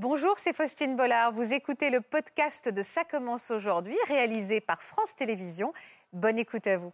Bonjour, 0.00 0.34
c'est 0.36 0.54
Faustine 0.54 0.94
Bollard. 0.94 1.32
Vous 1.32 1.52
écoutez 1.52 1.90
le 1.90 2.00
podcast 2.00 2.68
de 2.68 2.82
Ça 2.84 3.02
commence 3.02 3.50
aujourd'hui, 3.50 3.96
réalisé 4.06 4.60
par 4.60 4.80
France 4.80 5.16
Télévisions. 5.16 5.72
Bonne 6.12 6.38
écoute 6.38 6.68
à 6.68 6.76
vous. 6.78 6.92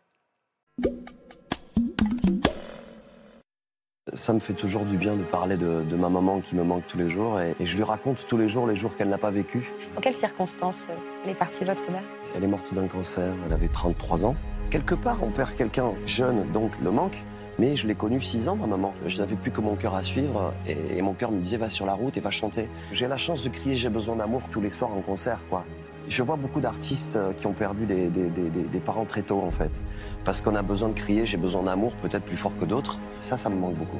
Ça 4.14 4.32
me 4.32 4.40
fait 4.40 4.54
toujours 4.54 4.86
du 4.86 4.96
bien 4.96 5.16
de 5.16 5.22
parler 5.22 5.58
de, 5.58 5.82
de 5.82 5.96
ma 5.96 6.08
maman 6.08 6.40
qui 6.40 6.54
me 6.54 6.64
manque 6.64 6.86
tous 6.86 6.96
les 6.96 7.10
jours 7.10 7.38
et, 7.42 7.54
et 7.60 7.66
je 7.66 7.76
lui 7.76 7.84
raconte 7.84 8.26
tous 8.26 8.38
les 8.38 8.48
jours 8.48 8.66
les 8.66 8.74
jours 8.74 8.96
qu'elle 8.96 9.10
n'a 9.10 9.18
pas 9.18 9.30
vécu. 9.30 9.70
Dans 9.94 10.00
quelles 10.00 10.16
circonstances 10.16 10.84
euh, 10.88 10.96
elle 11.24 11.32
est 11.32 11.34
partie, 11.34 11.66
votre 11.66 11.90
mère? 11.90 12.04
Elle 12.34 12.44
est 12.44 12.46
morte 12.46 12.72
d'un 12.72 12.88
cancer, 12.88 13.34
elle 13.44 13.52
avait 13.52 13.68
33 13.68 14.24
ans. 14.24 14.34
Quelque 14.70 14.94
part, 14.94 15.22
on 15.22 15.30
perd 15.30 15.54
quelqu'un 15.54 15.92
jeune, 16.06 16.50
donc 16.52 16.72
le 16.82 16.90
manque. 16.90 17.22
Mais 17.58 17.76
je 17.76 17.86
l'ai 17.86 17.94
connue 17.94 18.20
6 18.20 18.48
ans, 18.48 18.56
ma 18.56 18.66
maman. 18.66 18.94
Je 19.06 19.18
n'avais 19.18 19.36
plus 19.36 19.50
que 19.50 19.60
mon 19.60 19.76
cœur 19.76 19.94
à 19.94 20.02
suivre 20.02 20.52
et, 20.66 21.00
mon 21.02 21.12
cœur 21.12 21.30
me 21.30 21.40
disait 21.40 21.56
va 21.56 21.68
sur 21.68 21.86
la 21.86 21.94
route 21.94 22.16
et 22.16 22.20
va 22.20 22.30
chanter. 22.30 22.68
J'ai 22.92 23.06
la 23.06 23.16
chance 23.16 23.42
de 23.42 23.48
crier 23.48 23.76
j'ai 23.76 23.88
besoin 23.88 24.16
d'amour 24.16 24.42
tous 24.50 24.60
les 24.60 24.70
soirs 24.70 24.92
en 24.92 25.00
concert, 25.00 25.40
quoi. 25.48 25.64
Je 26.08 26.22
vois 26.22 26.36
beaucoup 26.36 26.60
d'artistes 26.60 27.16
euh, 27.16 27.32
qui 27.32 27.46
ont 27.46 27.54
perdu 27.54 27.86
des, 27.86 28.80
parents 28.84 29.06
très 29.06 29.22
tôt, 29.22 29.40
en 29.40 29.50
fait. 29.50 29.80
Parce 30.24 30.42
qu'on 30.42 30.54
a 30.54 30.62
besoin 30.62 30.90
de 30.90 30.94
crier 30.94 31.24
j'ai 31.24 31.38
besoin 31.38 31.62
d'amour, 31.62 31.94
peut-être 31.96 32.24
plus 32.24 32.36
fort 32.36 32.52
que 32.60 32.64
d'autres. 32.64 32.98
Ça, 33.20 33.38
ça 33.38 33.48
me 33.48 33.56
manque 33.56 33.74
beaucoup. 33.74 33.98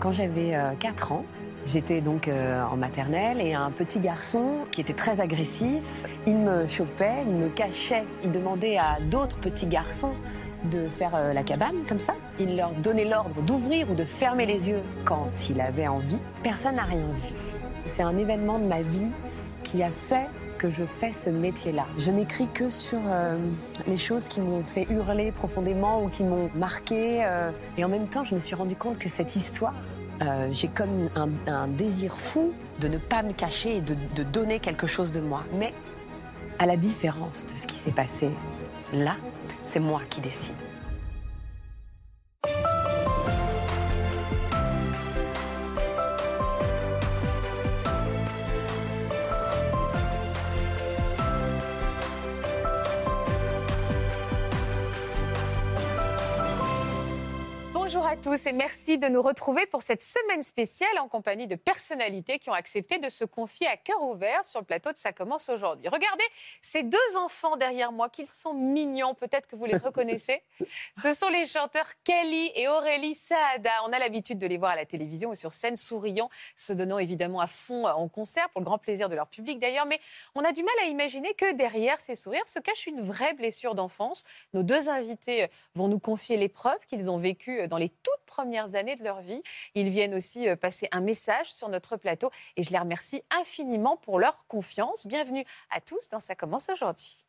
Quand 0.00 0.12
j'avais 0.12 0.56
4 0.78 1.12
ans, 1.12 1.24
j'étais 1.66 2.00
donc 2.00 2.28
euh, 2.28 2.62
en 2.62 2.76
maternelle 2.76 3.40
et 3.40 3.54
un 3.54 3.70
petit 3.70 4.00
garçon 4.00 4.64
qui 4.70 4.80
était 4.80 4.94
très 4.94 5.20
agressif, 5.20 6.04
il 6.26 6.36
me 6.36 6.66
chopait, 6.66 7.24
il 7.28 7.34
me 7.34 7.48
cachait, 7.48 8.06
il 8.24 8.30
demandait 8.30 8.78
à 8.78 8.98
d'autres 9.10 9.38
petits 9.38 9.66
garçons 9.66 10.14
de 10.64 10.88
faire 10.88 11.14
euh, 11.14 11.32
la 11.32 11.42
cabane 11.42 11.84
comme 11.88 12.00
ça. 12.00 12.14
Il 12.38 12.56
leur 12.56 12.72
donnait 12.72 13.04
l'ordre 13.04 13.42
d'ouvrir 13.42 13.90
ou 13.90 13.94
de 13.94 14.04
fermer 14.04 14.46
les 14.46 14.68
yeux 14.68 14.82
quand 15.04 15.30
il 15.48 15.60
avait 15.60 15.88
envie. 15.88 16.18
Personne 16.42 16.76
n'a 16.76 16.82
rien 16.82 17.06
vu. 17.12 17.34
C'est 17.84 18.02
un 18.02 18.16
événement 18.16 18.58
de 18.58 18.66
ma 18.66 18.82
vie 18.82 19.12
qui 19.62 19.82
a 19.82 19.90
fait 19.90 20.26
que 20.58 20.68
je 20.68 20.84
fais 20.84 21.12
ce 21.12 21.30
métier-là. 21.30 21.86
Je 21.96 22.10
n'écris 22.10 22.48
que 22.48 22.68
sur 22.68 22.98
euh, 23.06 23.36
les 23.86 23.96
choses 23.96 24.24
qui 24.24 24.40
m'ont 24.40 24.64
fait 24.64 24.86
hurler 24.90 25.30
profondément 25.30 26.02
ou 26.02 26.08
qui 26.08 26.24
m'ont 26.24 26.50
marqué. 26.54 27.24
euh, 27.24 27.50
et 27.76 27.84
en 27.84 27.88
même 27.88 28.08
temps, 28.08 28.24
je 28.24 28.34
me 28.34 28.40
suis 28.40 28.56
rendu 28.56 28.74
compte 28.74 28.98
que 28.98 29.08
cette 29.08 29.36
histoire, 29.36 29.74
j'ai 30.50 30.66
comme 30.66 31.08
un, 31.46 31.68
désir 31.68 32.12
fou 32.16 32.52
de 32.80 32.88
ne 32.88 32.98
pas 32.98 33.22
me 33.22 33.32
cacher 33.32 33.76
et 33.76 33.80
de 33.80 34.22
donner 34.24 34.58
quelque 34.58 34.88
chose 34.88 35.12
de 35.12 35.20
moi. 35.20 35.44
Mais 35.60 35.72
à 36.58 36.66
la 36.66 36.76
différence 36.76 37.46
de 37.46 37.56
ce 37.56 37.66
qui 37.66 37.76
s'est 37.76 37.92
passé 37.92 38.30
là, 38.92 39.16
c'est 39.68 39.80
moi 39.80 40.00
qui 40.08 40.22
décide. 40.22 40.67
Bonjour 57.90 58.06
à 58.06 58.16
tous 58.16 58.44
et 58.44 58.52
merci 58.52 58.98
de 58.98 59.08
nous 59.08 59.22
retrouver 59.22 59.64
pour 59.64 59.80
cette 59.80 60.02
semaine 60.02 60.42
spéciale 60.42 60.98
en 61.00 61.08
compagnie 61.08 61.46
de 61.46 61.54
personnalités 61.54 62.38
qui 62.38 62.50
ont 62.50 62.52
accepté 62.52 62.98
de 62.98 63.08
se 63.08 63.24
confier 63.24 63.66
à 63.66 63.78
cœur 63.78 64.02
ouvert 64.02 64.44
sur 64.44 64.60
le 64.60 64.66
plateau 64.66 64.92
de 64.92 64.98
Ça 64.98 65.14
commence 65.14 65.48
aujourd'hui. 65.48 65.88
Regardez 65.88 66.24
ces 66.60 66.82
deux 66.82 66.98
enfants 67.16 67.56
derrière 67.56 67.90
moi, 67.90 68.10
qu'ils 68.10 68.28
sont 68.28 68.52
mignons, 68.52 69.14
peut-être 69.14 69.46
que 69.46 69.56
vous 69.56 69.64
les 69.64 69.78
reconnaissez. 69.78 70.42
Ce 71.02 71.14
sont 71.14 71.30
les 71.30 71.46
chanteurs 71.46 71.86
Kelly 72.04 72.52
et 72.56 72.68
Aurélie 72.68 73.14
Saada. 73.14 73.70
On 73.86 73.92
a 73.94 73.98
l'habitude 73.98 74.38
de 74.38 74.46
les 74.46 74.58
voir 74.58 74.72
à 74.72 74.76
la 74.76 74.84
télévision 74.84 75.30
ou 75.30 75.34
sur 75.34 75.54
scène 75.54 75.78
souriant, 75.78 76.28
se 76.56 76.74
donnant 76.74 76.98
évidemment 76.98 77.40
à 77.40 77.46
fond 77.46 77.86
en 77.86 78.08
concert 78.08 78.50
pour 78.50 78.60
le 78.60 78.66
grand 78.66 78.76
plaisir 78.76 79.08
de 79.08 79.14
leur 79.14 79.28
public 79.28 79.60
d'ailleurs, 79.60 79.86
mais 79.86 79.98
on 80.34 80.44
a 80.44 80.52
du 80.52 80.62
mal 80.62 80.74
à 80.82 80.88
imaginer 80.88 81.32
que 81.32 81.54
derrière 81.54 81.98
ces 82.00 82.16
sourires 82.16 82.48
se 82.48 82.58
cache 82.58 82.86
une 82.86 83.00
vraie 83.00 83.32
blessure 83.32 83.74
d'enfance. 83.74 84.24
Nos 84.52 84.62
deux 84.62 84.90
invités 84.90 85.44
euh, 85.44 85.48
vont 85.74 85.88
nous 85.88 86.00
confier 86.00 86.36
l'épreuve 86.36 86.84
qu'ils 86.86 87.08
ont 87.08 87.16
vécue 87.16 87.66
dans 87.66 87.77
les 87.78 87.88
toutes 87.88 88.24
premières 88.26 88.74
années 88.74 88.96
de 88.96 89.04
leur 89.04 89.20
vie. 89.20 89.42
Ils 89.74 89.88
viennent 89.88 90.14
aussi 90.14 90.48
euh, 90.48 90.56
passer 90.56 90.88
un 90.92 91.00
message 91.00 91.52
sur 91.52 91.68
notre 91.68 91.96
plateau 91.96 92.30
et 92.56 92.62
je 92.62 92.70
les 92.70 92.78
remercie 92.78 93.22
infiniment 93.30 93.96
pour 93.96 94.18
leur 94.18 94.46
confiance. 94.46 95.06
Bienvenue 95.06 95.44
à 95.70 95.80
tous 95.80 96.08
dans 96.08 96.20
Ça 96.20 96.34
commence 96.34 96.68
aujourd'hui. 96.68 97.27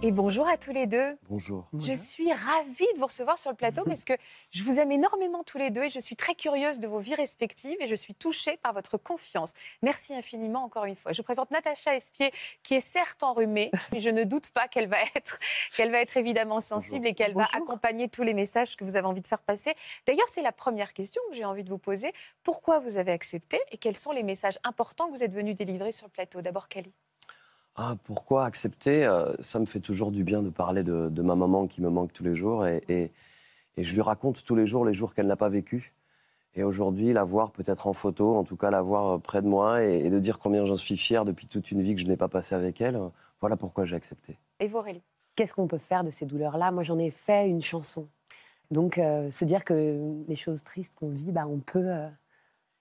Et 0.00 0.12
bonjour 0.12 0.46
à 0.46 0.56
tous 0.56 0.70
les 0.70 0.86
deux. 0.86 1.18
Bonjour. 1.28 1.66
Je 1.76 1.92
suis 1.92 2.32
ravie 2.32 2.86
de 2.94 3.00
vous 3.00 3.06
recevoir 3.06 3.36
sur 3.36 3.50
le 3.50 3.56
plateau 3.56 3.82
parce 3.82 4.04
que 4.04 4.12
je 4.50 4.62
vous 4.62 4.78
aime 4.78 4.92
énormément 4.92 5.42
tous 5.42 5.58
les 5.58 5.70
deux 5.70 5.82
et 5.82 5.88
je 5.88 5.98
suis 5.98 6.14
très 6.14 6.36
curieuse 6.36 6.78
de 6.78 6.86
vos 6.86 7.00
vies 7.00 7.16
respectives 7.16 7.76
et 7.80 7.88
je 7.88 7.96
suis 7.96 8.14
touchée 8.14 8.58
par 8.58 8.72
votre 8.72 8.96
confiance. 8.96 9.54
Merci 9.82 10.14
infiniment 10.14 10.62
encore 10.62 10.84
une 10.84 10.94
fois. 10.94 11.10
Je 11.10 11.16
vous 11.16 11.24
présente 11.24 11.50
Natacha 11.50 11.96
Espier 11.96 12.30
qui 12.62 12.74
est 12.74 12.80
certes 12.80 13.24
enrhumée, 13.24 13.72
mais 13.92 13.98
je 13.98 14.10
ne 14.10 14.22
doute 14.22 14.50
pas 14.50 14.68
qu'elle 14.68 14.86
va 14.86 14.98
être, 15.16 15.40
qu'elle 15.76 15.90
va 15.90 16.00
être 16.00 16.16
évidemment 16.16 16.60
sensible 16.60 17.08
et 17.08 17.14
qu'elle 17.14 17.34
va 17.34 17.48
accompagner 17.52 18.08
tous 18.08 18.22
les 18.22 18.34
messages 18.34 18.76
que 18.76 18.84
vous 18.84 18.94
avez 18.94 19.08
envie 19.08 19.22
de 19.22 19.26
faire 19.26 19.42
passer. 19.42 19.74
D'ailleurs, 20.06 20.28
c'est 20.28 20.42
la 20.42 20.52
première 20.52 20.92
question 20.92 21.20
que 21.28 21.34
j'ai 21.34 21.44
envie 21.44 21.64
de 21.64 21.70
vous 21.70 21.78
poser. 21.78 22.12
Pourquoi 22.44 22.78
vous 22.78 22.98
avez 22.98 23.10
accepté 23.10 23.58
et 23.72 23.78
quels 23.78 23.96
sont 23.96 24.12
les 24.12 24.22
messages 24.22 24.60
importants 24.62 25.08
que 25.08 25.16
vous 25.16 25.24
êtes 25.24 25.34
venus 25.34 25.56
délivrer 25.56 25.90
sur 25.90 26.06
le 26.06 26.12
plateau? 26.12 26.40
D'abord, 26.40 26.68
Kali. 26.68 26.94
Ah, 27.80 27.94
pourquoi 28.02 28.44
accepter 28.44 29.04
Euh, 29.04 29.32
Ça 29.38 29.60
me 29.60 29.64
fait 29.64 29.78
toujours 29.78 30.10
du 30.10 30.24
bien 30.24 30.42
de 30.42 30.50
parler 30.50 30.82
de, 30.82 31.22
ma 31.22 31.36
maman 31.36 31.68
qui 31.68 31.80
me 31.80 31.88
manque 31.88 32.12
tous 32.12 32.24
les 32.24 32.34
jours 32.34 32.66
et, 32.66 33.12
je 33.76 33.94
lui 33.94 34.00
raconte 34.00 34.42
tous 34.42 34.56
les 34.56 34.66
jours 34.66 34.84
les 34.84 34.92
jours 34.94 35.14
qu'elle 35.14 35.28
n'a 35.28 35.36
pas 35.36 35.48
vécu. 35.48 35.94
Et 36.56 36.64
aujourd'hui, 36.64 37.12
la 37.12 37.22
voir 37.22 37.52
peut-être 37.52 37.86
en 37.86 37.92
photo, 37.92 38.34
en 38.34 38.42
tout 38.42 38.56
cas 38.56 38.72
la 38.72 38.82
voir 38.82 39.06
euh, 39.06 39.18
près 39.18 39.42
de 39.42 39.46
moi 39.46 39.84
et, 39.84 40.10
de 40.10 40.18
dire 40.18 40.40
combien 40.40 40.64
j'en 40.64 40.76
suis 40.76 40.96
fier 40.96 41.24
depuis 41.24 41.46
toute 41.46 41.70
une 41.70 41.80
vie 41.80 41.94
que 41.94 42.00
je 42.00 42.06
n'ai 42.08 42.16
pas 42.16 42.26
passée 42.26 42.56
avec 42.56 42.80
elle. 42.80 42.96
euh, 42.96 43.10
Voilà 43.38 43.56
pourquoi 43.56 43.86
j'ai 43.86 43.94
accepté. 43.94 44.36
Et 44.58 44.66
vous, 44.66 44.78
Aurélie 44.78 45.02
Qu'est-ce 45.36 45.54
qu'on 45.54 45.68
peut 45.68 45.78
faire 45.78 46.02
de 46.02 46.10
ces 46.10 46.26
douleurs-là? 46.26 46.72
Moi, 46.72 46.82
j'en 46.82 46.98
ai 46.98 47.12
fait 47.12 47.48
une 47.48 47.62
chanson. 47.62 48.08
Donc, 48.72 48.96
se 48.96 49.44
dire 49.44 49.64
que 49.64 50.24
les 50.26 50.34
choses 50.34 50.62
tristes 50.62 50.96
qu'on 50.96 51.10
vit, 51.10 51.30
bah, 51.30 51.46
on, 51.48 51.58
peut, 51.58 51.88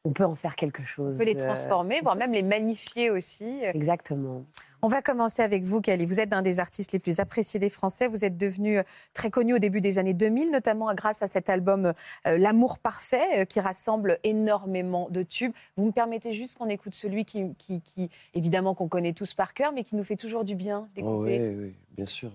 on 0.07 0.11
peut 0.11 0.23
en 0.25 0.35
faire 0.35 0.55
quelque 0.55 0.83
chose. 0.83 1.15
On 1.15 1.17
peut 1.19 1.25
les 1.25 1.35
de- 1.35 1.39
transformer, 1.43 1.99
voire 2.01 2.15
même 2.15 2.31
les 2.31 2.41
magnifier 2.43 3.09
aussi. 3.11 3.59
Exactement. 3.63 4.45
On 4.81 4.87
va 4.87 5.01
commencer 5.01 5.41
avec 5.41 5.63
vous, 5.63 5.81
Kelly. 5.81 6.05
Vous 6.05 6.19
êtes 6.19 6.31
un 6.33 6.41
des 6.43 6.59
artistes 6.59 6.91
les 6.93 6.99
plus 6.99 7.19
appréciés 7.19 7.59
des 7.59 7.69
Français. 7.69 8.07
Vous 8.07 8.23
êtes 8.23 8.37
devenu 8.37 8.77
euh, 8.77 8.83
très 9.13 9.29
connu 9.31 9.53
au 9.55 9.59
début 9.59 9.81
des 9.81 9.97
années 9.97 10.13
2000, 10.13 10.51
notamment 10.51 10.93
grâce 10.93 11.21
à 11.23 11.27
cet 11.27 11.49
album 11.49 11.91
euh, 12.27 12.37
L'amour 12.37 12.77
parfait, 12.79 13.39
euh, 13.41 13.45
qui 13.45 13.59
rassemble 13.59 14.19
énormément 14.23 15.09
de 15.09 15.23
tubes. 15.23 15.51
Vous 15.77 15.85
me 15.85 15.91
permettez 15.91 16.31
juste 16.33 16.57
qu'on 16.57 16.69
écoute 16.69 16.93
celui 16.95 17.25
qui, 17.25 17.53
qui- 17.57 17.81
qui, 17.81 18.09
évidemment, 18.35 18.75
qu'on 18.75 18.87
connaît 18.87 19.13
tous 19.13 19.33
par 19.33 19.53
cœur, 19.53 19.71
mais 19.73 19.83
qui 19.83 19.95
nous 19.95 20.03
fait 20.03 20.15
toujours 20.15 20.45
du 20.45 20.55
bien 20.55 20.87
d'écouter. 20.95 21.39
Oh, 21.41 21.47
oui, 21.49 21.55
oui, 21.57 21.75
bien 21.97 22.05
sûr. 22.05 22.31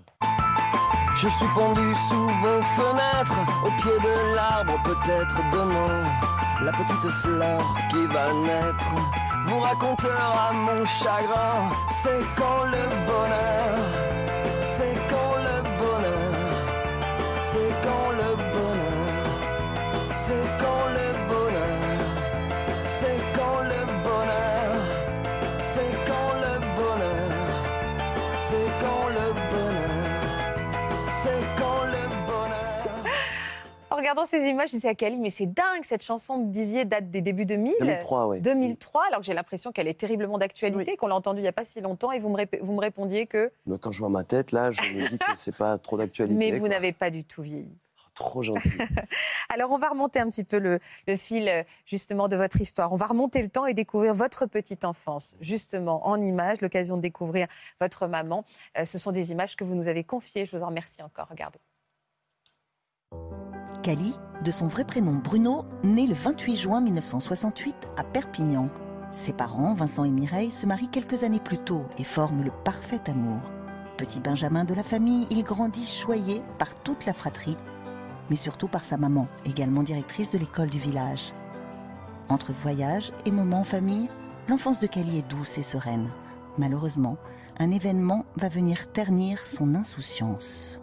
Je 1.15 1.29
suis 1.29 1.47
pendu 1.55 1.95
sous 2.09 2.29
vos 2.43 2.63
fenêtres, 2.77 3.39
au 3.65 3.71
pied 3.81 3.93
de 4.03 4.35
l'arbre, 4.35 4.83
peut-être 4.83 5.37
demain, 5.53 6.05
la 6.65 6.73
petite 6.73 7.11
fleur 7.23 7.61
qui 7.91 8.07
va 8.07 8.33
naître 8.33 8.95
vous 9.47 9.59
racontera 9.59 10.53
mon 10.53 10.85
chagrin. 10.85 11.69
C'est 11.91 12.25
quand 12.37 12.65
le 12.65 12.85
bonheur, 13.07 13.79
c'est 14.63 14.97
quand 15.11 15.32
regardant 34.13 34.27
ces 34.29 34.47
images, 34.49 34.69
je 34.69 34.75
disais 34.75 34.89
à 34.89 34.95
Kelly, 34.95 35.19
mais 35.19 35.31
c'est 35.31 35.47
dingue, 35.47 35.83
cette 35.85 36.03
chanson, 36.03 36.39
vous 36.39 36.51
disiez, 36.51 36.85
date 36.85 37.11
des 37.11 37.23
débuts 37.23 37.47
2000. 37.47 37.75
2003, 37.81 38.27
oui. 38.29 38.41
2003, 38.41 39.07
alors 39.07 39.21
que 39.21 39.27
j'ai 39.27 39.35
l'impression 39.35 39.73
qu'elle 39.73 39.89
est 39.89 39.99
terriblement 39.99 40.39
d'actualité, 40.39 40.97
qu'on 40.97 41.07
l'a 41.07 41.15
entendue 41.15 41.41
il 41.41 41.43
n'y 41.43 41.49
a 41.49 41.53
pas 41.53 41.65
si 41.65 41.81
longtemps, 41.81 42.13
et 42.13 42.19
vous 42.19 42.29
me, 42.29 42.37
rép- 42.37 42.61
vous 42.61 42.73
me 42.75 42.81
répondiez 42.81 43.27
que... 43.27 43.51
Mais 43.67 43.79
quand 43.79 43.91
je 43.93 43.99
vois 44.01 44.11
ma 44.11 44.25
tête, 44.25 44.53
là, 44.53 44.71
je 44.71 44.83
me 44.83 45.09
dis 45.09 45.19
que 45.19 45.25
c'est 45.37 45.57
pas 45.57 45.79
trop 45.79 45.97
d'actualité. 45.97 46.37
Mais 46.39 46.59
vous 46.59 46.69
n'avez 46.69 46.93
pas 46.93 47.11
du 47.11 47.25
tout 47.25 47.43
vieilli. 47.43 47.77
Trop 48.15 48.43
gentil. 48.43 48.69
Alors, 49.49 49.71
on 49.73 49.79
va 49.79 49.89
remonter 49.89 50.21
un 50.21 50.29
petit 50.29 50.45
peu 50.45 50.59
le, 50.59 50.81
le 51.09 51.17
fil, 51.17 51.51
justement, 51.87 52.29
de 52.29 52.37
votre 52.37 52.61
histoire. 52.61 52.93
On 52.93 52.97
va 52.97 53.07
remonter 53.07 53.41
le 53.41 53.49
temps 53.49 53.65
et 53.65 53.73
découvrir 53.73 54.13
votre 54.13 54.45
petite 54.45 54.85
enfance, 54.85 55.35
justement, 55.41 56.07
en 56.07 56.21
images, 56.21 56.61
l'occasion 56.61 56.99
de 56.99 57.03
découvrir 57.03 57.47
votre 57.81 58.07
maman. 58.07 58.45
Euh, 58.77 58.85
ce 58.85 58.99
sont 58.99 59.13
des 59.13 59.31
images 59.33 59.57
que 59.57 59.65
vous 59.65 59.75
nous 59.75 59.89
avez 59.89 60.05
confiées. 60.05 60.45
Je 60.45 60.55
vous 60.55 60.63
en 60.63 60.67
remercie 60.67 61.03
encore. 61.03 61.29
Regardez. 61.31 61.59
Cali, 63.83 64.15
de 64.45 64.51
son 64.53 64.69
vrai 64.69 64.85
prénom 64.85 65.15
Bruno, 65.15 65.65
né 65.83 66.07
le 66.07 66.15
28 66.15 66.57
juin 66.57 66.81
1968 66.81 67.89
à 67.97 68.05
Perpignan. 68.05 68.69
Ses 69.13 69.33
parents, 69.33 69.75
Vincent 69.75 70.05
et 70.05 70.11
Mireille, 70.11 70.53
se 70.53 70.67
marient 70.67 70.89
quelques 70.89 71.25
années 71.25 71.41
plus 71.41 71.59
tôt 71.59 71.85
et 71.99 72.05
forment 72.05 72.45
le 72.45 72.53
parfait 72.65 73.01
amour. 73.09 73.41
Petit 73.97 74.21
Benjamin 74.21 74.65
de 74.65 74.75
la 74.75 74.85
famille, 74.85 75.27
il 75.31 75.43
grandit 75.43 75.85
choyé 75.85 76.43
par 76.59 76.75
toute 76.75 77.07
la 77.07 77.13
fratrie. 77.13 77.59
mais 78.31 78.37
surtout 78.37 78.69
par 78.69 78.85
sa 78.85 78.97
maman, 78.97 79.27
également 79.45 79.83
directrice 79.83 80.31
de 80.31 80.39
l'école 80.39 80.71
du 80.71 80.79
village. 80.79 81.35
Entre 82.29 82.53
voyages 82.53 83.13
et 83.27 83.31
moments 83.33 83.61
en 83.61 83.65
famille, 83.65 84.09
l'enfance 84.49 84.81
de 84.81 84.87
Cali 84.87 85.19
est 85.19 85.29
douce 85.29 85.59
et 85.59 85.63
sereine. 85.63 86.09
Malheureusement, 86.57 87.19
un 87.59 87.71
événement 87.71 88.25
va 88.37 88.49
venir 88.49 88.91
ternir 88.93 89.45
son 89.47 89.75
insouciance. 89.75 90.79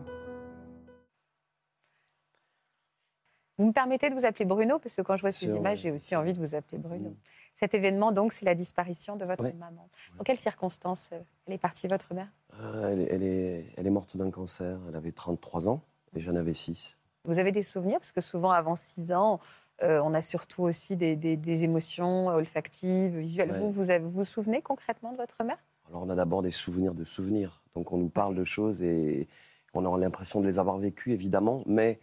Vous 3.59 3.65
me 3.67 3.73
permettez 3.73 4.09
de 4.09 4.15
vous 4.15 4.25
appeler 4.25 4.45
Bruno 4.45 4.79
Parce 4.79 4.95
que 4.95 5.01
quand 5.01 5.17
je 5.17 5.21
vois 5.21 5.31
ces 5.33 5.45
Sûr, 5.47 5.57
images, 5.57 5.79
j'ai 5.81 5.91
aussi 5.91 6.15
envie 6.15 6.31
de 6.31 6.39
vous 6.39 6.56
appeler 6.56 6.77
Bruno. 6.77 7.09
Mm. 7.09 7.15
Cet 7.56 7.73
événement, 7.73 8.13
donc, 8.13 8.31
c'est 8.31 8.45
la 8.45 8.56
disparition 8.56 9.17
de 9.17 9.25
votre 9.25 9.44
Ouais. 9.44 9.53
maman. 9.53 9.89
Dans 10.17 10.23
quelles 10.23 10.39
circonstances 10.39 11.09
euh, 11.11 11.19
elle 11.45 11.56
est 11.56 11.57
partie, 11.57 11.88
votre 11.89 12.13
mère? 12.13 12.29
Euh, 12.61 12.94
elle, 12.94 13.01
est- 13.01 13.07
elle 13.11 13.23
est, 13.23 13.65
elle 13.75 13.85
est 13.85 13.89
morte 13.91 14.15
d'un 14.15 14.31
cancer. 14.31 14.79
Elle 14.88 14.95
avait 14.95 15.11
33 15.11 15.67
ans 15.67 15.81
et 16.15 16.21
j'en 16.21 16.35
avais 16.38 16.53
6. 16.53 16.97
Vous 17.25 17.38
avez 17.38 17.51
des 17.51 17.61
souvenirs? 17.63 18.00
Parce 18.00 18.13
que 18.13 18.21
souvent, 18.21 18.51
avant 18.51 18.75
6 18.75 19.11
ans, 19.11 19.41
euh, 19.83 20.01
on 20.05 20.13
a 20.13 20.21
surtout 20.21 20.63
aussi 20.63 20.95
des, 20.95 21.17
des- 21.17 21.35
des 21.35 21.63
émotions 21.63 22.27
olfactives, 22.27 23.17
visuelles. 23.17 23.51
Ouais. 23.51 23.59
Vous, 23.59 23.69
vous, 23.71 23.89
avez- 23.89 24.03
vous 24.03 24.09
vous 24.12 24.23
souvenez 24.23 24.62
concrètement 24.62 25.12
de 25.12 25.17
votre 25.17 25.44
mère? 25.44 25.57
Alors 25.89 26.03
on 26.03 26.09
a 26.09 26.15
d'abord 26.15 26.44
des 26.44 26.51
souvenirs 26.51 26.94
de 26.94 27.03
souvenirs. 27.03 27.62
Donc 27.75 27.91
on 27.91 27.97
nous 27.97 28.09
parle 28.09 28.35
de 28.35 28.45
choses 28.45 28.83
et 28.83 29.27
on 29.73 29.85
a 29.85 29.97
l'impression 30.00 30.39
de 30.39 30.47
les 30.47 30.59
avoir 30.59 30.77
vécues, 30.77 31.12
évidemment. 31.12 31.63
Mais, 31.65 32.00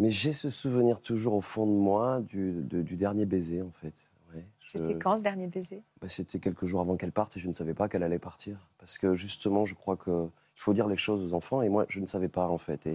mais 0.00 0.10
j'ai 0.10 0.32
ce 0.32 0.50
souvenir 0.50 1.00
toujours 1.00 1.34
au 1.34 1.40
fond 1.40 1.66
de 1.66 1.72
moi 1.78 2.20
du, 2.20 2.62
de- 2.62 2.82
du 2.82 2.96
dernier 2.96 3.26
baiser, 3.26 3.62
en 3.62 3.70
fait. 3.70 3.94
Ouais, 4.34 4.44
je- 4.66 4.72
C'était 4.78 4.98
quand 4.98 5.16
ce 5.16 5.22
dernier 5.22 5.46
baiser? 5.46 5.82
Bah, 6.00 6.08
C'était 6.08 6.38
quelques 6.40 6.64
jours 6.66 6.80
avant 6.80 6.96
qu'elle 6.96 7.12
parte 7.12 7.36
et 7.36 7.40
je 7.40 7.46
ne 7.48 7.52
savais 7.52 7.74
pas 7.74 7.88
qu'elle 7.88 8.02
allait 8.02 8.18
partir. 8.18 8.68
Parce 8.78 8.98
que 8.98 9.14
justement, 9.14 9.66
je 9.66 9.74
crois 9.74 9.96
qu'il 9.96 10.30
faut 10.56 10.72
dire 10.74 10.86
les 10.88 10.96
choses 10.96 11.22
aux 11.22 11.34
enfants 11.36 11.62
et 11.62 11.68
moi, 11.68 11.86
je 11.88 12.00
ne 12.00 12.06
savais 12.06 12.28
pas, 12.28 12.48
en 12.48 12.58
fait. 12.58 12.86
Et, 12.86 12.94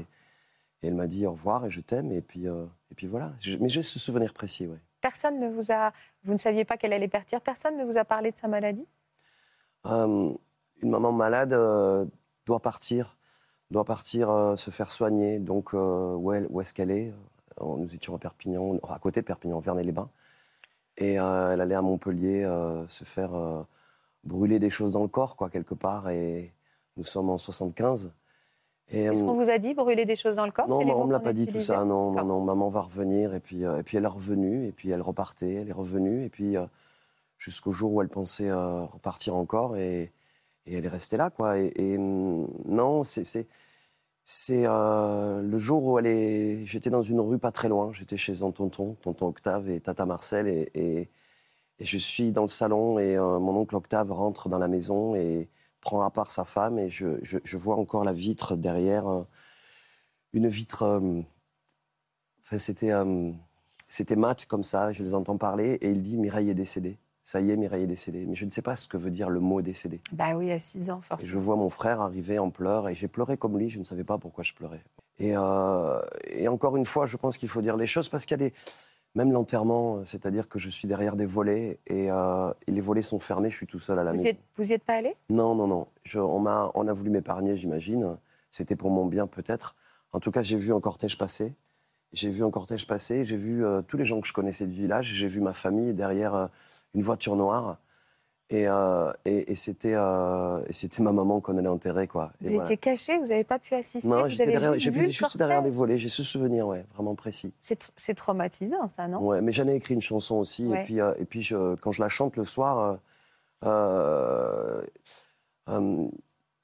et 0.81 0.87
elle 0.87 0.95
m'a 0.95 1.07
dit 1.07 1.25
au 1.25 1.31
revoir 1.31 1.65
et 1.65 1.69
je 1.71 1.81
t'aime. 1.81 2.11
Et 2.11 2.21
puis, 2.21 2.47
euh, 2.47 2.65
et 2.91 2.95
puis 2.95 3.07
voilà. 3.07 3.33
Je- 3.39 3.57
mais 3.57 3.69
j'ai 3.69 3.83
ce 3.83 3.99
souvenir 3.99 4.33
précis, 4.33 4.67
ouais. 4.67 4.79
Personne 5.01 5.39
ne 5.39 5.47
vous 5.47 5.71
a. 5.71 5.93
Vous 6.23 6.33
ne 6.33 6.37
saviez 6.39 6.65
pas 6.65 6.77
qu'elle 6.77 6.93
allait 6.93 7.07
partir? 7.07 7.39
Personne 7.41 7.77
ne 7.77 7.85
vous 7.85 7.97
a 7.97 8.05
parlé 8.05 8.31
de 8.31 8.37
sa 8.37 8.47
maladie? 8.47 8.87
Euh, 9.85 10.33
une 10.81 10.89
maman 10.89 11.11
malade 11.11 11.53
euh, 11.53 12.05
doit 12.47 12.59
partir, 12.59 13.17
doit 13.71 13.83
partir 13.85 14.29
euh, 14.29 14.55
se 14.55 14.71
faire 14.71 14.91
soigner. 14.91 15.39
Donc, 15.39 15.73
euh, 15.73 16.13
où, 16.15 16.31
elle- 16.31 16.47
où 16.49 16.61
est-ce 16.61 16.73
qu'elle 16.73 16.91
est, 16.91 17.13
Euh, 17.61 17.77
Nous 17.77 17.95
étions 17.95 18.13
à 18.13 18.19
Perpignan, 18.19 18.77
à 18.89 18.99
côté 18.99 19.21
de 19.21 19.25
Perpignan, 19.25 19.59
Vernay-les-Bains. 19.59 20.09
Et 20.97 21.17
euh, 21.19 21.53
elle 21.53 21.61
allait 21.61 21.75
à 21.75 21.81
Montpellier 21.81 22.43
se 22.89 23.03
faire 23.05 23.31
brûler 24.25 24.59
des 24.59 24.69
choses 24.69 24.93
dans 24.93 25.03
le 25.03 25.07
corps, 25.07 25.35
quoi, 25.37 25.49
quelque 25.49 25.73
part. 25.73 26.09
Et 26.09 26.53
nous 26.97 27.05
sommes 27.05 27.29
en 27.29 27.37
75. 27.37 28.11
Et, 28.91 29.03
Est-ce 29.05 29.23
qu'on 29.23 29.33
vous 29.33 29.49
a 29.49 29.57
dit 29.57 29.73
brûler 29.73 30.05
des 30.05 30.15
choses 30.17 30.35
dans 30.35 30.45
le 30.45 30.51
corps 30.51 30.67
non, 30.67 30.83
mots 30.85 31.01
ne 31.03 31.07
me 31.07 31.11
l'a 31.13 31.19
pas 31.21 31.31
dit 31.33 31.47
tout 31.47 31.59
ça. 31.61 31.77
Non, 31.79 31.85
non, 31.85 32.11
D'accord. 32.11 32.27
non, 32.27 32.41
maman 32.41 32.69
va 32.69 32.81
revenir. 32.81 33.33
Et 33.33 33.39
puis, 33.39 33.63
et 33.63 33.83
puis 33.83 33.95
elle 33.97 34.03
est 34.03 34.07
revenue. 34.07 34.67
Et 34.67 34.71
puis 34.73 34.89
elle 34.91 35.01
repartait. 35.01 35.53
Elle 35.55 35.69
est 35.69 35.73
revenue. 35.73 36.23
Et 36.25 36.29
puis 36.29 36.55
jusqu'au 37.37 37.71
jour 37.71 37.93
où 37.93 38.01
elle 38.01 38.09
pensait 38.09 38.51
repartir 38.51 39.35
encore. 39.35 39.77
Et, 39.77 40.11
et 40.65 40.75
elle 40.75 40.85
est 40.85 40.89
restée 40.89 41.17
là, 41.17 41.29
quoi. 41.29 41.57
Et, 41.59 41.97
hum, 41.97 42.47
non, 42.65 43.03
c'est. 43.03 43.47
euh, 44.67 45.41
le 45.41 45.59
jour 45.59 45.83
où 45.85 45.99
elle 45.99 46.07
est. 46.07 46.65
J'étais 46.65 46.89
dans 46.89 47.01
une 47.03 47.19
rue 47.21 47.39
pas 47.39 47.51
très 47.51 47.69
loin. 47.69 47.91
J'étais 47.93 48.17
chez 48.17 48.43
un 48.43 48.51
tonton, 48.51 48.95
tonton 49.01 49.27
Octave 49.27 49.69
et 49.69 49.79
tata 49.81 50.05
Marcel. 50.05 50.47
Et, 50.47 50.69
et, 50.75 51.09
je 51.79 51.97
suis 51.97 52.31
dans 52.31 52.43
le 52.43 52.47
salon 52.49 52.99
et 52.99 53.17
euh, 53.17 53.39
mon 53.39 53.55
oncle 53.57 53.75
Octave 53.75 54.11
rentre 54.11 54.49
dans 54.49 54.59
la 54.59 54.67
maison 54.69 55.15
et 55.15 55.49
prend 55.81 56.01
à 56.01 56.11
part 56.11 56.31
sa 56.31 56.45
femme. 56.45 56.79
Et 56.79 56.89
je, 56.89 57.19
je, 57.23 57.39
vois 57.57 57.77
encore 57.77 58.03
la 58.05 58.13
vitre 58.13 58.55
derrière. 58.57 59.07
euh, 59.09 59.23
une 60.33 60.47
vitre. 60.47 60.83
euh, 60.83 61.23
Enfin, 62.41 62.57
c'était, 62.59 62.91
euh, 62.91 63.31
c'était 63.87 64.15
mat 64.15 64.45
comme 64.45 64.63
ça, 64.63 64.93
je 64.93 65.03
les 65.03 65.13
entends 65.15 65.37
parler, 65.37 65.73
et 65.81 65.91
il 65.91 66.01
dit 66.01 66.17
Mireille 66.17 66.49
est 66.49 66.53
décédée. 66.53 66.97
Ça 67.27 67.41
y 67.41 67.49
est, 67.49 67.57
Mireille 67.57 67.83
est 67.83 67.87
décédée. 67.87 68.23
Mais 68.27 68.35
je 68.35 68.45
ne 68.45 68.51
sais 68.51 68.61
pas 68.61 68.75
ce 68.75 68.87
que 68.87 68.97
veut 68.97 69.09
dire 69.09 69.29
le 69.31 69.39
mot 69.39 69.59
décédé. 69.63 69.99
Bah 70.11 70.35
oui, 70.35 70.51
à 70.51 70.59
6 70.59 70.91
ans, 70.91 70.99
Et 70.99 71.01
je 71.01 71.05
forcément. 71.07 71.41
vois 71.41 71.55
mon 71.55 71.69
frère 71.71 71.99
arriver 71.99 72.37
en 72.37 72.51
pleurs, 72.51 72.87
et 72.87 72.93
j'ai 72.93 73.07
pleuré 73.07 73.35
comme 73.35 73.57
lui, 73.57 73.69
je 73.71 73.79
ne 73.79 73.83
savais 73.83 74.03
pas 74.03 74.19
pourquoi 74.19 74.43
je 74.43 74.53
pleurais. 74.53 74.83
Et, 75.17 75.35
euh, 75.35 75.99
et 76.27 76.47
encore 76.47 76.77
une 76.77 76.85
fois, 76.85 77.07
je 77.07 77.17
pense 77.17 77.39
qu'il 77.39 77.49
faut 77.49 77.63
dire 77.63 77.77
les 77.77 77.87
choses, 77.87 78.09
parce 78.09 78.25
qu'il 78.25 78.39
y 78.39 78.41
a 78.43 78.49
des. 78.49 78.53
Même 79.15 79.31
l'enterrement, 79.31 79.97
euh, 79.99 80.05
c'est-à-dire 80.05 80.49
que 80.49 80.59
je 80.59 80.69
suis 80.69 80.87
derrière 80.89 81.15
des 81.15 81.25
volets, 81.25 81.79
et, 81.87 82.11
euh, 82.11 82.51
et 82.67 82.71
les 82.71 82.81
volets 82.81 83.01
sont 83.01 83.17
fermés, 83.19 83.49
je 83.49 83.55
suis 83.57 83.65
tout 83.65 83.79
seul 83.79 83.97
à 83.97 84.03
la 84.03 84.11
maison. 84.11 84.29
vous 84.57 84.69
y 84.69 84.73
êtes 84.73 84.83
pas 84.83 84.95
allé? 84.95 85.15
Non, 85.29 85.55
non, 85.55 85.65
non. 85.67 85.87
Je- 86.03 86.19
on, 86.19 86.39
m'a, 86.39 86.69
on 86.75 86.85
a 86.87 86.93
voulu 86.93 87.09
m'épargner, 87.09 87.55
j'imagine. 87.55 88.17
C'était 88.51 88.75
pour 88.75 88.91
mon 88.91 89.05
bien, 89.07 89.25
peut-être. 89.25 89.75
En 90.11 90.19
tout 90.19 90.31
cas, 90.31 90.43
j'ai 90.43 90.57
vu 90.57 90.73
un 90.73 90.79
cortège 90.81 91.17
passer. 91.17 91.55
J'ai 92.13 92.29
vu 92.29 92.43
un 92.43 92.51
cortège 92.51 92.85
passer. 92.87 93.23
J'ai 93.25 93.37
vu 93.37 93.65
euh, 93.65 93.81
tous 93.81 93.97
les 93.97 94.05
gens 94.05 94.19
que 94.21 94.27
je 94.27 94.33
connaissais 94.33 94.67
du 94.67 94.75
village. 94.75 95.07
J'ai 95.13 95.27
vu 95.29 95.39
ma 95.41 95.53
famille 95.53 95.93
derrière 95.93 96.49
une 96.95 97.03
voiture 97.03 97.35
noire. 97.35 97.77
Et, 98.51 98.67
euh, 98.67 99.11
et, 99.25 99.51
et 99.51 99.55
c'était, 99.55 99.95
euh, 99.95 100.63
et 100.67 100.73
c'était 100.73 101.01
ma 101.01 101.11
maman 101.11 101.41
qu'on 101.41 101.57
allait 101.57 101.67
enterrer, 101.67 102.07
quoi. 102.07 102.31
Et 102.41 102.45
Vous 102.45 102.53
voilà. 102.53 102.63
étiez 102.65 102.77
caché, 102.77 103.17
vous 103.17 103.29
n'avez 103.29 103.43
pas 103.43 103.57
pu 103.57 103.73
assister 103.73 104.07
Non, 104.07 104.27
j'étais 104.27 104.51
juste 104.59 104.73
j'ai 104.77 104.91
vu 104.91 105.09
juste 105.09 105.37
derrière 105.37 105.63
des 105.63 105.71
volets. 105.71 105.97
J'ai 105.97 106.09
ce 106.09 106.21
souvenir, 106.21 106.67
ouais, 106.67 106.85
vraiment 106.93 107.15
précis. 107.15 107.53
C'est 107.61 108.13
traumatisant, 108.13 108.87
ça, 108.87 109.07
non? 109.07 109.19
Ouais, 109.25 109.41
mais 109.41 109.51
j'en 109.51 109.67
ai 109.67 109.73
écrit 109.73 109.95
une 109.95 110.01
chanson 110.01 110.35
aussi. 110.35 110.67
Ouais. 110.67 110.81
Et 110.81 110.85
puis, 110.85 111.01
euh, 111.01 111.13
et 111.17 111.25
puis 111.25 111.41
je, 111.41 111.75
quand 111.77 111.91
je 111.91 112.03
la 112.03 112.09
chante 112.09 112.35
le 112.37 112.45
soir, 112.45 112.99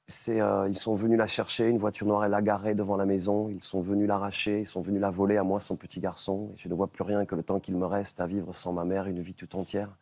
c'est, 0.06 0.38
ils 0.68 0.76
sont 0.76 0.94
venus 0.94 1.18
la 1.18 1.26
chercher. 1.26 1.68
Une 1.68 1.78
voiture 1.78 2.06
noire, 2.06 2.24
elle 2.24 2.30
l'a 2.30 2.42
garée 2.42 2.76
devant 2.76 2.96
la 2.96 3.06
maison. 3.06 3.48
Ils 3.48 3.62
sont 3.62 3.80
venus 3.80 4.06
l'arracher. 4.06 4.60
Ils 4.60 4.66
sont 4.66 4.82
venus 4.82 5.00
la 5.00 5.10
voler 5.10 5.36
à 5.36 5.42
moi, 5.42 5.58
son 5.58 5.74
petit 5.74 5.98
garçon. 5.98 6.50
Et 6.54 6.58
je 6.58 6.68
ne 6.68 6.74
vois 6.74 6.86
plus 6.86 7.02
rien 7.02 7.26
que 7.26 7.34
le 7.34 7.42
temps 7.42 7.58
qu'il 7.58 7.76
me 7.76 7.86
reste 7.86 8.20
à 8.20 8.28
vivre 8.28 8.54
sans 8.54 8.72
ma 8.72 8.84
mère, 8.84 9.06
une 9.08 9.20
vie 9.20 9.34
tout 9.34 9.56
entière. 9.56 9.96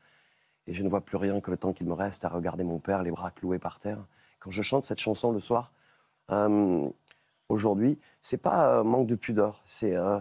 Et 0.67 0.75
je 0.75 0.83
ne 0.83 0.89
vois 0.89 1.01
plus 1.01 1.17
rien 1.17 1.41
que 1.41 1.51
le 1.51 1.57
temps 1.57 1.73
qu'il 1.73 1.87
me 1.87 1.95
reste 1.95 2.25
à 2.25 2.29
regarder 2.29 2.65
mon 2.65 2.79
père, 2.79 3.03
les 3.03 3.11
bras 3.11 3.31
cloués 3.31 3.59
par 3.59 3.79
terre. 3.79 4.07
Quand 4.39 4.51
je 4.51 4.63
chante 4.63 4.85
cette 4.85 5.01
chanson 5.01 5.33
le 5.33 5.41
soir, 5.41 5.73
euh, 6.31 6.89
aujourd'hui, 7.49 7.99
c'est 8.23 8.39
pas 8.39 8.81
euh, 8.81 8.85
manque 8.85 9.07
de 9.09 9.17
pudeur. 9.17 9.61
C'est 9.65 9.97
euh, 9.97 10.19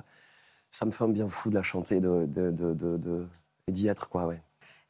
ça 0.71 0.85
me 0.85 0.91
fait 0.91 1.03
un 1.05 1.09
bien 1.09 1.27
fou 1.29 1.49
de 1.49 1.55
la 1.55 1.63
chanter, 1.63 1.99
de- 2.01 3.27
et 3.67 3.71
d'y 3.71 3.87
être, 3.87 4.09
quoi, 4.09 4.25
ouais. 4.27 4.41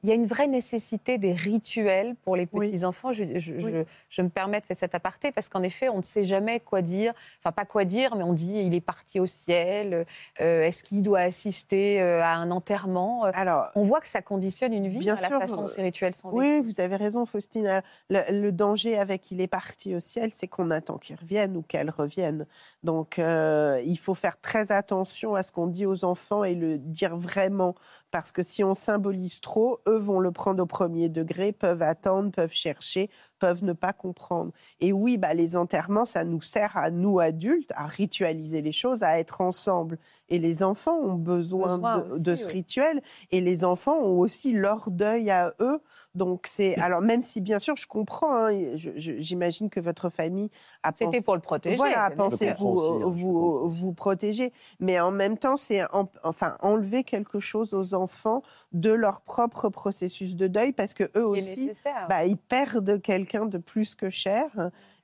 Il 0.04 0.10
y 0.10 0.12
a 0.14 0.16
une 0.16 0.26
vraie 0.26 0.48
nécessité 0.48 1.18
des 1.18 1.34
rituels 1.34 2.16
pour 2.24 2.36
les 2.38 2.48
Oui. 2.54 2.70
petits-enfants. 2.72 3.12
Je, 3.12 3.26
je- 3.38 3.54
Oui. 3.54 3.62
je- 3.72 3.84
je 4.10 4.22
me 4.22 4.30
permets 4.30 4.62
de 4.62 4.66
faire 4.66 4.78
cet 4.78 4.96
aparté 4.96 5.32
parce 5.34 5.50
qu'en 5.50 5.62
effet, 5.62 5.90
on 5.90 5.98
ne 5.98 6.04
sait 6.04 6.24
jamais 6.24 6.60
quoi 6.62 6.82
dire. 6.82 7.14
Enfin, 7.40 7.52
pas 7.52 7.66
quoi 7.66 7.84
dire, 7.84 8.16
mais 8.16 8.24
on 8.24 8.32
dit 8.34 8.54
il 8.66 8.74
est 8.74 8.80
parti 8.82 9.20
au 9.20 9.26
ciel. 9.26 10.06
euh, 10.42 10.64
Est-ce 10.64 10.84
qu'il 10.84 11.02
doit 11.02 11.20
assister 11.20 12.02
euh, 12.02 12.24
à 12.24 12.30
un 12.36 12.50
enterrement? 12.52 13.24
Alors, 13.26 13.68
On 13.76 13.82
voit 13.84 14.00
que 14.00 14.08
ça 14.08 14.22
conditionne 14.22 14.74
une 14.74 14.88
vie, 14.88 15.00
Bien 15.00 15.16
à 15.18 15.22
la 15.22 15.28
sûr, 15.28 15.40
façon 15.40 15.62
dont 15.64 15.68
ces 15.68 15.82
rituels 15.82 16.16
sont 16.16 16.30
vécus. 16.32 16.50
oui, 16.50 16.62
vous 16.62 16.80
avez 16.82 16.96
raison, 16.96 17.26
Faustine. 17.26 17.82
Le 18.10 18.50
danger 18.52 18.98
avec 18.98 19.32
il 19.32 19.42
est 19.42 19.48
parti 19.48 19.96
au 19.96 20.00
ciel, 20.00 20.32
c'est 20.34 20.48
qu'on 20.48 20.72
attend 20.72 20.98
qu'il 20.98 21.16
revienne 21.18 21.58
ou 21.58 21.62
qu'elle 21.62 21.90
revienne. 21.90 22.46
Donc, 22.84 23.20
euh, 23.20 23.82
il 23.86 23.98
faut 23.98 24.14
faire 24.16 24.40
très 24.40 24.72
attention 24.72 25.36
à 25.36 25.44
ce 25.44 25.52
qu'on 25.52 25.68
dit 25.68 25.86
aux 25.86 26.06
enfants 26.06 26.44
et 26.44 26.56
le 26.56 26.78
dire 26.78 27.18
vraiment. 27.18 27.76
Parce 28.12 28.32
que 28.32 28.42
si 28.44 28.64
on 28.64 28.74
symbolise 28.74 29.40
trop, 29.42 29.82
eux 29.88 29.98
vont 30.00 30.20
le 30.20 30.32
prendre 30.32 30.64
au 30.64 30.66
premier 30.66 31.10
degré, 31.10 31.52
peuvent 31.52 31.82
attendre, 31.84 32.32
peuvent 32.32 32.54
chercher, 32.54 33.10
peuvent 33.40 33.64
ne 33.64 33.74
pas 33.74 33.94
comprendre. 33.94 34.52
Et 34.82 34.92
oui, 34.94 35.18
bah, 35.18 35.34
les 35.34 35.56
enterrements, 35.58 36.06
ça 36.06 36.24
nous 36.26 36.42
sert 36.42 36.76
à 36.78 36.92
nous 36.92 37.20
adultes 37.20 37.72
à 37.76 37.88
ritualiser 37.88 38.62
les 38.62 38.72
choses, 38.72 39.02
à 39.04 39.20
être 39.20 39.42
ensemble. 39.42 39.98
Et 40.32 40.38
les 40.38 40.62
enfants 40.62 40.98
ont 41.00 41.16
besoin, 41.16 41.78
Besoin 41.78 41.98
de, 42.00 42.12
aussi, 42.12 42.24
de 42.24 42.32
oui. 42.34 42.38
ce 42.38 42.50
rituel. 42.50 43.02
Et 43.32 43.42
les 43.42 43.66
enfants 43.66 43.98
ont 43.98 44.20
aussi 44.20 44.52
leur 44.52 44.92
deuil 44.92 45.32
à 45.32 45.54
eux. 45.60 45.80
Donc 46.16 46.46
c'est 46.48 46.76
alors 46.80 47.02
même 47.02 47.22
si 47.22 47.40
bien 47.40 47.60
sûr 47.60 47.76
je 47.76 47.88
comprends, 47.88 48.36
hein, 48.48 48.52
j'imagine 48.96 49.70
que 49.70 49.80
votre 49.80 50.10
famille 50.10 50.50
a 50.84 50.92
C'était 50.92 51.06
pensé, 51.06 51.22
pour 51.22 51.36
le 51.36 51.42
protéger. 51.42 51.76
voilà, 51.76 52.04
a 52.04 52.12
pensé 52.12 52.52
vous 52.58 52.68
aussi, 52.68 53.04
hein, 53.04 53.08
vous 53.10 53.70
vous 53.70 53.94
protéger, 53.94 54.52
mais 54.80 55.00
en 55.00 55.12
même 55.12 55.38
temps 55.38 55.56
c'est 55.56 55.84
en- 55.94 56.08
enfin 56.24 56.56
enlever 56.62 57.04
quelque 57.04 57.40
chose 57.40 57.74
aux 57.76 57.94
enfants 57.94 58.42
de 58.72 58.92
leur 58.92 59.22
propre 59.22 59.70
processus 59.70 60.36
de 60.36 60.48
deuil 60.48 60.74
parce 60.74 60.96
que 60.96 61.04
eux 61.16 61.26
aussi 61.26 61.72
bah, 62.10 62.26
ils 62.26 62.38
perdent 62.38 63.00
quelqu'un 63.30 63.46
de 63.48 63.58
plus 63.58 63.96
que 63.96 64.10
cher 64.10 64.48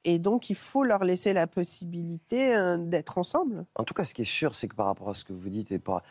et 0.04 0.20
donc 0.20 0.50
il 0.50 0.56
faut 0.56 0.84
leur 0.84 1.04
laisser 1.04 1.34
la 1.34 1.48
possibilité 1.48 2.56
euh, 2.56 2.78
d'être 2.78 3.18
ensemble. 3.18 3.66
En 3.76 3.84
tout 3.84 3.94
cas, 3.94 4.04
ce 4.04 4.14
qui 4.14 4.22
est 4.22 4.26
sûr, 4.40 4.54
c'est 4.56 4.68
que 4.68 4.76
par 4.76 4.86
rapport 4.88 5.10
à 5.10 5.14
ce 5.14 5.24
que 5.24 5.34
vous 5.34 5.50
dites, 5.50 5.72
et 5.72 5.80
par... 5.80 6.04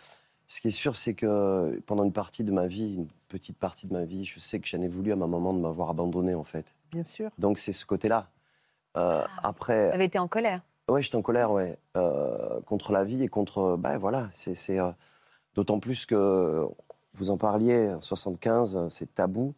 ce 0.47 0.61
qui 0.61 0.69
est 0.69 0.73
sûr, 0.73 0.97
c'est 0.97 1.15
que 1.15 1.81
pendant 1.87 2.05
une 2.05 2.13
partie 2.13 2.43
de 2.45 2.51
ma 2.53 2.67
vie, 2.67 2.95
une 2.97 3.09
petite 3.29 3.57
partie 3.57 3.87
de 3.87 3.93
ma 3.93 4.05
vie, 4.05 4.25
je 4.25 4.41
sais 4.41 4.59
que 4.59 4.67
j'en 4.67 4.81
ai 4.83 4.89
voulu 4.89 5.13
à 5.13 5.17
ma 5.17 5.27
maman 5.27 5.53
de 5.55 5.61
m'avoir 5.61 5.91
abandonné, 5.91 6.35
en 6.35 6.45
fait. 6.45 6.75
Bien 6.91 7.05
sûr. 7.05 7.31
Donc 7.39 7.59
c'est 7.59 7.73
ce 7.73 7.87
côté-là. 7.87 8.29
Euh, 8.97 9.23
Ah. 9.25 9.49
après, 9.49 9.89
Vous 9.89 9.95
avez 9.95 10.05
été 10.05 10.19
en 10.19 10.29
colère. 10.29 10.63
Ouais, 10.89 11.01
j'étais 11.03 11.17
en 11.17 11.23
colère, 11.23 11.51
ouais, 11.53 11.79
euh, 11.97 12.61
contre 12.67 12.93
la 12.93 13.05
vie 13.05 13.23
et 13.23 13.29
contre. 13.29 13.77
Ben 13.79 13.97
voilà, 13.97 14.29
c'est 14.33 14.55
c'est, 14.55 14.79
euh, 14.79 14.91
d'autant 15.55 15.79
plus 15.81 16.05
que 16.05 16.67
vous 17.15 17.31
en 17.31 17.37
parliez, 17.39 17.91
en 17.95 18.01
75, 18.01 18.89
c'est 18.89 19.15
tabou. 19.15 19.55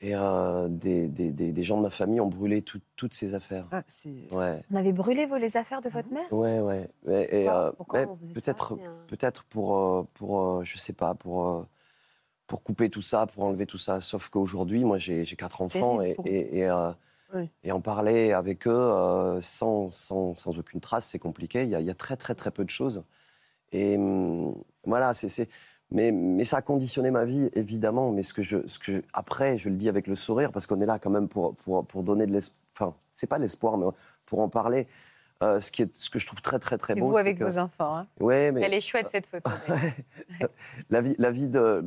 Et 0.00 0.14
euh, 0.14 0.68
des, 0.68 1.08
des- 1.08 1.32
des- 1.32 1.52
des 1.52 1.62
gens 1.62 1.78
de 1.78 1.82
ma 1.82 1.90
famille 1.90 2.20
ont 2.20 2.28
brûlé 2.28 2.60
tout- 2.60 2.80
toutes 2.96 3.14
ces 3.14 3.32
affaires. 3.34 3.66
Ah, 3.72 3.82
c'est- 3.88 4.32
Ouais, 4.32 4.62
On 4.70 4.76
avait 4.76 4.92
brûlé 4.92 5.24
vos, 5.24 5.36
les 5.36 5.56
affaires 5.56 5.80
de 5.80 5.88
votre 5.88 6.12
mère? 6.12 6.30
Ouais, 6.32 6.60
ouais. 6.60 6.88
Et, 7.08 7.44
et, 7.44 7.48
Pourquoi- 7.76 8.00
euh, 8.00 8.06
peut-être, 8.34 8.74
un- 8.74 9.06
peut-être 9.06 9.44
pour, 9.44 9.78
euh, 9.78 10.02
pour 10.14 10.40
euh, 10.42 10.64
je 10.64 10.76
sais 10.76 10.92
pas, 10.92 11.14
pour, 11.14 11.66
pour 12.46 12.62
couper 12.62 12.90
tout 12.90 13.02
ça, 13.02 13.26
pour 13.26 13.44
enlever 13.44 13.66
tout 13.66 13.78
ça. 13.78 14.00
Sauf 14.02 14.28
qu'aujourd'hui, 14.28 14.84
moi, 14.84 14.98
j'ai 14.98 15.24
j'ai 15.24 15.36
quatre 15.36 15.56
C'est 15.58 15.62
enfants 15.64 16.02
et, 16.02 16.14
pour- 16.14 16.26
et, 16.26 16.58
et, 16.58 16.68
euh, 16.68 16.92
Oui. 17.34 17.50
et 17.64 17.72
en 17.72 17.80
parler 17.80 18.32
avec 18.32 18.66
eux 18.66 18.70
euh, 18.70 19.40
sans, 19.42 19.88
sans, 19.90 20.36
sans 20.36 20.58
aucune 20.58 20.80
trace, 20.80 21.06
c'est 21.06 21.18
compliqué. 21.18 21.62
Il 21.64 21.70
y, 21.70 21.74
a, 21.74 21.80
il 21.80 21.86
y 21.86 21.90
a 21.90 21.94
très, 21.94 22.16
très, 22.16 22.34
très 22.34 22.50
peu 22.50 22.64
de 22.64 22.70
choses. 22.70 23.02
Et 23.72 23.96
hum, 23.96 24.54
voilà, 24.84 25.14
c'est. 25.14 25.48
Mais, 25.92 26.10
mais 26.10 26.44
ça 26.44 26.56
a 26.58 26.62
conditionné 26.62 27.10
ma 27.10 27.24
vie, 27.24 27.48
évidemment. 27.54 28.10
Mais 28.10 28.22
ce 28.22 28.34
que 28.34 28.42
je, 28.42 28.66
ce 28.66 28.78
que 28.78 28.84
je- 28.96 29.00
après, 29.12 29.56
je 29.58 29.68
le 29.68 29.76
dis 29.76 29.88
avec 29.88 30.06
le 30.08 30.16
sourire, 30.16 30.50
parce 30.52 30.66
qu'on 30.66 30.80
est 30.80 30.86
là 30.86 30.98
quand 30.98 31.10
même 31.10 31.28
pour, 31.28 31.54
pour, 31.56 31.84
pour 31.86 32.02
donner 32.02 32.26
de 32.26 32.32
l'espoir. 32.32 32.58
Enfin, 32.78 32.94
c'est 33.10 33.28
pas 33.28 33.38
l'espoir, 33.38 33.78
mais 33.78 33.86
pour 34.26 34.40
en 34.40 34.48
parler. 34.48 34.86
Euh, 35.42 35.60
ce, 35.60 35.70
qui 35.70 35.82
est, 35.82 35.90
ce 35.96 36.08
que 36.08 36.18
je 36.18 36.26
trouve 36.26 36.40
très, 36.40 36.58
très, 36.58 36.78
très 36.78 36.94
Et 36.96 37.00
beau. 37.00 37.10
vous 37.10 37.16
avec 37.18 37.38
que- 37.38 37.44
vos 37.44 37.58
enfants. 37.58 37.94
hein. 37.98 38.06
Ouais, 38.20 38.52
mais 38.52 38.62
Elle 38.62 38.72
est 38.74 38.80
chouette 38.80 39.08
cette 39.10 39.26
photo. 39.26 39.50
la 40.90 41.00
vie, 41.00 41.14
la 41.18 41.30
vie 41.30 41.48
de. 41.48 41.84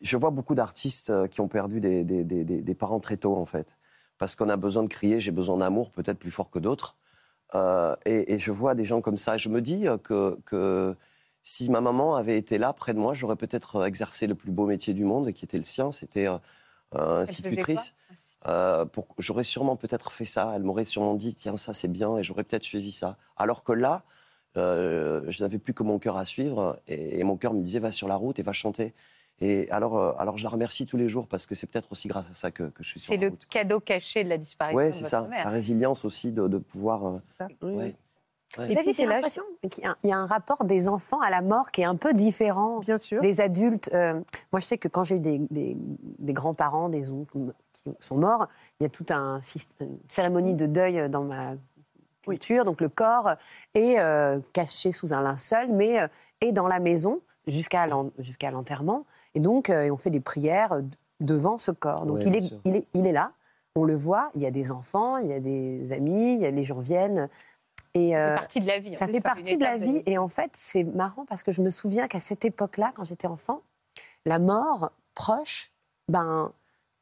Je 0.00 0.16
vois 0.16 0.30
beaucoup 0.30 0.54
d'artistes 0.54 1.10
euh, 1.10 1.26
qui 1.26 1.40
ont 1.40 1.48
perdu 1.48 1.80
des, 1.80 2.04
des- 2.04 2.24
des- 2.24 2.44
des- 2.44 2.62
des 2.62 2.74
parents 2.74 3.00
très 3.00 3.16
tôt, 3.16 3.36
en 3.36 3.46
fait. 3.46 3.76
Parce 4.18 4.34
qu'on 4.36 4.48
a 4.48 4.56
besoin 4.56 4.82
de 4.82 4.88
crier, 4.88 5.20
j'ai 5.20 5.30
besoin 5.30 5.58
d'amour, 5.58 5.90
peut-être 5.90 6.18
plus 6.18 6.30
fort 6.30 6.50
que 6.50 6.58
d'autres. 6.58 6.96
Euh, 7.54 7.94
et, 8.06 8.34
et 8.34 8.38
je 8.38 8.50
vois 8.52 8.74
des 8.74 8.84
gens 8.84 9.00
comme 9.00 9.16
ça. 9.16 9.36
Je 9.36 9.48
me 9.48 9.60
dis 9.60 9.86
que, 10.02 10.38
que 10.46 10.96
si 11.44 11.68
ma 11.68 11.80
maman 11.80 12.16
avait 12.16 12.36
été 12.38 12.58
là, 12.58 12.72
près 12.72 12.92
de 12.94 12.98
moi, 12.98 13.14
j'aurais 13.14 13.36
peut-être 13.36 13.76
euh, 13.76 13.84
exercé 13.84 14.26
le 14.26 14.34
plus 14.34 14.50
beau 14.50 14.66
métier 14.66 14.94
du 14.94 15.04
monde, 15.04 15.30
qui 15.32 15.44
était 15.44 15.58
le 15.58 15.62
sien. 15.64 15.92
C'était 15.92 16.26
euh, 16.26 16.38
euh, 16.96 17.20
institutrice. 17.20 17.94
Ah. 18.46 18.50
Euh, 18.50 18.84
pour- 18.84 19.06
j'aurais 19.18 19.44
sûrement 19.44 19.76
peut-être 19.76 20.10
fait 20.10 20.24
ça. 20.24 20.52
Elle 20.56 20.62
m'aurait 20.64 20.84
sûrement 20.84 21.14
dit, 21.14 21.34
tiens, 21.34 21.56
ça 21.56 21.72
c'est 21.72 21.88
bien, 21.88 22.16
et 22.18 22.22
j'aurais 22.24 22.44
peut-être 22.44 22.64
suivi 22.64 22.90
ça. 22.92 23.16
Alors 23.36 23.62
que 23.62 23.72
là, 23.72 24.02
euh, 24.56 25.22
je 25.28 25.42
n'avais 25.42 25.58
plus 25.58 25.74
que 25.74 25.82
mon 25.82 25.98
cœur 25.98 26.16
à 26.16 26.24
suivre, 26.24 26.78
et, 26.88 27.18
et 27.20 27.24
mon 27.24 27.36
cœur 27.36 27.52
me 27.54 27.62
disait, 27.62 27.78
va 27.78 27.92
sur 27.92 28.08
la 28.08 28.16
route 28.16 28.38
et 28.38 28.42
va 28.42 28.52
chanter. 28.52 28.94
Et 29.40 29.68
alors, 29.70 29.98
euh, 29.98 30.12
alors 30.18 30.38
je 30.38 30.44
la 30.44 30.50
remercie 30.50 30.86
tous 30.86 30.96
les 30.96 31.08
jours 31.08 31.26
parce 31.26 31.44
que 31.46 31.54
c'est 31.56 31.66
peut-être 31.66 31.90
aussi 31.90 32.06
grâce 32.06 32.26
à 32.30 32.34
ça 32.34 32.50
que, 32.52 32.62
que 32.64 32.84
je 32.84 32.88
suis 32.90 33.00
sur 33.00 33.08
C'est 33.08 33.16
la 33.16 33.22
le 33.24 33.28
route. 33.30 33.44
cadeau 33.50 33.80
caché 33.80 34.22
de 34.22 34.28
la 34.28 34.38
disparition 34.38 34.86
de 34.86 34.92
c'est 34.92 35.04
ça. 35.04 35.28
La 35.28 35.50
résilience 35.50 36.04
aussi 36.04 36.30
de, 36.30 36.46
de 36.46 36.58
pouvoir. 36.58 37.04
euh, 37.06 37.18
ça, 37.38 37.48
oui. 37.62 37.72
ouais. 37.74 37.96
Ouais. 38.58 38.64
Et 38.70 38.72
Vous 38.74 38.78
aviez 38.78 38.82
puis, 38.82 38.92
j'ai 38.94 39.02
quel 39.04 39.10
âge 39.10 39.14
l'impression 39.16 39.42
qu'il 39.70 39.82
y 39.84 39.86
a 39.86 39.90
un- 39.90 39.96
il 40.04 40.10
y 40.10 40.12
a 40.12 40.18
un 40.18 40.26
rapport 40.26 40.64
des 40.64 40.88
enfants 40.88 41.20
à 41.20 41.30
la 41.30 41.42
mort 41.42 41.70
qui 41.72 41.80
est 41.80 41.86
un 41.86 41.96
peu 41.96 42.14
différent 42.14 42.78
Bien 42.80 42.98
sûr. 42.98 43.20
des 43.20 43.40
adultes. 43.40 43.90
Euh, 43.92 44.14
moi, 44.52 44.60
je 44.60 44.66
sais 44.66 44.78
que 44.78 44.88
quand 44.88 45.02
j'ai 45.04 45.16
eu 45.16 45.20
des, 45.20 45.38
des- 45.50 45.76
des 45.78 46.32
grands-parents, 46.32 46.88
des 46.88 47.10
oncles 47.10 47.52
qui 47.72 47.90
sont 48.00 48.16
morts, 48.16 48.46
il 48.78 48.84
y 48.84 48.86
a 48.86 48.88
toute 48.90 49.10
un, 49.10 49.40
une 49.80 49.98
cérémonie 50.08 50.54
de 50.54 50.66
deuil 50.66 51.08
dans 51.10 51.24
ma 51.24 51.52
Oui. 51.52 51.58
culture. 52.38 52.64
Donc 52.64 52.80
le 52.80 52.88
corps 52.88 53.32
est 53.74 53.98
euh, 53.98 54.38
caché 54.52 54.92
sous 54.92 55.12
un 55.12 55.20
linceul, 55.22 55.72
mais 55.72 56.00
euh, 56.00 56.06
est 56.40 56.52
dans 56.52 56.68
la 56.68 56.78
maison 56.78 57.20
jusqu'à 57.48 57.86
l'en- 57.86 58.10
jusqu'à 58.18 58.50
l'enterrement. 58.52 59.04
Et 59.34 59.40
donc, 59.40 59.68
euh, 59.68 59.90
on 59.90 59.96
fait 59.96 60.10
des 60.10 60.20
prières 60.20 60.80
devant 61.20 61.58
ce 61.58 61.70
corps. 61.72 62.06
Donc 62.06 62.18
Ouais, 62.18 62.24
il, 62.26 62.36
est, 62.36 62.40
sûr. 62.42 62.58
il, 62.64 62.76
est, 62.76 62.86
il 62.94 63.06
est 63.06 63.12
là, 63.12 63.32
on 63.76 63.82
le 63.84 63.96
voit, 63.96 64.30
il 64.36 64.42
y 64.42 64.46
a 64.46 64.50
des 64.52 64.70
enfants, 64.70 65.16
il 65.16 65.26
y 65.26 65.32
a 65.32 65.40
des 65.40 65.92
amis, 65.92 66.34
il 66.34 66.42
y 66.42 66.46
a, 66.46 66.50
les 66.52 66.64
gens 66.64 66.78
viennent. 66.78 67.28
Et, 67.94 68.10
Ça 68.12 68.18
euh, 68.18 68.28
fait 68.30 68.34
partie 68.40 68.60
de 68.60 68.66
la 68.66 68.78
vie. 68.80 68.94
ça 68.96 69.06
fait 69.08 69.20
partie 69.20 69.56
de 69.56 69.62
la 69.62 69.78
vie. 69.78 70.02
Et 70.06 70.18
en 70.18 70.28
fait, 70.28 70.50
c'est 70.54 70.84
marrant 70.84 71.24
parce 71.24 71.42
que 71.42 71.52
je 71.52 71.62
me 71.62 71.70
souviens 71.70 72.08
qu'à 72.08 72.20
cette 72.20 72.44
époque-là, 72.44 72.92
quand 72.94 73.04
j'étais 73.04 73.28
enfant, 73.28 73.62
la 74.24 74.38
mort 74.38 74.90
proche, 75.14 75.70
ben, 76.08 76.52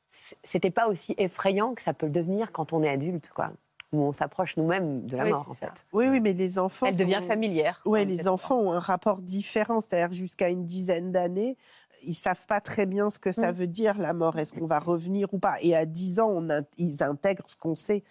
c'était 0.06 0.70
pas 0.70 0.88
aussi 0.88 1.14
effrayant 1.16 1.74
que 1.74 1.80
ça 1.82 1.94
peut 1.94 2.06
le 2.06 2.12
devenir 2.12 2.52
quand 2.52 2.72
on 2.74 2.82
est 2.82 2.88
adulte, 2.90 3.30
quoi. 3.34 3.52
Où 3.92 4.02
on 4.02 4.12
s'approche 4.12 4.56
nous-mêmes 4.56 5.06
de 5.06 5.16
la 5.16 5.24
Oui, 5.24 5.30
mort, 5.32 5.46
en 5.50 5.54
ça. 5.54 5.66
fait. 5.68 5.86
Oui, 5.92 6.08
oui, 6.08 6.20
mais 6.20 6.32
les 6.32 6.58
enfants. 6.58 6.86
Elle 6.86 6.96
devient 6.96 7.18
sont- 7.20 7.28
familière. 7.28 7.80
Oui, 7.86 8.04
les 8.04 8.28
enfants 8.28 8.58
ont 8.58 8.72
un 8.72 8.78
rapport 8.78 9.20
différent, 9.22 9.80
c'est-à-dire 9.80 10.12
jusqu'à 10.12 10.48
une 10.50 10.64
dizaine 10.66 11.12
d'années, 11.12 11.56
ils 12.04 12.14
savent 12.14 12.46
pas 12.46 12.60
très 12.60 12.84
bien 12.86 13.10
ce 13.10 13.18
que 13.18 13.32
ça 13.32 13.52
Mm. 13.52 13.54
veut 13.54 13.66
dire 13.66 13.98
la 13.98 14.12
mort. 14.12 14.38
Est-ce 14.38 14.54
qu'on 14.54 14.64
va 14.66 14.78
revenir 14.80 15.32
ou 15.32 15.38
pas? 15.38 15.56
Et 15.60 15.76
à 15.76 15.84
10 15.86 16.20
ans, 16.20 16.28
on 16.30 16.50
in- 16.50 16.64
ils 16.78 17.02
intègrent 17.02 17.44
ce 17.48 17.56
qu'on 17.56 17.74
sait, 17.74 18.02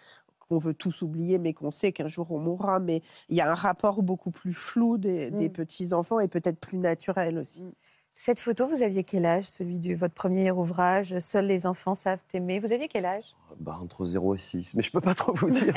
qu'on 0.52 0.58
veut 0.58 0.74
tous 0.74 1.00
oublier, 1.00 1.38
mais 1.38 1.54
qu'on 1.54 1.70
sait 1.70 1.92
qu'un 1.92 2.08
jour 2.08 2.30
on 2.30 2.38
mourra. 2.38 2.78
Mais 2.78 3.00
il 3.30 3.36
y 3.36 3.40
a 3.40 3.50
un 3.50 3.54
rapport 3.54 4.02
beaucoup 4.02 4.30
plus 4.30 4.52
flou 4.52 4.98
des, 4.98 5.30
des 5.30 5.48
Mm. 5.48 5.52
petits 5.52 5.92
enfants 5.94 6.20
et 6.20 6.28
peut-être 6.28 6.58
plus 6.60 6.76
naturel 6.76 7.38
aussi. 7.38 7.64
Cette 8.14 8.38
photo, 8.38 8.66
vous 8.66 8.82
aviez 8.82 9.02
quel 9.04 9.24
âge, 9.24 9.44
celui 9.48 9.78
de 9.78 9.94
votre 9.94 10.12
premier 10.12 10.50
ouvrage 10.50 11.18
Seuls 11.18 11.46
les 11.46 11.64
enfants 11.66 11.94
savent 11.94 12.20
aimer? 12.34 12.60
Vous 12.60 12.70
aviez 12.70 12.86
quel 12.86 13.06
âge? 13.06 13.34
Bah, 13.58 13.78
entre 13.82 14.04
0 14.04 14.34
et 14.34 14.38
6. 14.38 14.74
Mais 14.74 14.82
je 14.82 14.90
peux 14.92 15.00
pas 15.00 15.14
trop 15.14 15.32
vous 15.32 15.48
dire. 15.58 15.74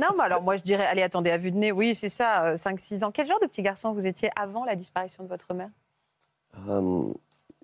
Non, 0.00 0.08
mais 0.18 0.24
alors 0.24 0.42
moi 0.42 0.56
je 0.56 0.64
dirais, 0.64 0.84
allez, 0.86 1.02
attendez, 1.02 1.30
à 1.30 1.38
vue 1.38 1.52
de 1.52 1.56
nez, 1.56 1.70
oui, 1.70 1.94
c'est 1.94 2.08
ça, 2.08 2.54
5-6 2.56 3.04
ans. 3.04 3.12
Quel 3.12 3.28
genre 3.28 3.38
de 3.40 3.46
petit 3.46 3.62
garçon 3.62 3.92
vous 3.92 4.08
étiez 4.08 4.30
avant 4.36 4.64
la 4.64 4.74
disparition 4.74 5.22
de 5.22 5.28
votre 5.28 5.54
mère? 5.54 5.70
Euh, 6.68 7.12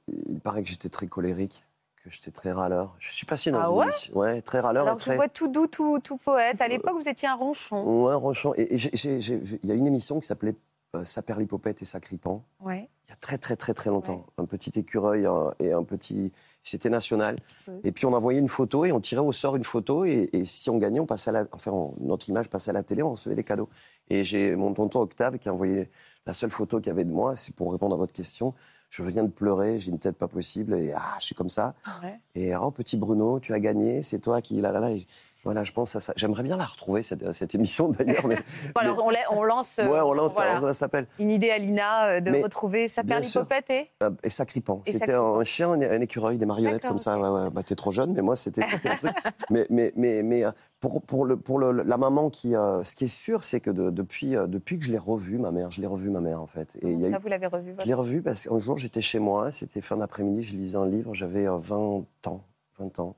il 0.06 0.38
paraît 0.38 0.62
que 0.62 0.68
j'étais 0.68 0.88
très 0.88 1.08
colérique, 1.08 1.64
que 2.10 2.16
j'étais 2.16 2.30
très 2.30 2.52
râleur. 2.52 2.94
Je 2.98 3.10
suis 3.10 3.26
passé 3.26 3.50
dans 3.50 3.60
Ah 3.60 3.68
une 3.68 3.74
ouais 3.74 3.86
ouais, 4.14 4.42
très 4.42 4.60
râleur. 4.60 4.84
Alors 4.84 4.96
et 4.96 5.00
je 5.00 5.04
très... 5.04 5.16
vois 5.16 5.28
tout 5.28 5.48
doux, 5.48 5.66
tout, 5.66 5.98
tout 6.00 6.16
poète. 6.16 6.60
À 6.60 6.68
l'époque, 6.68 6.94
vous 7.00 7.08
étiez 7.08 7.28
un 7.28 7.34
ronchon. 7.34 7.82
Ouais, 8.04 8.14
et 8.56 8.78
j'ai- 8.78 9.20
j'ai- 9.20 9.40
il 9.62 9.68
y 9.68 9.72
a 9.72 9.74
une 9.74 9.86
émission 9.86 10.18
qui 10.20 10.26
s'appelait 10.26 10.54
euh, 10.94 11.04
Saperlipopette 11.04 11.82
et 11.82 11.84
Sacripan. 11.84 12.42
Ouais. 12.60 12.88
il 13.06 13.10
y 13.10 13.12
a 13.12 13.16
très 13.16 13.38
très 13.38 13.54
très 13.56 13.74
très 13.74 13.90
longtemps. 13.90 14.24
Un 14.38 14.46
petit 14.46 14.70
écureuil 14.78 15.26
un- 15.26 15.52
et 15.58 15.72
un 15.72 15.82
petit... 15.84 16.32
C'était 16.62 16.90
national. 16.90 17.36
Et 17.84 17.92
puis 17.92 18.06
on 18.06 18.12
envoyait 18.12 18.38
une 18.40 18.48
photo 18.48 18.84
et 18.84 18.92
on 18.92 19.00
tirait 19.00 19.20
au 19.20 19.32
sort 19.32 19.56
une 19.56 19.64
photo 19.64 20.04
et, 20.04 20.28
et 20.32 20.44
si 20.44 20.70
on 20.70 20.78
gagnait, 20.78 21.00
on 21.00 21.06
passait 21.06 21.30
à 21.30 21.32
la... 21.32 21.44
enfin 21.52 21.70
on- 21.72 21.94
notre 22.00 22.28
image 22.28 22.48
passait 22.48 22.70
à 22.70 22.72
la 22.72 22.82
télé, 22.82 23.02
on 23.02 23.10
recevait 23.12 23.34
des 23.34 23.44
cadeaux. 23.44 23.68
Et 24.08 24.24
j'ai 24.24 24.54
mon 24.56 24.72
tonton 24.74 25.00
Octave 25.00 25.38
qui 25.38 25.48
a 25.48 25.52
envoyé 25.52 25.90
la 26.24 26.32
seule 26.32 26.50
photo 26.50 26.78
qu'il 26.80 26.88
y 26.88 26.90
avait 26.90 27.04
de 27.04 27.12
moi, 27.12 27.36
c'est 27.36 27.54
pour 27.54 27.70
répondre 27.72 27.94
à 27.94 27.98
votre 27.98 28.12
question. 28.12 28.54
Je 28.96 29.02
viens 29.02 29.24
de 29.24 29.30
pleurer, 29.30 29.78
j'ai 29.78 29.90
une 29.90 29.98
tête 29.98 30.16
pas 30.16 30.26
possible 30.26 30.72
et 30.72 30.90
ah, 30.96 31.16
je 31.20 31.26
suis 31.26 31.34
comme 31.34 31.50
ça. 31.50 31.74
Ouais. 32.02 32.18
Et 32.34 32.56
oh 32.56 32.70
petit 32.70 32.96
Bruno, 32.96 33.40
tu 33.40 33.52
as 33.52 33.60
gagné, 33.60 34.02
c'est 34.02 34.20
toi 34.20 34.40
qui 34.40 34.58
là 34.62 34.72
là 34.72 34.80
là. 34.80 34.90
Et 34.90 35.06
voilà, 35.46 35.64
je 35.64 35.72
pense 35.72 35.96
à 35.96 36.00
ça. 36.00 36.12
J'aimerais 36.16 36.42
bien 36.42 36.56
la 36.58 36.64
retrouver 36.66 37.02
cette, 37.02 37.32
cette 37.32 37.54
émission 37.54 37.88
d'ailleurs. 37.98 38.26
Mais... 38.26 38.36
Bon, 38.74 38.80
alors 38.82 39.02
on, 39.04 39.10
la- 39.10 39.32
on 39.32 39.42
lance, 39.42 39.78
euh, 39.78 39.88
ouais, 39.88 40.00
on 40.00 40.12
lance, 40.12 40.34
voilà, 40.34 40.60
on 40.62 40.72
s'appelle. 40.74 41.06
une 41.18 41.30
idée 41.30 41.50
à 41.50 41.56
Lina 41.58 42.06
euh, 42.08 42.20
de 42.20 42.30
Mais, 42.30 42.42
retrouver 42.42 42.88
sa 42.88 43.02
perlipopette 43.04 43.70
et 43.70 43.90
Euh, 44.02 44.10
et 44.22 44.28
Sacripan. 44.28 44.82
Et 44.86 44.92
C'était 44.92 45.14
un 45.14 45.42
chien, 45.44 45.70
un, 45.70 45.80
un 45.80 46.00
écureuil, 46.00 46.36
des 46.36 46.44
marionnettes 46.46 46.86
comme 46.86 46.98
ça. 46.98 47.18
Ouais, 47.18 47.28
ouais. 47.28 47.50
Bah, 47.50 47.62
t'es 47.62 47.74
trop 47.76 47.92
jeune, 47.92 48.12
mais 48.12 48.22
moi, 48.22 48.36
c'était 48.36 48.60
le 48.60 48.66
truc. 48.98 49.12
Mais, 49.50 49.66
mais, 49.70 49.92
mais, 49.96 50.22
mais 50.24 50.44
euh, 50.44 50.50
pour, 50.80 51.00
pour, 51.02 51.24
le, 51.24 51.36
pour 51.36 51.58
le- 51.58 51.70
la 51.82 51.96
maman 51.96 52.28
qui. 52.30 52.54
euh, 52.56 52.82
ce 52.82 52.96
qui 52.96 53.04
est 53.04 53.08
sûr, 53.08 53.44
c'est 53.44 53.60
que 53.60 53.70
de- 53.70 53.90
depuis, 53.90 54.34
euh, 54.36 54.46
depuis 54.48 54.78
que 54.78 54.84
je 54.84 54.90
l'ai 54.92 54.98
revue, 54.98 55.38
ma 55.38 55.52
mère, 55.52 55.70
je 55.70 55.80
l'ai 55.80 55.86
revue, 55.86 56.10
ma 56.10 56.20
mère, 56.20 56.42
en 56.42 56.46
fait. 56.48 56.76
Et 56.82 57.00
ça, 57.00 57.08
eu- 57.08 57.16
vous 57.20 57.28
l'avez 57.28 57.46
revu. 57.46 57.70
je 57.70 57.74
voilà. 57.74 57.84
l'ai 57.86 57.94
revue 57.94 58.22
parce 58.22 58.44
qu'un 58.48 58.58
jour, 58.58 58.76
j'étais 58.76 59.00
chez 59.00 59.20
moi, 59.20 59.52
c'était 59.52 59.80
fin 59.80 59.96
d'après-midi, 59.98 60.42
je 60.42 60.56
lisais 60.56 60.76
un 60.76 60.86
livre, 60.86 61.14
j'avais 61.14 61.46
euh, 61.46 61.56
20 61.58 62.04
ans. 62.26 62.40
20 62.78 62.98
ans. 62.98 63.14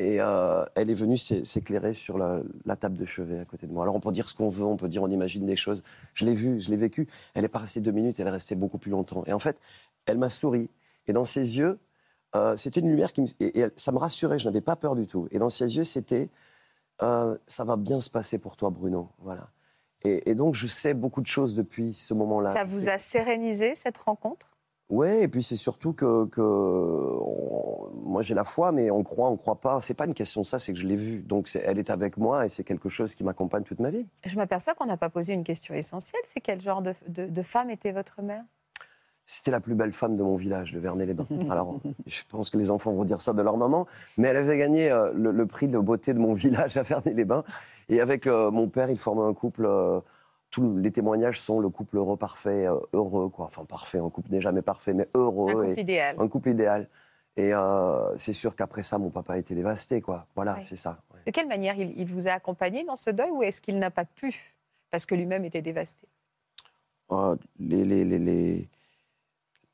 Et 0.00 0.20
euh, 0.20 0.64
elle 0.76 0.90
est 0.90 0.94
venue 0.94 1.16
s'é- 1.16 1.44
s'éclairer 1.44 1.92
sur 1.92 2.18
la, 2.18 2.40
la 2.64 2.76
table 2.76 2.96
de 2.96 3.04
chevet 3.04 3.40
à 3.40 3.44
côté 3.44 3.66
de 3.66 3.72
moi. 3.72 3.82
Alors 3.82 3.96
on 3.96 4.00
peut 4.00 4.12
dire 4.12 4.28
ce 4.28 4.34
qu'on 4.34 4.48
veut, 4.48 4.64
on 4.64 4.76
peut 4.76 4.88
dire 4.88 5.02
on 5.02 5.10
imagine 5.10 5.44
des 5.44 5.56
choses. 5.56 5.82
Je 6.14 6.24
l'ai 6.24 6.34
vue, 6.34 6.60
je 6.60 6.70
l'ai 6.70 6.76
vécue. 6.76 7.08
Elle 7.34 7.44
est 7.44 7.48
pas 7.48 7.58
restée 7.58 7.80
deux 7.80 7.90
minutes, 7.90 8.20
elle 8.20 8.28
est 8.28 8.30
restée 8.30 8.54
beaucoup 8.54 8.78
plus 8.78 8.92
longtemps. 8.92 9.24
Et 9.26 9.32
en 9.32 9.40
fait, 9.40 9.58
elle 10.06 10.18
m'a 10.18 10.28
souri. 10.28 10.70
Et 11.08 11.12
dans 11.12 11.24
ses 11.24 11.58
yeux, 11.58 11.80
euh, 12.36 12.54
c'était 12.54 12.80
une 12.80 12.90
lumière 12.90 13.12
qui 13.12 13.22
me... 13.22 13.26
Et, 13.40 13.66
ça 13.74 13.90
me 13.90 13.98
rassurait, 13.98 14.38
je 14.38 14.46
n'avais 14.46 14.60
pas 14.60 14.76
peur 14.76 14.94
du 14.94 15.06
tout. 15.06 15.26
Et 15.32 15.38
dans 15.40 15.50
ses 15.50 15.76
yeux, 15.76 15.84
c'était 15.84 16.28
euh, 17.02 17.36
ça 17.46 17.64
va 17.64 17.76
bien 17.76 18.00
se 18.00 18.10
passer 18.10 18.38
pour 18.38 18.54
toi, 18.56 18.70
Bruno. 18.70 19.08
Voilà. 19.18 19.48
Et, 20.04 20.30
et 20.30 20.34
donc, 20.36 20.54
je 20.54 20.68
sais 20.68 20.94
beaucoup 20.94 21.22
de 21.22 21.26
choses 21.26 21.56
depuis 21.56 21.92
ce 21.92 22.14
moment-là. 22.14 22.52
Ça 22.52 22.62
vous 22.64 22.88
a 22.88 22.98
sérénisé 22.98 23.74
cette 23.74 23.98
rencontre? 23.98 24.57
Ouais, 24.90 25.22
et 25.22 25.28
puis 25.28 25.42
c'est 25.42 25.56
surtout 25.56 25.92
que, 25.92 26.24
que 26.26 26.40
on- 26.40 27.90
moi 28.04 28.22
j'ai 28.22 28.34
la 28.34 28.44
foi, 28.44 28.72
mais 28.72 28.90
on 28.90 29.02
croit, 29.02 29.28
on 29.30 29.36
croit 29.36 29.60
pas. 29.60 29.80
C'est 29.82 29.94
pas 29.94 30.06
une 30.06 30.14
question 30.14 30.40
de 30.42 30.46
ça, 30.46 30.58
c'est 30.58 30.72
que 30.72 30.78
je 30.78 30.86
l'ai 30.86 30.96
vue. 30.96 31.18
Donc 31.20 31.48
elle 31.62 31.78
est 31.78 31.90
avec 31.90 32.16
moi 32.16 32.46
et 32.46 32.48
c'est 32.48 32.64
quelque 32.64 32.88
chose 32.88 33.14
qui 33.14 33.22
m'accompagne 33.24 33.64
toute 33.64 33.80
ma 33.80 33.90
vie. 33.90 34.06
Je 34.24 34.36
m'aperçois 34.36 34.74
qu'on 34.74 34.86
n'a 34.86 34.96
pas 34.96 35.10
posé 35.10 35.34
une 35.34 35.44
question 35.44 35.74
essentielle. 35.74 36.22
C'est 36.24 36.40
quel 36.40 36.60
genre 36.60 36.80
de, 36.82 36.92
de- 37.06 37.26
de 37.26 37.42
femme 37.42 37.68
était 37.70 37.92
votre 37.92 38.22
mère? 38.22 38.44
C'était 39.30 39.50
la 39.50 39.60
plus 39.60 39.74
belle 39.74 39.92
femme 39.92 40.16
de 40.16 40.22
mon 40.22 40.36
village, 40.36 40.72
de 40.72 40.78
Vernet-les-Bains. 40.78 41.26
Alors, 41.50 41.80
je 42.06 42.22
pense 42.30 42.48
que 42.48 42.56
les 42.56 42.70
enfants 42.70 42.92
vont 42.94 43.04
dire 43.04 43.20
ça 43.20 43.34
de 43.34 43.42
leur 43.42 43.58
maman, 43.58 43.86
mais 44.16 44.28
elle 44.28 44.36
avait 44.38 44.56
gagné 44.56 44.90
euh, 44.90 45.12
le, 45.14 45.32
le 45.32 45.44
prix 45.46 45.68
de 45.68 45.78
beauté 45.78 46.14
de 46.14 46.18
mon 46.18 46.32
village 46.32 46.78
à 46.78 46.82
Vernet-les-Bains. 46.82 47.44
Et 47.90 48.00
avec 48.00 48.26
euh, 48.26 48.50
mon 48.50 48.68
père, 48.68 48.90
il 48.90 48.98
formait 48.98 49.28
un 49.28 49.34
couple. 49.34 49.66
euh, 49.66 50.00
tous 50.58 50.76
les 50.76 50.90
témoignages 50.90 51.40
sont 51.40 51.60
le 51.60 51.68
couple 51.68 51.96
heureux, 51.98 52.16
parfait, 52.16 52.66
euh, 52.66 52.78
heureux, 52.92 53.28
quoi. 53.28 53.44
Enfin, 53.46 53.64
parfait, 53.64 53.98
un 53.98 54.10
couple 54.10 54.30
n'est 54.32 54.40
jamais 54.40 54.62
parfait, 54.62 54.92
mais 54.92 55.08
heureux. 55.14 55.50
Un 55.52 55.62
et- 55.62 55.68
couple 55.68 55.80
idéal. 55.80 56.16
un 56.18 56.28
couple 56.28 56.48
idéal. 56.50 56.88
Et 57.36 57.54
euh, 57.54 58.16
c'est 58.16 58.32
sûr 58.32 58.56
qu'après 58.56 58.82
ça, 58.82 58.98
mon 58.98 59.10
papa 59.10 59.34
a 59.34 59.38
été 59.38 59.54
dévasté, 59.54 60.00
quoi. 60.00 60.26
Voilà, 60.34 60.60
c'est 60.62 60.76
ça. 60.76 60.98
ouais. 61.14 61.20
De 61.26 61.30
quelle 61.30 61.46
manière 61.46 61.76
il, 61.78 61.96
il 61.98 62.06
vous 62.08 62.26
a 62.26 62.32
accompagné 62.32 62.84
dans 62.84 62.96
ce 62.96 63.10
deuil 63.10 63.30
ou 63.30 63.42
est-ce 63.42 63.60
qu'il 63.60 63.78
n'a 63.78 63.90
pas 63.92 64.04
pu 64.04 64.34
parce 64.90 65.06
que 65.06 65.14
lui-même 65.14 65.44
était 65.44 65.62
dévasté? 65.62 66.08
Euh, 67.12 67.36
les, 67.60 67.84
les, 67.84 68.04
les, 68.04 68.18
les- 68.18 68.68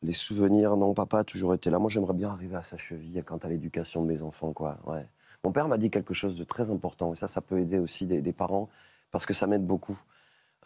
Les 0.02 0.12
souvenirs, 0.12 0.76
non, 0.76 0.92
papa 0.92 1.20
a 1.20 1.24
toujours 1.24 1.54
été 1.54 1.70
là. 1.70 1.78
Moi, 1.78 1.88
j'aimerais 1.88 2.12
bien 2.12 2.28
arriver 2.30 2.56
à 2.56 2.62
sa 2.62 2.76
cheville 2.76 3.22
quant 3.24 3.38
à 3.38 3.48
l'éducation 3.48 4.02
de 4.02 4.08
mes 4.08 4.20
enfants, 4.20 4.52
quoi. 4.52 4.76
Ouais. 4.86 5.06
Mon 5.44 5.50
père 5.52 5.66
m'a 5.68 5.78
dit 5.78 5.90
quelque 5.90 6.12
chose 6.14 6.36
de 6.36 6.44
très 6.44 6.70
important, 6.70 7.12
et 7.14 7.16
ça, 7.16 7.26
ça 7.28 7.40
peut 7.40 7.58
aider 7.58 7.78
aussi 7.78 8.04
des, 8.06 8.20
des 8.20 8.32
parents, 8.32 8.68
parce 9.10 9.24
que 9.24 9.32
ça 9.32 9.46
m'aide 9.46 9.64
beaucoup. 9.64 9.98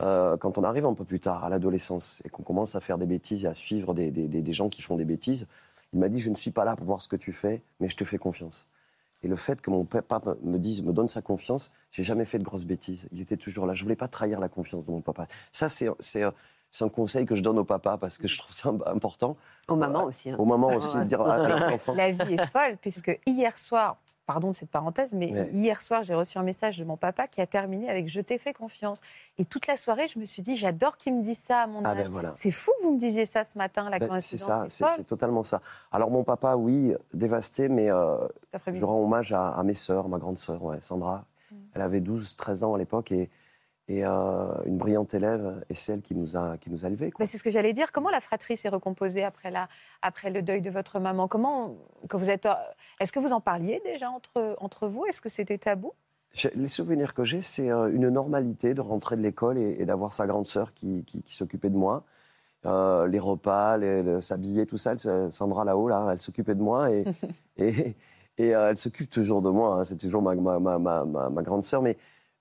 Euh, 0.01 0.37
quand 0.37 0.59
on 0.59 0.63
arrive 0.65 0.87
un 0.87 0.95
peu 0.95 1.05
plus 1.05 1.21
tard, 1.21 1.45
à 1.45 1.49
l'adolescence, 1.49 2.23
et 2.25 2.29
qu'on 2.29 2.43
commence 2.45 2.75
à 2.77 2.81
faire 2.81 2.99
des 2.99 3.07
bêtises 3.07 3.45
et 3.45 3.49
à 3.49 3.55
suivre 3.55 3.95
des, 3.95 4.11
des- 4.11 4.29
des- 4.29 4.43
des 4.43 4.53
gens 4.53 4.69
qui 4.69 4.81
font 4.83 4.97
des 4.97 5.05
bêtises, 5.05 5.47
il 5.93 5.99
m'a 5.99 6.09
dit 6.09 6.21
Je 6.21 6.31
ne 6.31 6.37
suis 6.37 6.51
pas 6.53 6.65
là 6.65 6.77
pour 6.77 6.87
voir 6.87 7.03
ce 7.03 7.09
que 7.09 7.17
tu 7.17 7.33
fais, 7.33 7.63
mais 7.81 7.89
je 7.89 7.97
te 7.97 8.05
fais 8.05 8.19
confiance. 8.19 8.69
Et 9.25 9.29
le 9.29 9.35
fait 9.35 9.61
que 9.61 9.71
mon 9.71 9.85
papa 9.85 10.21
me 10.45 10.59
dise, 10.59 10.85
me 10.85 10.93
donne 10.93 11.09
sa 11.09 11.21
confiance, 11.23 11.73
j'ai 11.91 12.05
jamais 12.05 12.25
fait 12.25 12.39
de 12.39 12.45
grosses 12.45 12.65
bêtises. 12.67 13.09
Il 13.13 13.21
était 13.21 13.37
toujours 13.37 13.67
là. 13.67 13.75
Je 13.75 13.83
voulais 13.83 13.97
pas 13.97 14.07
trahir 14.07 14.39
la 14.39 14.49
confiance 14.49 14.85
de 14.87 14.93
mon 14.93 15.01
papa. 15.01 15.27
Ça, 15.51 15.69
c'est 15.69 15.89
c'est 15.99 16.23
c'est 16.71 16.85
un 16.85 16.89
conseil 16.91 17.25
que 17.27 17.35
je 17.35 17.43
donne 17.43 17.59
au 17.59 17.65
papa 17.65 17.97
parce 17.97 18.19
que 18.19 18.29
je 18.29 18.39
trouve 18.39 18.53
ça 18.53 18.73
important. 18.87 19.37
Aux 19.67 19.75
mamans 19.75 20.05
aussi. 20.05 20.31
hein. 20.31 20.37
Au 20.39 20.45
moment 20.45 20.69
aussi 20.75 20.99
de 20.99 21.05
dire 21.05 21.21
à, 21.23 21.35
à 21.35 21.49
leurs 21.49 21.69
enfants. 21.75 21.95
La 21.95 22.11
vie 22.13 22.35
est 22.35 22.47
folle, 22.47 22.77
puisque 22.81 23.19
hier 23.27 23.59
soir, 23.59 23.97
pardon 24.29 24.51
de 24.51 24.55
cette 24.55 24.69
parenthèse, 24.71 25.15
mais 25.15 25.29
hier 25.53 25.81
soir, 25.81 26.03
j'ai 26.03 26.15
reçu 26.15 26.37
un 26.37 26.43
message 26.43 26.79
de 26.79 26.85
mon 26.85 26.99
papa 26.99 27.27
qui 27.27 27.41
a 27.41 27.47
terminé 27.47 27.89
avec 27.89 28.09
Je 28.09 28.21
t'ai 28.21 28.37
fait 28.37 28.53
confiance. 28.53 29.01
Et 29.39 29.47
toute 29.47 29.67
la 29.67 29.79
soirée, 29.79 30.07
je 30.07 30.19
me 30.19 30.27
suis 30.27 30.43
dit, 30.43 30.55
j'adore 30.55 30.99
qu'il 30.99 31.15
me 31.17 31.23
dise 31.23 31.39
ça 31.39 31.63
à 31.63 31.67
mon 31.67 31.83
Ah 31.83 31.93
âge. 31.93 31.97
ben 31.97 32.11
voilà. 32.11 32.33
C'est 32.37 32.51
fou 32.51 32.71
que 32.79 32.85
vous 32.85 32.93
me 32.93 32.99
disiez 32.99 33.25
ça 33.25 33.43
ce 33.43 33.57
matin, 33.57 33.89
la 33.89 33.99
Ben, 33.99 34.21
c'est 34.21 34.37
ça, 34.37 34.67
c'est 34.69 35.07
totalement 35.07 35.43
ça. 35.43 35.63
Alors 35.91 36.11
mon 36.11 36.25
papa, 36.25 36.57
oui, 36.57 36.95
dévasté, 37.15 37.71
mais 37.71 37.91
euh, 37.91 38.19
je 38.67 38.85
rends 38.85 39.03
hommage 39.03 39.33
à, 39.33 39.49
à 39.49 39.63
mes 39.63 39.73
sœurs, 39.73 40.11
ma 40.11 40.19
grande 40.19 40.37
sœur, 40.37 40.63
ouais, 40.63 40.81
Sandra. 40.83 41.25
Mm. 41.51 41.57
Elle 41.75 41.83
avait 41.83 42.01
12-13 42.01 42.65
ans 42.65 42.75
à 42.75 42.79
l'époque 42.79 43.11
et, 43.13 43.31
et 43.89 44.05
euh, 44.05 44.53
une 44.67 44.77
brillante 44.77 45.15
élève, 45.15 45.65
et 45.71 45.75
c'est 45.75 45.95
elle 45.95 46.03
qui 46.03 46.15
nous 46.15 46.37
a, 46.37 46.59
qui 46.59 46.71
nous 46.71 46.85
a 46.85 46.89
élevés. 46.89 47.11
quoi. 47.11 47.25
C'est 47.25 47.39
ce 47.39 47.43
que 47.43 47.49
j'allais 47.51 47.73
dire. 47.73 47.91
Comment 47.91 48.11
la 48.11 48.21
fratrie 48.21 48.57
s'est 48.57 48.69
recomposée 48.69 49.25
après, 49.25 49.51
la, 49.51 49.69
après 50.03 50.29
le 50.31 50.43
deuil 50.43 50.61
de 50.61 50.71
votre 50.71 51.01
maman? 51.01 51.27
Comment, 51.27 51.75
quand 52.09 52.19
vous 52.19 52.29
êtes, 52.29 52.45
euh, 52.47 52.53
est-ce 53.01 53.13
que 53.13 53.19
vous 53.19 53.33
en 53.33 53.41
parliez 53.41 53.81
déjà 53.85 54.11
entre, 54.11 54.57
entre 54.61 54.89
vous? 54.89 55.07
Est-ce 55.07 55.23
que 55.23 55.31
c'était 55.31 55.57
tabou? 55.59 55.93
Les 56.55 56.69
souvenirs 56.69 57.15
que 57.15 57.25
j'ai, 57.25 57.41
c'est 57.41 57.71
euh, 57.71 57.91
une 57.91 58.11
normalité 58.11 58.75
de 58.75 58.83
rentrer 58.83 59.17
de 59.17 59.23
l'école 59.23 59.57
et, 59.57 59.81
et 59.81 59.87
d'avoir 59.87 60.13
sa 60.13 60.27
grande 60.27 60.47
sœur 60.47 60.75
qui, 60.75 61.03
qui- 61.05 61.23
qui 61.23 61.35
s'occupait 61.35 61.71
de 61.71 61.77
moi. 61.77 62.05
Euh, 62.67 63.07
les 63.07 63.19
repas, 63.19 63.79
les- 63.79 64.03
le- 64.03 64.21
s'habiller, 64.21 64.67
tout 64.67 64.77
ça. 64.77 64.93
elle- 64.93 65.33
Sandra 65.33 65.65
là-haut, 65.65 65.89
là, 65.89 66.11
elle 66.13 66.21
s'occupait 66.21 66.55
de 66.55 66.63
moi 66.63 66.91
et, 66.91 67.05
et, 67.57 67.97
et, 68.37 68.49
elle 68.49 68.77
s'occupe 68.77 69.09
toujours 69.09 69.41
de 69.41 69.49
moi. 69.49 69.77
hein. 69.81 69.85
C'est 69.85 69.97
toujours 69.97 70.21
ma, 70.21 70.35
ma, 70.35 70.79
ma- 70.79 71.05
ma 71.31 71.43
grande 71.43 71.63
sœur. 71.65 71.81
Mais, 71.81 71.97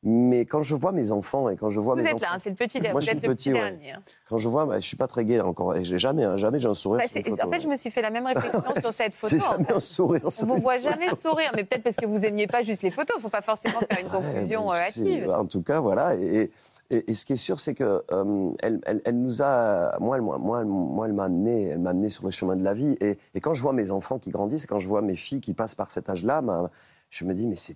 mais 0.10 0.46
quand 0.46 0.62
je 0.62 0.74
vois 0.76 0.94
mes 0.94 1.12
enfants 1.12 1.50
et 1.50 1.58
quand 1.58 1.70
je 1.70 1.80
vois 1.82 1.96
Vous 1.96 2.02
mes 2.02 2.08
êtes 2.08 2.16
enfants, 2.16 2.26
là, 2.26 2.32
hein, 2.36 2.40
c'est 2.42 2.50
le 2.50 2.56
petit, 2.56 2.80
Moi, 2.80 2.92
vous 2.94 3.00
je 3.02 3.06
suis 3.08 3.18
êtes 3.18 3.22
le 3.24 3.30
petit, 3.36 3.50
petit 3.50 3.54
ouais. 3.54 3.60
dernier. 3.72 3.92
hein. 3.92 4.02
quand 4.30 4.38
je 4.38 4.48
vois, 4.48 4.66
bah, 4.66 4.80
je 4.80 4.86
suis 4.88 4.96
pas 4.96 5.08
très 5.08 5.26
gai 5.26 5.42
encore. 5.42 5.76
Et 5.76 5.84
j'ai 5.84 5.98
jamais, 5.98 6.24
hein, 6.24 6.38
jamais 6.38 6.60
j'ai 6.60 6.70
un 6.70 6.74
sourire. 6.74 7.02
Bah, 7.02 7.08
sur 7.08 7.18
une 7.18 7.24
c'est- 7.26 7.30
photo, 7.32 7.48
en 7.48 7.52
fait, 7.52 7.60
je 7.60 7.68
me 7.68 7.76
suis 7.76 7.90
fait 7.90 8.02
la 8.02 8.10
même 8.10 8.26
réflexion 8.26 8.62
sur 8.84 8.94
cette 8.94 9.14
photo. 9.16 9.36
J'ai 9.38 9.44
en 9.46 9.52
jamais 9.52 9.64
fait. 9.66 9.74
un 9.74 9.80
sourire. 9.82 10.22
On 10.26 10.46
vous 10.46 10.58
voit 10.62 10.78
photo. 10.80 10.90
jamais 10.90 11.16
sourire, 11.16 11.52
mais 11.56 11.64
peut-être 11.66 11.84
parce 11.84 11.96
que 11.98 12.06
vous 12.06 12.26
aimiez 12.26 12.48
pas 12.48 12.62
juste 12.64 12.84
les 12.84 12.92
photos. 12.92 13.16
Il 13.18 13.20
ne 13.20 13.24
faut 13.24 13.30
pas 13.30 13.42
forcément 13.42 13.80
faire 13.80 14.00
une 14.00 14.08
Ouais, 14.08 14.12
conclusion 14.12 14.66
ben, 14.68 14.74
euh, 14.74 14.78
hâtive. 14.78 15.30
En 15.30 15.46
tout 15.46 15.62
cas, 15.62 15.80
voilà. 15.82 16.16
Et, 16.16 16.52
et- 16.90 17.12
et 17.12 17.14
ce 17.14 17.26
qui 17.26 17.34
est 17.34 17.36
sûr, 17.36 17.60
c'est 17.60 17.74
que 17.74 18.02
euh, 18.12 18.52
elle, 18.64 18.80
elle- 18.86 19.02
elle 19.04 19.20
nous 19.22 19.42
a, 19.42 19.98
moi, 20.00 20.16
elle, 20.16 20.22
moi, 20.22 20.38
moi, 20.38 20.62
elle- 21.06 21.14
m'a 21.14 21.26
amené, 21.26 21.64
elle 21.68 21.80
m'a 21.80 21.90
amené 21.90 22.08
sur 22.10 22.24
le 22.24 22.32
chemin 22.32 22.56
de 22.56 22.64
la 22.64 22.74
vie. 22.74 22.96
Et, 23.02 23.18
et 23.36 23.40
quand 23.42 23.54
je 23.54 23.62
vois 23.62 23.74
mes 23.74 23.92
enfants 23.92 24.20
qui 24.20 24.30
grandissent, 24.30 24.68
quand 24.68 24.80
je 24.80 24.88
vois 24.88 25.02
mes 25.02 25.18
filles 25.18 25.42
qui 25.42 25.54
passent 25.54 25.76
par 25.76 25.92
cet 25.92 26.10
âge-là, 26.10 26.42
ben, 26.42 26.70
je 27.10 27.26
me 27.26 27.34
dis, 27.34 27.46
mais 27.46 27.56
c'est 27.56 27.76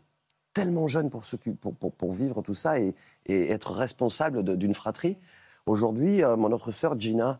tellement 0.53 0.88
jeune 0.88 1.10
pour, 1.10 1.24
s'occuper- 1.25 1.55
pour, 1.58 1.74
pour, 1.75 1.93
pour 1.93 2.12
vivre 2.13 2.41
tout 2.41 2.53
ça 2.53 2.79
et, 2.79 2.96
et 3.25 3.51
être 3.51 3.72
responsable 3.72 4.58
d'une 4.58 4.74
fratrie. 4.74 5.17
Aujourd'hui, 5.65 6.24
euh, 6.24 6.36
mon 6.36 6.51
autre 6.51 6.72
sœur 6.72 7.00
Gina, 7.00 7.39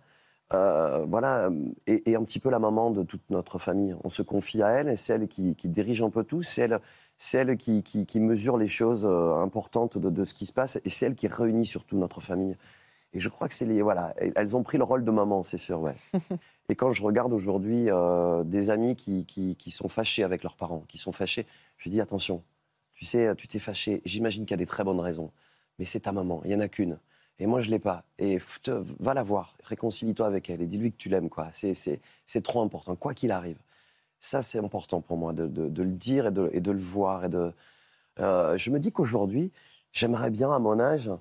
euh, 0.54 1.06
voilà, 1.08 1.50
est, 1.88 2.08
est 2.08 2.16
un 2.16 2.24
petit 2.24 2.40
peu 2.40 2.50
la 2.50 2.60
maman 2.60 2.92
de 2.92 3.04
toute 3.04 3.30
notre 3.30 3.58
famille. 3.58 3.96
On 4.04 4.10
se 4.10 4.22
confie 4.22 4.62
à 4.62 4.70
elle 4.70 4.90
et 4.90 4.98
c'est 4.98 5.14
elle 5.14 5.28
qui, 5.28 5.56
qui 5.56 5.70
dirige 5.70 6.02
un 6.02 6.10
peu 6.10 6.24
tout. 6.24 6.44
C'est 6.44 6.62
elle, 6.64 6.80
c'est 7.18 7.38
elle 7.40 7.58
qui, 7.58 7.84
qui- 7.84 8.06
qui 8.06 8.20
mesure 8.20 8.58
les 8.58 8.68
choses 8.68 9.06
euh, 9.10 9.36
importantes 9.36 9.98
de, 9.98 10.10
de 10.10 10.26
ce 10.26 10.34
qui 10.34 10.46
se 10.46 10.54
passe 10.54 10.80
et 10.84 10.90
c'est 10.90 11.06
elle 11.06 11.16
qui 11.16 11.28
réunit 11.28 11.66
surtout 11.66 11.98
notre 11.98 12.22
famille. 12.22 12.58
Et 13.14 13.20
je 13.20 13.28
crois 13.30 13.48
que 13.50 13.54
c'est 13.54 13.66
les 13.66 13.82
voilà, 13.82 14.14
elles- 14.18 14.34
elles 14.36 14.56
ont 14.58 14.64
pris 14.64 14.78
le 14.78 14.84
rôle 14.86 15.04
de 15.04 15.12
maman, 15.12 15.44
c'est 15.44 15.58
sûr, 15.58 15.82
ouais. 15.82 15.96
et 16.70 16.76
quand 16.76 16.92
je 16.92 17.04
regarde 17.04 17.34
aujourd'hui 17.34 17.90
euh, 17.90 18.44
des 18.44 18.70
amis 18.70 18.96
qui, 18.96 19.26
qui, 19.26 19.56
qui 19.58 19.70
sont 19.72 19.90
fâchés 19.90 20.24
avec 20.24 20.44
leurs 20.44 20.56
parents, 20.56 20.84
qui 20.88 20.98
sont 20.98 21.12
fâchés, 21.12 21.46
je 21.78 21.90
dis 21.90 22.00
attention, 22.02 22.42
tu 23.02 23.08
sais, 23.08 23.36
tu 23.36 23.48
t'es 23.48 23.58
fâché. 23.60 24.02
J'imagine 24.06 24.46
qu'il 24.46 24.52
y 24.52 24.54
a 24.54 24.58
des 24.58 24.68
très 24.68 24.84
bonnes 24.84 25.00
raisons, 25.00 25.32
mais 25.80 25.86
c'est 25.86 26.02
ta 26.02 26.12
maman, 26.12 26.44
il 26.46 26.52
y 26.52 26.56
en 26.56 26.60
a 26.60 26.68
qu'une. 26.68 27.00
Et 27.40 27.48
moi, 27.48 27.62
je 27.62 27.72
l'ai 27.72 27.80
pas. 27.80 28.04
Et 28.20 28.38
te- 28.62 28.84
va 29.00 29.16
la 29.16 29.24
voir, 29.24 29.58
réconcilie-toi 29.64 30.28
avec 30.28 30.50
elle 30.52 30.62
et 30.62 30.68
dis-lui 30.68 30.92
que 30.92 30.98
tu 30.98 31.10
l'aimes, 31.10 31.30
quoi. 31.30 31.50
C'est, 31.54 31.74
trop 32.44 32.62
important, 32.62 32.96
quoi 32.96 33.16
qu'il 33.16 33.32
arrive. 33.32 33.58
Ça, 34.20 34.42
c'est 34.44 34.60
important 34.60 35.02
pour 35.02 35.18
moi 35.18 35.34
de, 35.34 35.48
de- 35.48 35.70
de 35.70 35.84
le 35.84 35.92
dire 35.94 36.28
et 36.28 36.32
de, 36.32 36.50
et 36.54 36.62
de 36.62 36.72
le 36.72 36.80
voir. 36.80 37.26
Et 37.26 37.30
de, 37.30 37.54
Euh, 38.20 38.58
je 38.58 38.72
me 38.72 38.80
dis 38.80 38.92
qu'aujourd'hui, 38.92 39.52
j'aimerais 39.94 40.32
bien, 40.32 40.52
à 40.52 40.60
mon 40.60 40.80
âge, 40.80 41.12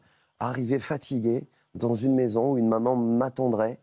arriver 0.40 0.78
fatigué 0.78 1.44
dans 1.74 1.94
une 1.94 2.14
maison 2.14 2.52
où 2.52 2.58
une 2.58 2.68
maman 2.68 2.96
m'attendrait 2.96 3.78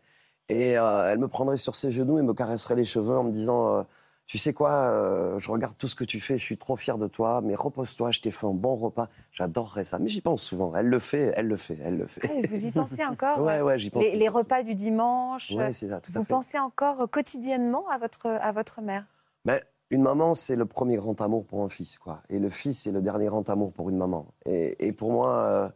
et 0.48 0.78
euh, 0.78 1.10
elle 1.12 1.18
me 1.18 1.28
prendrait 1.28 1.56
sur 1.58 1.74
ses 1.74 1.90
genoux 1.90 2.18
et 2.18 2.22
me 2.22 2.34
caresserait 2.34 2.76
les 2.76 2.84
cheveux 2.84 3.16
en 3.18 3.24
me 3.24 3.32
disant 3.32 3.78
euh, 3.80 3.82
Tu 4.28 4.36
sais 4.36 4.52
quoi, 4.52 4.70
euh, 4.72 5.38
je 5.38 5.50
regarde 5.50 5.74
tout 5.78 5.88
ce 5.88 5.96
que 5.96 6.04
tu 6.04 6.20
fais, 6.20 6.36
je 6.36 6.44
suis 6.44 6.58
trop 6.58 6.76
fier 6.76 6.98
de 6.98 7.06
toi, 7.08 7.40
mais 7.42 7.54
repose-toi, 7.54 8.10
je 8.12 8.20
t'ai 8.20 8.30
fait 8.30 8.46
un 8.46 8.52
bon 8.52 8.76
repas. 8.76 9.08
J'adorerais 9.32 9.86
ça. 9.86 9.98
Mais 9.98 10.08
j'y 10.10 10.20
pense 10.20 10.42
souvent. 10.42 10.76
Elle 10.76 10.88
le 10.88 10.98
fait, 10.98 11.32
elle 11.34 11.48
le 11.48 11.56
fait, 11.56 11.78
elle 11.82 11.96
le 11.96 12.06
fait. 12.06 12.20
Ah, 12.24 12.46
vous 12.46 12.66
y 12.66 12.70
pensez 12.70 13.02
encore 13.06 13.38
Ouais, 13.42 13.62
ouais, 13.62 13.78
j'y 13.78 13.88
pense. 13.88 14.02
les, 14.02 14.16
les 14.16 14.28
repas 14.28 14.62
du 14.62 14.74
dimanche 14.74 15.50
Ouais, 15.52 15.72
c'est 15.72 15.88
ça, 15.88 16.02
tout 16.02 16.12
à 16.14 16.18
Vous 16.18 16.24
fait. 16.26 16.28
pensez 16.34 16.58
encore 16.58 17.00
euh, 17.00 17.06
quotidiennement 17.06 17.88
à 17.88 17.96
votre, 17.96 18.26
à 18.26 18.52
votre 18.52 18.82
mère? 18.82 19.06
Ben, 19.46 19.60
une 19.90 20.02
maman, 20.02 20.34
c'est 20.34 20.56
le 20.56 20.66
premier 20.66 20.96
grand 20.98 21.18
amour 21.22 21.46
pour 21.46 21.62
un 21.64 21.70
fils, 21.70 21.96
quoi. 21.96 22.18
Et 22.28 22.38
le 22.38 22.50
fils, 22.50 22.82
c'est 22.82 22.92
le 22.92 23.00
dernier 23.00 23.28
grand 23.28 23.48
amour 23.48 23.72
pour 23.72 23.88
une 23.88 23.96
maman. 23.96 24.26
Et, 24.44 24.88
et 24.88 24.92
pour 24.92 25.10
moi, 25.10 25.38
euh, 25.38 25.68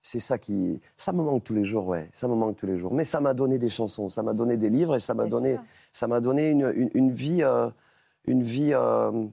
c'est 0.00 0.18
ça 0.18 0.38
qui. 0.38 0.80
Ça 0.96 1.12
me 1.12 1.22
manque 1.22 1.44
tous 1.44 1.54
les 1.54 1.64
jours, 1.64 1.86
ouais. 1.86 2.08
Ça 2.12 2.26
me 2.26 2.34
manque 2.34 2.56
tous 2.56 2.66
les 2.66 2.78
jours. 2.80 2.92
Mais 2.92 3.04
ça 3.04 3.20
m'a 3.20 3.32
donné 3.32 3.58
des 3.60 3.68
chansons, 3.68 4.08
ça 4.08 4.24
m'a 4.24 4.32
donné 4.32 4.56
des 4.56 4.70
livres 4.70 4.96
et 4.96 5.00
ça 5.00 5.14
m'a 5.14 5.26
donné, 5.26 5.52
sûr. 5.52 5.62
ça 5.92 6.08
m'a 6.08 6.18
donné 6.18 6.48
une, 6.50 6.72
une, 6.74 6.90
une 6.94 7.12
vie, 7.12 7.44
euh, 7.44 7.70
une 8.26 8.42
vie 8.42 8.72
euh, 8.74 9.26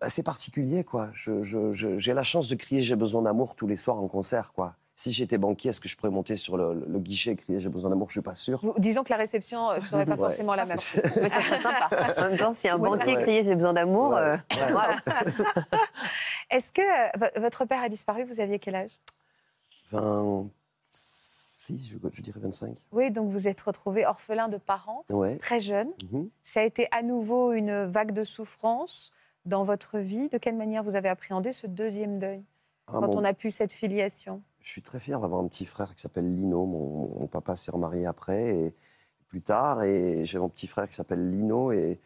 assez 0.00 0.22
particulière, 0.22 0.84
quoi. 0.84 1.10
Je- 1.14 1.42
je- 1.42 1.72
je- 1.72 1.98
j'ai 1.98 2.14
la 2.14 2.22
chance 2.22 2.48
de 2.48 2.54
crier 2.54 2.82
J'ai 2.82 2.96
besoin 2.96 3.22
d'amour 3.22 3.54
tous 3.54 3.66
les 3.66 3.76
soirs 3.76 3.98
en 4.00 4.08
concert, 4.08 4.52
quoi. 4.52 4.74
Si 4.96 5.12
j'étais 5.12 5.38
banquier, 5.38 5.70
est-ce 5.70 5.80
que 5.80 5.88
je 5.88 5.96
pourrais 5.96 6.10
monter 6.10 6.34
sur 6.36 6.56
le, 6.56 6.74
le 6.74 6.98
guichet 6.98 7.30
et 7.30 7.36
crier 7.36 7.60
J'ai 7.60 7.68
besoin 7.68 7.88
d'amour? 7.90 8.08
Je 8.08 8.14
suis 8.14 8.20
pas 8.20 8.34
sûr. 8.34 8.58
Vous- 8.64 8.74
Disons 8.78 9.04
que 9.04 9.10
la 9.10 9.16
réception 9.16 9.72
ne 9.76 9.80
serait 9.80 10.04
pas 10.04 10.12
Ouais. 10.12 10.16
forcément 10.18 10.56
la 10.56 10.66
même. 10.66 10.76
Mais 11.22 11.28
ça 11.28 11.40
serait 11.40 11.62
sympa. 11.62 11.88
En 12.16 12.28
même 12.28 12.36
temps, 12.36 12.52
si 12.52 12.68
un 12.68 12.78
banquier 12.78 13.14
Ouais. 13.14 13.22
criait 13.22 13.44
J'ai 13.44 13.54
besoin 13.54 13.74
d'amour, 13.74 14.10
Ouais. 14.14 14.20
euh. 14.20 14.36
Est-ce 16.50 16.72
que 16.72 16.80
euh, 16.80 17.10
vo- 17.16 17.40
votre 17.42 17.64
père 17.64 17.82
a 17.82 17.88
disparu? 17.88 18.24
Vous 18.24 18.40
aviez 18.40 18.58
quel 18.58 18.74
âge? 18.74 18.90
26, 21.72 21.88
je, 21.90 21.98
je 22.12 22.22
dirais 22.22 22.40
25. 22.40 22.76
Oui, 22.92 23.10
donc 23.10 23.28
vous 23.28 23.48
êtes 23.48 23.60
retrouvé 23.60 24.06
orphelin 24.06 24.48
de 24.48 24.56
parents, 24.56 25.04
Ouais. 25.10 25.36
très 25.38 25.60
jeune. 25.60 25.90
Mhm. 26.12 26.28
Ça 26.42 26.60
a 26.60 26.64
été 26.64 26.88
à 26.92 27.02
nouveau 27.02 27.52
une 27.52 27.84
vague 27.84 28.12
de 28.12 28.24
souffrance 28.24 29.10
dans 29.44 29.62
votre 29.62 29.98
vie. 29.98 30.28
De 30.28 30.38
quelle 30.38 30.56
manière 30.56 30.82
vous 30.82 30.96
avez 30.96 31.08
appréhendé 31.08 31.52
ce 31.52 31.66
deuxième 31.66 32.18
deuil 32.18 32.42
Ah, 32.86 32.92
quand 32.94 33.06
mon- 33.06 33.18
on 33.18 33.24
a 33.24 33.34
pu 33.34 33.50
cette 33.50 33.72
filiation? 33.72 34.42
Je 34.60 34.70
suis 34.70 34.82
très 34.82 35.00
fier 35.00 35.20
d'avoir 35.20 35.40
un 35.42 35.48
petit 35.48 35.64
frère 35.64 35.94
qui 35.94 36.00
s'appelle 36.02 36.34
Lino. 36.34 36.66
Mon, 36.66 37.20
mon 37.20 37.26
papa 37.26 37.56
s'est 37.56 37.70
remarié 37.70 38.06
après 38.06 38.54
et 38.54 38.74
plus 39.28 39.42
tard, 39.42 39.82
et 39.82 40.24
j'ai 40.24 40.38
mon 40.38 40.48
petit 40.48 40.66
frère 40.66 40.88
qui 40.88 40.94
s'appelle 40.94 41.30
Lino 41.30 41.70
et 41.72 42.00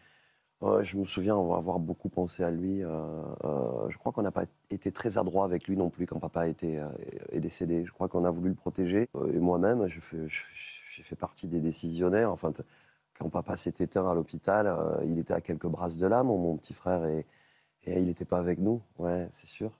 euh, 0.62 0.82
je 0.84 0.96
me 0.96 1.04
souviens 1.04 1.34
avoir 1.36 1.78
beaucoup 1.78 2.08
pensé 2.08 2.44
à 2.44 2.50
lui. 2.50 2.82
euh, 2.84 2.88
euh, 3.44 3.88
je 3.88 3.98
crois 3.98 4.12
qu'on 4.12 4.22
n'a 4.22 4.30
pas 4.30 4.44
été 4.70 4.92
très 4.92 5.18
adroit 5.18 5.44
avec 5.44 5.66
lui 5.68 5.76
non 5.76 5.90
plus 5.90 6.06
quand 6.06 6.20
papa 6.20 6.48
était, 6.48 6.80
est 7.30 7.40
décédé. 7.40 7.84
Je 7.84 7.92
crois 7.92 8.08
qu'on 8.08 8.24
a 8.24 8.30
voulu 8.30 8.50
le 8.50 8.54
protéger. 8.54 9.08
Et 9.34 9.38
moi-même, 9.38 9.86
je 9.88 10.00
fais- 10.00 10.28
je- 10.28 10.42
j'ai 10.96 11.02
fait 11.02 11.16
partie 11.16 11.48
des 11.48 11.60
décisionnaires. 11.60 12.30
Enfin, 12.30 12.52
quand 13.18 13.28
papa 13.30 13.56
s'est 13.56 13.74
éteint 13.80 14.08
à 14.10 14.14
l'hôpital, 14.14 14.72
il 15.04 15.18
était 15.18 15.34
à 15.34 15.40
quelques 15.40 15.66
brasses 15.66 15.98
de 15.98 16.06
là, 16.06 16.22
mon, 16.22 16.56
petit 16.56 16.74
frère, 16.74 17.04
et, 17.06 17.26
il 17.86 18.04
n'était 18.04 18.24
pas 18.24 18.38
avec 18.38 18.58
nous. 18.60 18.82
Ouais, 18.98 19.28
c'est 19.30 19.46
sûr. 19.48 19.72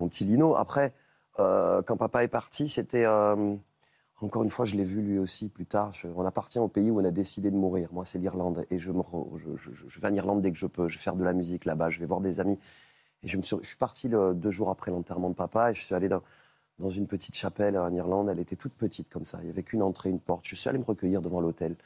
Mon 0.00 0.08
petit 0.08 0.24
Lino. 0.24 0.56
Après, 0.56 0.92
quand 1.36 1.96
papa 1.98 2.24
est 2.24 2.28
parti, 2.28 2.68
c'était. 2.68 3.06
Encore 4.20 4.42
une 4.42 4.50
fois, 4.50 4.64
je 4.64 4.76
l'ai 4.76 4.84
vu 4.84 5.02
lui 5.02 5.18
aussi 5.18 5.48
plus 5.48 5.66
tard. 5.66 5.92
On 6.14 6.24
appartient 6.24 6.58
au 6.58 6.68
pays 6.68 6.90
où 6.90 7.00
on 7.00 7.04
a 7.04 7.10
décidé 7.10 7.50
de 7.50 7.56
mourir. 7.56 7.88
Moi, 7.92 8.04
c'est 8.04 8.18
l'Irlande. 8.18 8.64
Et 8.70 8.78
je, 8.78 8.90
vais 8.92 10.08
en 10.08 10.14
Irlande 10.14 10.40
dès 10.40 10.52
que 10.52 10.58
je 10.58 10.66
peux. 10.66 10.88
Je 10.88 10.96
vais 10.96 11.02
faire 11.02 11.16
de 11.16 11.24
la 11.24 11.32
musique 11.32 11.64
là-bas. 11.64 11.90
Je 11.90 11.98
vais 11.98 12.06
voir 12.06 12.20
des 12.20 12.40
amis. 12.40 12.58
Et 13.22 13.28
je, 13.28 13.40
suis, 13.40 13.56
je 13.62 13.76
parti 13.76 14.08
deux 14.08 14.50
jours 14.50 14.70
après 14.70 14.90
l'enterrement 14.90 15.30
de 15.30 15.34
papa 15.34 15.70
et 15.70 15.74
je 15.74 15.82
suis 15.82 15.94
allé 15.94 16.08
dans, 16.08 16.22
une 16.90 17.06
petite 17.06 17.36
chapelle 17.36 17.76
en 17.76 17.92
Irlande. 17.92 18.28
Elle 18.28 18.38
était 18.38 18.56
toute 18.56 18.74
petite 18.74 19.08
comme 19.08 19.24
ça. 19.24 19.38
Il 19.40 19.46
n'y 19.46 19.50
avait 19.50 19.62
qu'une 19.64 19.82
entrée, 19.82 20.10
une 20.10 20.20
porte. 20.20 20.46
Je 20.46 20.54
suis 20.54 20.68
allé 20.68 20.78
me 20.78 20.84
recueillir 20.84 21.20
devant 21.20 21.40
l'hôtel. 21.40 21.76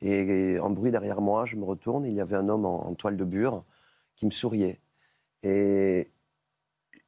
Et, 0.00 0.58
un 0.58 0.70
bruit 0.70 0.90
derrière 0.90 1.20
moi, 1.20 1.44
je 1.44 1.56
me 1.56 1.64
retourne. 1.64 2.06
Il 2.06 2.14
y 2.14 2.20
avait 2.20 2.36
un 2.36 2.48
homme 2.48 2.64
en, 2.64 2.88
en 2.88 2.94
toile 2.94 3.16
de 3.16 3.24
bure 3.24 3.64
qui 4.16 4.24
me 4.24 4.30
souriait. 4.30 4.80
Et 5.42 6.10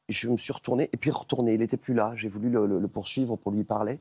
je 0.09 0.29
me 0.29 0.37
suis 0.37 0.53
retourné, 0.53 0.91
et 0.93 0.97
puis 0.97 1.11
retourné. 1.11 1.55
Il 1.55 1.61
n'était 1.61 1.77
plus 1.77 1.95
là. 1.95 2.13
J'ai 2.17 2.29
voulu 2.29 2.51
le 2.51 2.89
poursuivre 2.89 3.37
pour 3.37 3.53
lui 3.53 3.65
parler. 3.65 3.99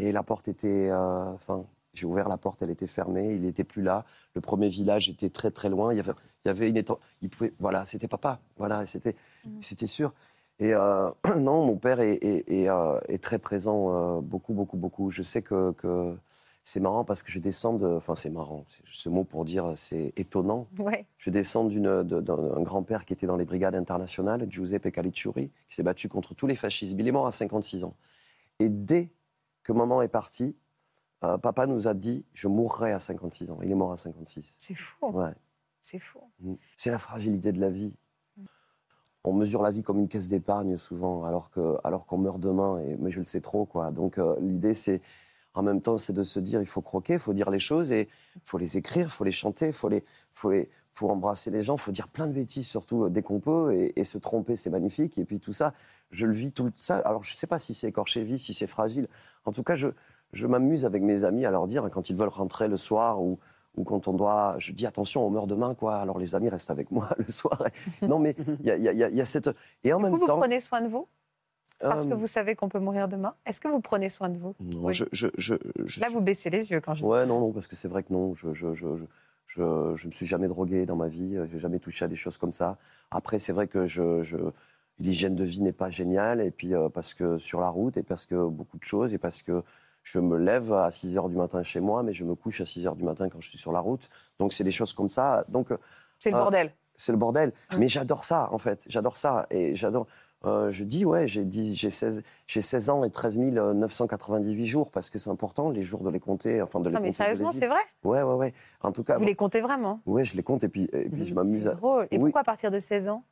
Et 0.00 0.12
la 0.12 0.22
porte 0.22 0.48
était. 0.48 0.88
euh, 0.90 1.32
Enfin, 1.34 1.64
J'ai 1.92 2.06
ouvert 2.06 2.28
la 2.28 2.36
porte, 2.38 2.62
elle 2.62 2.70
était 2.70 2.86
fermée, 2.86 3.34
il 3.34 3.42
n'était 3.42 3.64
plus 3.64 3.82
là. 3.82 4.04
Le 4.34 4.40
premier 4.40 4.68
village 4.68 5.08
était 5.08 5.28
très 5.30 5.50
très 5.50 5.68
loin. 5.68 5.92
Il 5.92 5.96
y 5.96 6.00
avait, 6.00 6.12
il 6.44 6.48
y 6.48 6.50
avait 6.50 6.68
une 6.70 6.76
étang... 6.76 6.98
Il 7.20 7.28
pouvait, 7.30 7.52
voilà, 7.58 7.84
c'était 7.84 8.06
papa. 8.08 8.38
Voilà, 8.58 8.86
c'était, 8.86 9.16
c'était 9.60 9.88
sûr. 9.88 10.12
Et 10.60 10.72
euh, 10.72 11.10
non, 11.36 11.66
mon 11.66 11.76
père 11.76 11.98
est, 12.00 12.14
est- 12.14 12.44
est, 12.48 12.68
euh, 12.68 13.00
est 13.08 13.20
très 13.22 13.38
présent, 13.40 14.18
euh, 14.18 14.20
beaucoup, 14.20 14.54
beaucoup, 14.54 14.76
beaucoup. 14.76 15.10
Je 15.10 15.22
sais 15.24 15.42
que, 15.42 15.72
que 15.72 16.14
c'est 16.62 16.78
marrant 16.80 17.04
parce 17.04 17.22
que 17.24 17.32
je 17.32 17.40
descends 17.40 17.74
de. 17.74 17.86
Enfin, 17.88 18.14
c'est 18.14 18.30
marrant. 18.30 18.64
c'est 18.68 18.84
Ce 18.92 19.08
mot 19.08 19.24
pour 19.24 19.44
dire 19.44 19.72
c'est 19.74 20.12
étonnant. 20.16 20.68
Ouais. 20.78 21.06
Je 21.18 21.30
descends 21.30 21.64
d'une- 21.64 22.02
d'un 22.04 22.62
grand-père 22.62 23.04
qui 23.04 23.14
était 23.14 23.26
dans 23.26 23.36
les 23.36 23.44
brigades 23.46 23.74
internationales, 23.74 24.46
Giuseppe 24.48 24.92
Caliciuri, 24.92 25.50
qui 25.68 25.74
s'est 25.74 25.82
battu 25.82 26.08
contre 26.08 26.34
tous 26.34 26.46
les 26.46 26.56
fascismes. 26.56 27.00
Il 27.00 27.08
est 27.08 27.12
mort 27.12 27.26
à 27.26 27.32
56 27.32 27.82
ans. 27.82 27.94
Et 28.60 28.68
dès 28.68 29.10
que 29.62 29.72
maman 29.72 30.02
est 30.02 30.08
partie, 30.08 30.56
euh, 31.24 31.38
papa 31.38 31.66
nous 31.66 31.88
a 31.88 31.94
dit 31.94 32.24
Je 32.32 32.48
mourrai 32.48 32.92
à 32.92 33.00
56 33.00 33.50
ans. 33.50 33.58
Il 33.62 33.70
est 33.70 33.74
mort 33.74 33.92
à 33.92 33.96
56. 33.96 34.56
C'est 34.58 34.74
fou. 34.74 35.06
Ouais. 35.08 35.34
C'est 35.82 35.98
fou. 35.98 36.20
Mm. 36.40 36.54
C'est 36.76 36.90
la 36.90 36.98
fragilité 36.98 37.52
de 37.52 37.60
la 37.60 37.70
vie. 37.70 37.94
On 39.22 39.34
mesure 39.34 39.62
la 39.62 39.70
vie 39.70 39.82
comme 39.82 39.98
une 39.98 40.08
caisse 40.08 40.28
d'épargne 40.28 40.78
souvent, 40.78 41.24
alors 41.24 41.50
que 41.50 41.76
alors 41.84 42.06
qu'on 42.06 42.16
meurt 42.16 42.40
demain. 42.40 42.78
Et 42.78 42.96
mais 42.96 43.10
je 43.10 43.18
le 43.18 43.26
sais 43.26 43.42
trop 43.42 43.66
quoi. 43.66 43.90
Donc 43.90 44.18
euh, 44.18 44.36
l'idée 44.40 44.74
c'est 44.74 45.02
en 45.54 45.62
même 45.62 45.80
temps 45.80 45.98
c'est 45.98 46.12
de 46.12 46.22
se 46.22 46.40
dire 46.40 46.60
il 46.60 46.66
faut 46.66 46.82
croquer, 46.82 47.14
il 47.14 47.18
faut 47.18 47.32
dire 47.32 47.50
les 47.50 47.58
choses 47.58 47.92
et 47.92 48.08
il 48.36 48.42
faut 48.44 48.58
les 48.58 48.76
écrire, 48.78 49.06
il 49.06 49.10
faut 49.10 49.24
les 49.24 49.32
chanter, 49.32 49.68
il 49.68 49.72
faut 49.72 49.88
les 49.88 50.04
faut 50.32 50.50
les 50.50 50.70
faut 50.92 51.08
embrasser 51.10 51.50
les 51.50 51.62
gens, 51.62 51.76
il 51.76 51.80
faut 51.80 51.92
dire 51.92 52.08
plein 52.08 52.26
de 52.26 52.32
bêtises 52.32 52.66
surtout 52.66 53.08
dès 53.08 53.22
qu'on 53.22 53.40
peut 53.40 53.72
et, 53.74 53.98
et 53.98 54.04
se 54.04 54.18
tromper 54.18 54.56
c'est 54.56 54.70
magnifique. 54.70 55.18
Et 55.18 55.24
puis 55.24 55.40
tout 55.40 55.52
ça, 55.52 55.72
je 56.10 56.26
le 56.26 56.32
vis 56.32 56.52
tout 56.52 56.70
ça. 56.76 56.98
Alors 56.98 57.24
je 57.24 57.34
sais 57.34 57.46
pas 57.46 57.58
si 57.58 57.74
c'est 57.74 57.88
écorché 57.88 58.22
vif, 58.24 58.42
si 58.42 58.54
c'est 58.54 58.66
fragile. 58.66 59.06
En 59.44 59.52
tout 59.52 59.62
cas 59.62 59.76
je 59.76 59.88
je 60.32 60.46
m'amuse 60.46 60.84
avec 60.84 61.02
mes 61.02 61.24
amis 61.24 61.44
à 61.44 61.50
leur 61.50 61.66
dire 61.66 61.84
hein, 61.84 61.90
quand 61.90 62.10
ils 62.10 62.16
veulent 62.16 62.28
rentrer 62.28 62.68
le 62.68 62.76
soir 62.76 63.20
ou 63.22 63.38
ou 63.76 63.84
quand 63.84 64.08
on 64.08 64.12
doit, 64.12 64.56
je 64.58 64.72
dis 64.72 64.86
attention, 64.86 65.24
on 65.26 65.30
meurt 65.30 65.46
demain, 65.46 65.74
quoi. 65.74 65.96
Alors 65.96 66.18
les 66.18 66.34
amis 66.34 66.48
restent 66.48 66.70
avec 66.70 66.90
moi 66.90 67.08
le 67.18 67.28
soir. 67.28 67.62
Non, 68.02 68.18
mais 68.18 68.34
il 68.60 68.66
y 68.66 68.70
a, 68.70 68.76
y 68.76 69.14
y 69.14 69.20
y 69.20 69.26
cette. 69.26 69.50
Et 69.84 69.92
en 69.92 70.00
même 70.00 70.12
coup, 70.12 70.18
vous 70.18 70.26
temps. 70.26 70.38
prenez 70.38 70.60
soin 70.60 70.80
de 70.80 70.88
vous? 70.88 71.06
Parce 71.80 72.06
que 72.06 72.12
euh, 72.12 72.16
vous 72.16 72.26
savez 72.26 72.54
qu'on 72.54 72.68
peut 72.68 72.78
mourir 72.78 73.08
demain. 73.08 73.34
Est-ce 73.46 73.60
que 73.60 73.68
vous 73.68 73.80
prenez 73.80 74.08
soin 74.08 74.28
de 74.28 74.38
vous? 74.38 74.54
Non, 74.60 74.84
Oui. 74.86 74.94
je, 74.94 75.04
je, 75.12 75.28
je, 75.38 75.54
je 75.86 76.00
Là, 76.00 76.08
vous 76.10 76.20
baissez 76.20 76.50
les 76.50 76.70
yeux 76.70 76.80
quand 76.80 76.94
je. 76.94 77.04
Ouais, 77.04 77.26
non, 77.26 77.40
non, 77.40 77.52
parce 77.52 77.66
que 77.66 77.76
c'est 77.76 77.88
vrai 77.88 78.02
que 78.02 78.12
non. 78.12 78.34
Je, 78.34 78.52
je, 78.54 78.74
je, 78.74 78.86
je, 78.96 79.04
je, 79.48 79.96
je 79.96 80.06
me 80.06 80.12
suis 80.12 80.26
jamais 80.26 80.48
drogué 80.48 80.86
dans 80.86 80.96
ma 80.96 81.08
vie. 81.08 81.36
euh, 81.36 81.46
J'ai 81.46 81.58
jamais 81.58 81.78
touché 81.78 82.04
à 82.04 82.08
des 82.08 82.16
choses 82.16 82.38
comme 82.38 82.52
ça. 82.52 82.76
Après, 83.10 83.38
c'est 83.38 83.52
vrai 83.52 83.66
que 83.66 83.86
je, 83.86 84.22
je, 84.22 84.36
l'hygiène 84.98 85.34
de 85.34 85.44
vie 85.44 85.60
n'est 85.62 85.72
pas 85.72 85.90
géniale. 85.90 86.40
Et 86.40 86.50
puis, 86.50 86.74
euh, 86.74 86.88
parce 86.88 87.14
que 87.14 87.38
sur 87.38 87.60
la 87.60 87.68
route, 87.68 87.96
et 87.96 88.02
parce 88.02 88.26
que 88.26 88.48
beaucoup 88.48 88.78
de 88.78 88.84
choses, 88.84 89.12
et 89.14 89.18
parce 89.18 89.42
que 89.42 89.62
je 90.02 90.18
me 90.18 90.36
lève 90.38 90.72
à 90.72 90.90
6 90.90 91.16
heures 91.18 91.28
du 91.28 91.36
matin 91.36 91.62
chez 91.62 91.80
moi, 91.80 92.02
mais 92.02 92.12
je 92.14 92.24
me 92.24 92.34
couche 92.34 92.60
à 92.60 92.66
6 92.66 92.86
heures 92.86 92.96
du 92.96 93.04
matin 93.04 93.28
quand 93.28 93.40
je 93.40 93.48
suis 93.48 93.58
sur 93.58 93.72
la 93.72 93.80
route. 93.80 94.08
Donc, 94.38 94.52
c'est 94.52 94.64
des 94.64 94.72
choses 94.72 94.92
comme 94.92 95.08
ça. 95.08 95.44
Donc, 95.48 95.70
euh, 95.70 95.76
C'est 96.18 96.30
le 96.30 96.36
bordel. 96.38 96.72
c'est 96.96 97.12
le 97.12 97.18
bordel. 97.18 97.52
Mais 97.78 97.88
j'adore 97.88 98.24
ça, 98.24 98.48
en 98.52 98.58
fait. 98.58 98.80
J'adore 98.86 99.16
ça. 99.16 99.46
Et 99.50 99.74
j'adore. 99.74 100.06
Euh, 100.44 100.70
je 100.70 100.84
dis, 100.84 101.04
ouais, 101.04 101.28
j'ai 101.28 101.44
dix- 101.44 101.74
j'ai 101.74 101.90
16, 101.90 102.22
j'ai 102.46 102.60
16 102.62 102.88
ans 102.90 103.04
et 103.04 103.10
13 103.10 103.38
998 103.38 104.66
jours, 104.66 104.90
parce 104.90 105.10
que 105.10 105.18
c'est 105.18 105.30
important, 105.30 105.70
les 105.70 105.82
jours 105.82 106.02
de 106.02 106.10
les 106.10 106.20
compter. 106.20 106.62
Enfin, 106.62 106.80
de 106.80 106.88
les 106.88 106.94
Non, 106.94 107.00
mais 107.02 107.12
sérieusement, 107.12 107.52
c'est 107.52 107.66
vrai? 107.66 107.80
Ouais, 108.04 108.22
ouais, 108.22 108.34
ouais. 108.34 108.54
En 108.82 108.92
tout 108.92 109.04
cas, 109.04 109.18
Vous 109.18 109.24
les 109.24 109.34
comptez 109.34 109.60
vraiment? 109.60 110.00
Ouais, 110.06 110.24
je 110.24 110.36
les 110.36 110.42
compte 110.42 110.64
et 110.64 110.68
puis, 110.68 110.88
et 110.92 111.08
puis 111.08 111.24
je 111.24 111.34
m'amuse. 111.34 111.64
C'est 111.64 111.76
drôle. 111.76 112.08
Et 112.10 112.16
Oui. 112.16 112.24
pourquoi 112.24 112.40
à 112.40 112.44
partir 112.44 112.70
de 112.70 112.78
16 112.78 113.08
ans? 113.08 113.22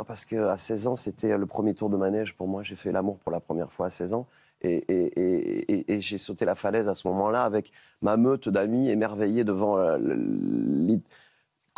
Oh, 0.00 0.04
Parce 0.04 0.24
qu'à 0.24 0.56
16 0.56 0.86
ans, 0.86 0.94
c'était 0.94 1.36
le 1.36 1.46
premier 1.46 1.74
tour 1.74 1.90
de 1.90 1.96
manège 1.96 2.34
pour 2.36 2.46
moi. 2.46 2.62
J'ai 2.62 2.76
fait 2.76 2.92
l'amour 2.92 3.18
pour 3.18 3.32
la 3.32 3.40
première 3.40 3.72
fois 3.72 3.86
à 3.86 3.90
16 3.90 4.14
ans. 4.14 4.26
Et, 4.60 4.74
et- 4.88 5.20
et- 5.20 5.72
et- 5.72 5.92
et 5.94 6.00
j'ai 6.00 6.18
sauté 6.18 6.44
la 6.44 6.54
falaise 6.54 6.88
à 6.88 6.94
ce 6.94 7.06
moment-là 7.08 7.44
avec 7.44 7.72
ma 8.02 8.16
meute 8.16 8.48
d'amis 8.48 8.90
émerveillés 8.90 9.42
devant. 9.44 9.76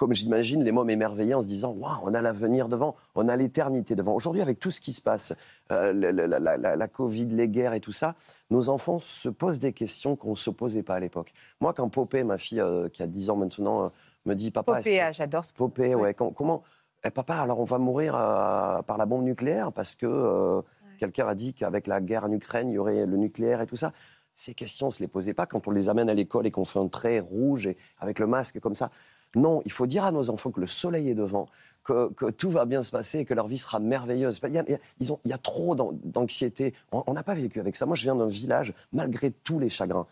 Comme 0.00 0.14
j'imagine, 0.14 0.64
les 0.64 0.72
mômes 0.72 0.88
émerveillés 0.88 1.34
en 1.34 1.42
se 1.42 1.46
disant 1.46 1.74
Waouh, 1.76 1.98
on 2.04 2.14
a 2.14 2.22
l'avenir 2.22 2.68
devant, 2.68 2.96
on 3.14 3.28
a 3.28 3.36
l'éternité 3.36 3.94
devant. 3.94 4.14
Aujourd'hui, 4.14 4.40
avec 4.40 4.58
tout 4.58 4.70
ce 4.70 4.80
qui 4.80 4.94
se 4.94 5.02
passe, 5.02 5.34
euh, 5.72 5.92
la, 5.92 6.10
la- 6.26 6.56
la- 6.56 6.74
la 6.76 6.88
Covid, 6.88 7.26
les 7.26 7.50
guerres 7.50 7.74
et 7.74 7.80
tout 7.80 7.92
ça, 7.92 8.14
nos 8.48 8.70
enfants 8.70 8.98
se 8.98 9.28
posent 9.28 9.58
des 9.58 9.74
questions 9.74 10.16
qu'on 10.16 10.30
ne 10.30 10.36
se 10.36 10.48
posait 10.48 10.82
pas 10.82 10.94
à 10.94 11.00
l'époque. 11.00 11.34
Moi, 11.60 11.74
quand 11.74 11.86
Popé, 11.90 12.24
ma 12.24 12.38
fille 12.38 12.62
euh, 12.62 12.88
qui 12.88 13.02
a 13.02 13.06
10 13.06 13.28
ans 13.28 13.36
maintenant, 13.36 13.84
euh, 13.84 13.88
me 14.24 14.32
dit 14.32 14.50
Papa, 14.50 14.72
que- 14.72 14.84
Popéa, 14.84 15.12
j'adore 15.12 15.44
ce 15.44 15.52
Popé, 15.52 15.94
ouais. 15.94 16.14
Com- 16.14 16.32
comment 16.32 16.62
Eh, 17.04 17.10
Papa, 17.10 17.34
alors 17.34 17.60
on 17.60 17.64
va 17.64 17.76
mourir 17.76 18.12
par 18.12 18.96
la 18.96 19.04
bombe 19.04 19.24
nucléaire 19.24 19.70
parce 19.70 19.94
que 19.96 20.62
quelqu'un 20.98 21.26
a 21.28 21.34
dit 21.34 21.52
qu'avec 21.52 21.86
la 21.86 22.00
guerre 22.00 22.24
en 22.24 22.32
Ukraine, 22.32 22.70
il 22.70 22.74
y 22.74 22.78
aurait 22.78 23.04
le 23.04 23.16
nucléaire 23.18 23.60
et 23.60 23.66
tout 23.66 23.76
ça. 23.76 23.92
Ces 24.34 24.54
questions, 24.54 24.86
on 24.86 24.88
ne 24.90 24.94
se 24.94 25.00
les 25.00 25.08
posait 25.08 25.34
pas 25.34 25.44
quand 25.44 25.68
on 25.68 25.70
les 25.70 25.90
amène 25.90 26.08
à 26.08 26.14
l'école 26.14 26.46
et 26.46 26.50
qu'on 26.50 26.64
fait 26.64 26.78
un 26.78 26.88
trait 26.88 27.20
rouge 27.20 27.66
et 27.66 27.76
avec 27.98 28.18
le 28.18 28.26
masque 28.26 28.58
comme 28.60 28.74
ça. 28.74 28.90
Non, 29.36 29.62
il 29.64 29.72
faut 29.72 29.86
dire 29.86 30.04
à 30.04 30.12
nos 30.12 30.30
enfants 30.30 30.50
que 30.50 30.60
le 30.60 30.66
soleil 30.66 31.08
est 31.08 31.14
devant, 31.14 31.46
que, 31.84 32.12
que 32.14 32.26
tout 32.30 32.50
va 32.50 32.64
bien 32.64 32.82
se 32.82 32.90
passer, 32.90 33.24
que 33.24 33.32
leur 33.34 33.46
vie 33.46 33.58
sera 33.58 33.78
merveilleuse. 33.78 34.40
Il 34.44 34.52
y 34.52 34.58
a, 34.58 34.64
ils 35.00 35.12
ont- 35.12 35.20
il 35.24 35.30
y 35.30 35.34
a 35.34 35.38
trop 35.38 35.74
d'an- 35.74 35.92
d'anxiété. 36.04 36.74
On 36.92 37.12
n'a 37.14 37.22
pas 37.22 37.34
vécu 37.34 37.60
avec 37.60 37.76
ça. 37.76 37.86
Moi, 37.86 37.96
je 37.96 38.02
viens 38.02 38.16
d'un 38.16 38.26
village, 38.26 38.74
malgré 38.92 39.30
tous 39.30 39.58
les 39.58 39.68
chagrins. 39.68 40.06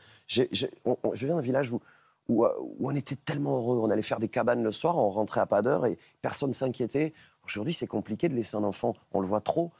On- 0.84 0.96
on- 1.02 1.14
je 1.14 1.26
viens 1.26 1.34
d'un 1.36 1.40
village 1.42 1.72
où, 1.72 1.80
où, 2.28 2.44
euh, 2.44 2.52
où 2.78 2.90
on 2.90 2.94
était 2.94 3.16
tellement 3.16 3.56
heureux. 3.58 3.78
On 3.82 3.90
allait 3.90 4.02
faire 4.02 4.20
des 4.20 4.28
cabanes 4.28 4.62
le 4.62 4.72
soir, 4.72 4.96
on 4.98 5.10
rentrait 5.10 5.40
à 5.40 5.46
pas 5.46 5.62
d'heure 5.62 5.86
et 5.86 5.98
personne 6.22 6.52
s'inquiétait. 6.52 7.12
Aujourd'hui, 7.44 7.72
c'est 7.72 7.86
compliqué 7.86 8.28
de 8.28 8.34
laisser 8.34 8.56
un 8.56 8.64
enfant. 8.64 8.94
On 9.12 9.20
le 9.20 9.26
voit 9.26 9.40
trop. 9.40 9.72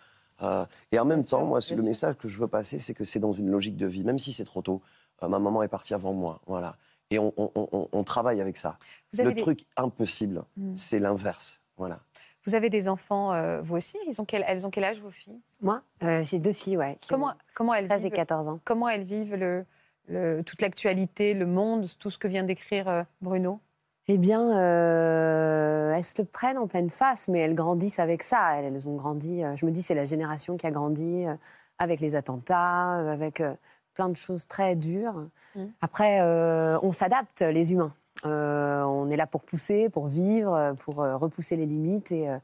Euh, 0.42 0.64
et 0.92 0.98
en 0.98 1.04
même 1.04 1.18
Bien 1.20 1.22
temps, 1.30 1.38
sûr, 1.38 1.46
moi, 1.46 1.58
bien 1.60 1.76
le 1.76 1.82
sûr. 1.82 1.88
message 1.88 2.14
que 2.16 2.28
je 2.28 2.38
veux 2.38 2.48
passer, 2.48 2.78
c'est 2.78 2.94
que 2.94 3.04
c'est 3.04 3.18
dans 3.18 3.32
une 3.32 3.50
logique 3.50 3.76
de 3.76 3.86
vie, 3.86 4.02
même 4.04 4.18
si 4.18 4.32
c'est 4.32 4.44
trop 4.44 4.62
tôt. 4.62 4.80
Euh, 5.22 5.28
ma 5.28 5.38
maman 5.38 5.62
est 5.62 5.68
partie 5.68 5.94
avant 5.94 6.12
moi, 6.12 6.40
voilà. 6.46 6.76
Et 7.10 7.18
on, 7.18 7.32
on- 7.36 7.50
on- 7.54 7.88
on 7.90 8.04
travaille 8.04 8.40
avec 8.40 8.56
ça. 8.56 8.78
Vous 9.12 9.20
avez 9.20 9.30
Le 9.30 9.34
des- 9.34 9.42
truc 9.42 9.64
impossible, 9.76 10.44
Hmm. 10.56 10.74
c'est 10.74 10.98
l'inverse, 10.98 11.60
voilà. 11.76 12.00
Vous 12.44 12.54
avez 12.54 12.70
des 12.70 12.88
enfants, 12.88 13.32
euh, 13.32 13.60
vous 13.62 13.76
aussi? 13.76 13.98
Ils 14.06 14.20
ont 14.20 14.24
quel... 14.24 14.44
Elles 14.46 14.66
ont 14.66 14.70
quel 14.70 14.84
âge, 14.84 15.00
vos 15.00 15.10
filles? 15.10 15.40
Moi, 15.60 15.82
euh, 16.02 16.22
j'ai 16.22 16.38
deux 16.38 16.52
filles, 16.52 16.76
ouais. 16.76 16.98
comment, 17.08 17.28
ont 17.28 17.32
comment, 17.54 17.74
elles 17.74 17.86
13 17.88 18.00
et 18.02 18.04
vivent, 18.04 18.16
14 18.16 18.48
ans. 18.48 18.60
comment 18.64 18.88
elles 18.88 19.04
vivent 19.04 19.34
le, 19.34 19.64
le- 20.08 20.42
toute 20.42 20.60
l'actualité, 20.62 21.34
le 21.34 21.46
monde, 21.46 21.86
tout 21.98 22.10
ce 22.10 22.18
que 22.18 22.28
vient 22.28 22.44
d'écrire 22.44 22.88
euh, 22.88 23.02
Bruno? 23.20 23.60
Eh 24.06 24.16
bien, 24.18 24.56
euh, 24.56 25.92
elles 25.92 26.04
se 26.04 26.20
le 26.22 26.24
prennent 26.26 26.56
en 26.58 26.66
pleine 26.68 26.88
face, 26.90 27.28
mais 27.28 27.40
elles 27.40 27.54
grandissent 27.54 27.98
avec 27.98 28.22
ça. 28.22 28.56
Elles, 28.58 28.66
elles 28.74 28.88
ont 28.88 28.96
grandi. 28.96 29.42
euh, 29.44 29.54
je 29.56 29.66
me 29.66 29.70
dis, 29.70 29.82
c'est 29.82 29.94
la 29.94 30.04
génération 30.06 30.56
qui 30.56 30.66
a 30.66 30.70
grandi 30.70 31.26
euh, 31.26 31.34
avec 31.78 32.00
les 32.00 32.14
attentats, 32.14 32.94
avec 33.12 33.40
euh, 33.40 33.54
plein 33.98 34.08
de 34.08 34.16
choses 34.16 34.46
très 34.46 34.76
dures. 34.76 35.26
Mm. 35.56 35.64
Après, 35.80 36.20
euh, 36.20 36.78
on 36.82 36.92
s'adapte, 36.92 37.40
les 37.42 37.72
humains. 37.72 37.92
Euh, 38.24 38.82
on 38.84 39.10
est 39.10 39.16
là 39.16 39.26
pour 39.26 39.42
pousser, 39.42 39.88
pour 39.88 40.06
vivre, 40.06 40.74
pour 40.84 41.02
euh, 41.02 41.16
repousser 41.16 41.56
les 41.56 41.66
limites. 41.66 42.12
Et, 42.12 42.30
euh, 42.30 42.38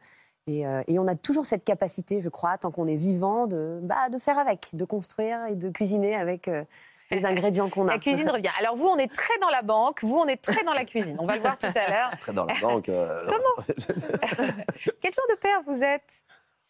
et, 0.49 0.67
euh, 0.67 0.83
et 0.89 0.99
on 0.99 1.07
a 1.07 1.15
toujours 1.15 1.47
cette 1.47 1.65
capacité, 1.65 2.21
je 2.21 2.29
crois, 2.29 2.59
tant 2.59 2.73
qu'on 2.73 2.89
est 2.89 2.97
vivant, 2.97 3.47
de, 3.47 3.79
bah, 3.85 4.09
de 4.09 4.19
faire 4.19 4.37
avec, 4.39 4.71
de 4.73 4.85
construire 4.85 5.47
et 5.47 5.55
de 5.55 5.71
cuisiner 5.71 6.17
avec 6.17 6.49
euh, 6.49 6.65
les 7.13 7.25
ingrédients 7.31 7.71
qu'on 7.71 7.87
a. 7.87 7.93
La 7.93 7.99
cuisine 8.01 8.29
revient. 8.29 8.51
Alors 8.59 8.75
vous, 8.75 8.87
on 8.89 8.97
est 8.97 9.13
très 9.13 9.39
dans 9.41 9.51
la 9.51 9.63
banque, 9.63 10.03
vous, 10.03 10.17
on 10.17 10.27
est 10.27 10.43
très 10.43 10.65
dans 10.65 10.75
la 10.75 10.85
cuisine. 10.85 11.17
On 11.21 11.25
va 11.25 11.37
le 11.37 11.41
voir 11.41 11.57
tout 11.57 11.67
à 11.67 11.89
l'heure. 11.89 12.11
Après, 12.13 12.33
dans 12.33 12.47
la 12.47 12.55
banque. 12.61 12.89
euh, 12.89 13.31
Quel 15.01 15.13
genre 15.15 15.29
de 15.31 15.37
père 15.41 15.61
vous 15.67 15.85
êtes, 15.85 16.23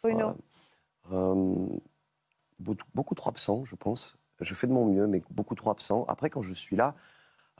Bruno 0.02 0.34
Euh, 1.10 1.66
beaucoup 2.94 3.14
trop 3.14 3.30
absent, 3.30 3.64
je 3.64 3.76
pense. 3.76 4.16
Je 4.44 4.54
fais 4.54 4.66
de 4.66 4.72
mon 4.72 4.84
mieux, 4.86 5.06
mais 5.06 5.22
beaucoup 5.30 5.54
trop 5.54 5.70
absent. 5.70 6.04
Après, 6.08 6.30
quand 6.30 6.42
je 6.42 6.52
suis 6.54 6.76
là, 6.76 6.94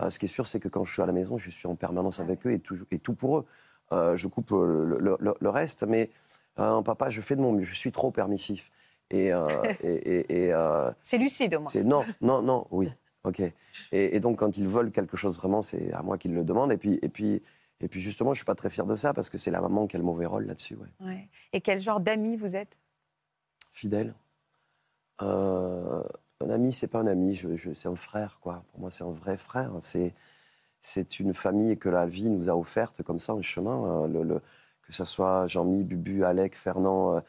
euh, 0.01 0.11
ce 0.11 0.19
qui 0.19 0.27
est 0.27 0.29
sûr, 0.29 0.47
c'est 0.47 0.61
que 0.61 0.69
quand 0.69 0.85
je 0.85 0.93
suis 0.93 1.03
à 1.03 1.07
la 1.07 1.13
maison, 1.13 1.37
je 1.39 1.51
suis 1.51 1.67
en 1.67 1.75
permanence 1.77 2.21
avec 2.21 2.47
eux 2.47 2.53
et 2.53 2.59
tout, 2.61 2.77
et 2.91 2.99
tout 2.99 3.15
pour 3.15 3.39
eux. 3.39 3.47
Euh, 3.93 4.17
je 4.17 4.29
coupe 4.29 4.53
euh, 4.53 4.85
le, 4.85 4.99
le- 4.99 5.17
le- 5.21 5.35
le 5.41 5.49
reste, 5.51 5.83
mais 5.85 6.11
euh, 6.59 6.83
papa, 6.83 7.11
je 7.11 7.21
fais 7.21 7.37
de 7.37 7.41
mon 7.41 7.53
mieux. 7.53 7.65
Je 7.65 7.75
suis 7.75 7.93
trop 7.93 8.11
permissif. 8.11 8.71
Et, 9.11 9.29
et, 9.83 9.87
et- 9.87 10.47
et, 10.49 10.55
C'est 11.03 11.19
lucide 11.19 11.55
au 11.55 11.61
moins. 11.61 11.71
non, 11.85 12.05
non, 12.21 12.43
non, 12.43 12.67
oui, 12.71 12.89
ok. 13.25 13.43
Et, 13.93 14.19
donc, 14.21 14.39
quand 14.39 14.57
ils 14.57 14.67
veulent 14.69 14.91
quelque 14.91 15.17
chose 15.17 15.37
vraiment, 15.37 15.63
c'est 15.63 15.93
à 15.93 16.03
moi 16.03 16.19
qu'ils 16.19 16.35
le 16.35 16.43
demandent. 16.45 16.73
Et 16.73 16.77
puis, 16.79 16.99
et 17.03 17.09
puis, 17.09 17.43
et 17.81 17.89
puis, 17.89 18.01
justement, 18.01 18.33
je 18.33 18.39
suis 18.39 18.45
pas 18.47 18.55
très 18.55 18.71
fier 18.71 18.87
de 18.87 18.95
ça 18.95 19.13
parce 19.13 19.29
que 19.31 19.37
c'est 19.39 19.51
la 19.51 19.61
maman 19.61 19.87
qui 19.87 19.97
a 19.97 19.99
le 19.99 20.05
mauvais 20.05 20.27
rôle 20.27 20.47
là-dessus. 20.47 20.77
Ouais. 20.77 21.07
Ouais. 21.07 21.29
Et 21.53 21.61
quel 21.61 21.81
genre 21.81 22.01
d'amis 22.01 22.37
vous 22.37 22.57
êtes? 22.57 22.81
Fidèle. 23.73 24.15
Euh, 25.23 26.03
un 26.45 26.51
ami, 26.51 26.73
c'est 26.73 26.89
pas 26.89 27.01
un 27.01 27.07
ami, 27.07 27.35
je, 27.35 27.73
c'est 27.75 27.89
un 27.89 27.97
frère, 27.97 28.39
quoi. 28.41 28.65
Pour 28.73 28.81
moi, 28.81 28.91
c'est 28.91 29.05
un 29.05 29.11
vrai 29.11 29.37
frère. 29.37 29.73
C'est, 29.81 30.15
c'est 30.81 31.21
une 31.21 31.35
famille 31.35 31.79
que 31.79 31.89
la 31.89 32.07
vie 32.07 32.31
nous 32.31 32.51
a 32.51 32.55
offerte 32.57 33.03
comme 33.03 33.19
ça, 33.21 33.33
un 33.35 33.43
chemin. 33.43 34.07
euh, 34.09 34.41
que 34.87 34.93
ce 34.95 35.05
soit 35.05 35.47
Jean-Mi, 35.49 35.85
Bubu, 35.85 36.25
Alec, 36.25 36.57
Fernand, 36.57 37.17
euh, 37.17 37.21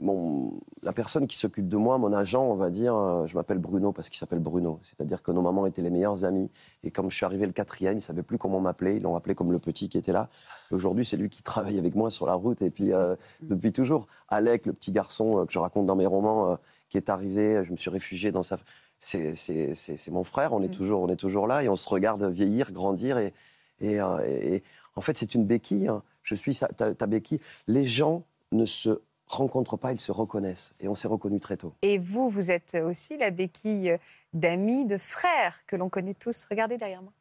mon, 0.00 0.60
la 0.82 0.92
personne 0.92 1.26
qui 1.26 1.36
s'occupe 1.36 1.68
de 1.68 1.76
moi, 1.76 1.98
mon 1.98 2.12
agent, 2.12 2.42
on 2.42 2.54
va 2.54 2.70
dire, 2.70 2.94
euh, 2.94 3.26
je 3.26 3.34
m'appelle 3.36 3.58
Bruno 3.58 3.92
parce 3.92 4.08
qu'il 4.08 4.16
s'appelle 4.18 4.38
Bruno. 4.38 4.78
C'est-à-dire 4.82 5.22
que 5.22 5.32
nos 5.32 5.42
mamans 5.42 5.66
étaient 5.66 5.82
les 5.82 5.90
meilleures 5.90 6.24
amies. 6.24 6.50
Et 6.84 6.90
comme 6.92 7.10
je 7.10 7.16
suis 7.16 7.24
arrivé 7.26 7.46
le 7.46 7.52
quatrième, 7.52 7.94
ils 7.94 7.96
ne 7.96 8.00
savaient 8.00 8.22
plus 8.22 8.38
comment 8.38 8.60
m'appeler. 8.60 8.96
Ils 8.96 9.02
l'ont 9.02 9.16
appelé 9.16 9.34
comme 9.34 9.50
le 9.50 9.58
petit 9.58 9.88
qui 9.88 9.98
était 9.98 10.12
là. 10.12 10.28
Aujourd'hui, 10.70 11.04
c'est 11.04 11.16
lui 11.16 11.28
qui 11.28 11.42
travaille 11.42 11.78
avec 11.78 11.94
moi 11.96 12.10
sur 12.10 12.26
la 12.26 12.34
route. 12.34 12.62
Et 12.62 12.70
puis, 12.70 12.92
euh, 12.92 13.16
depuis 13.42 13.72
toujours, 13.72 14.06
Alec, 14.28 14.66
le 14.66 14.72
petit 14.72 14.92
garçon 14.92 15.40
euh, 15.40 15.44
que 15.46 15.52
je 15.52 15.58
raconte 15.58 15.86
dans 15.86 15.96
mes 15.96 16.06
romans, 16.06 16.52
euh, 16.52 16.56
qui 16.88 16.96
est 16.96 17.08
arrivé, 17.10 17.64
je 17.64 17.72
me 17.72 17.76
suis 17.76 17.90
réfugié 17.90 18.30
dans 18.30 18.42
sa. 18.44 18.56
c'est- 19.00 20.10
mon 20.10 20.24
frère, 20.24 20.52
on 20.52 20.62
est, 20.62 20.68
Mm. 20.68 20.72
toujours, 20.72 21.00
on 21.02 21.08
est 21.08 21.16
toujours 21.16 21.46
là 21.46 21.62
et 21.62 21.68
on 21.68 21.76
se 21.76 21.88
regarde 21.88 22.24
vieillir, 22.24 22.72
grandir. 22.72 23.18
Et, 23.18 23.32
et, 23.80 24.00
euh, 24.00 24.18
et- 24.26 24.62
en 24.96 25.00
fait, 25.00 25.16
c'est 25.18 25.34
une 25.36 25.44
béquille. 25.44 25.86
hein. 25.88 26.02
Je 26.28 26.34
suis 26.34 26.52
sa- 26.52 26.68
ta, 26.68 26.94
ta 26.94 27.06
béquille. 27.06 27.40
Les 27.68 27.86
gens 27.86 28.22
ne 28.52 28.66
se 28.66 29.00
rencontrent 29.26 29.78
pas, 29.78 29.92
ils 29.92 30.00
se 30.00 30.12
reconnaissent. 30.12 30.74
Et 30.78 30.88
on 30.88 30.94
s'est 30.94 31.08
reconnus 31.08 31.40
très 31.40 31.56
tôt. 31.56 31.72
Et 31.80 31.96
vous, 31.96 32.28
vous 32.28 32.50
êtes 32.50 32.76
aussi 32.84 33.16
la 33.16 33.30
béquille 33.30 33.96
d'amis, 34.34 34.84
de 34.84 34.98
frères 34.98 35.56
que 35.66 35.74
l'on 35.74 35.88
connaît 35.88 36.12
tous. 36.12 36.46
Regardez 36.50 36.76
derrière 36.76 37.00
moi. 37.02 37.12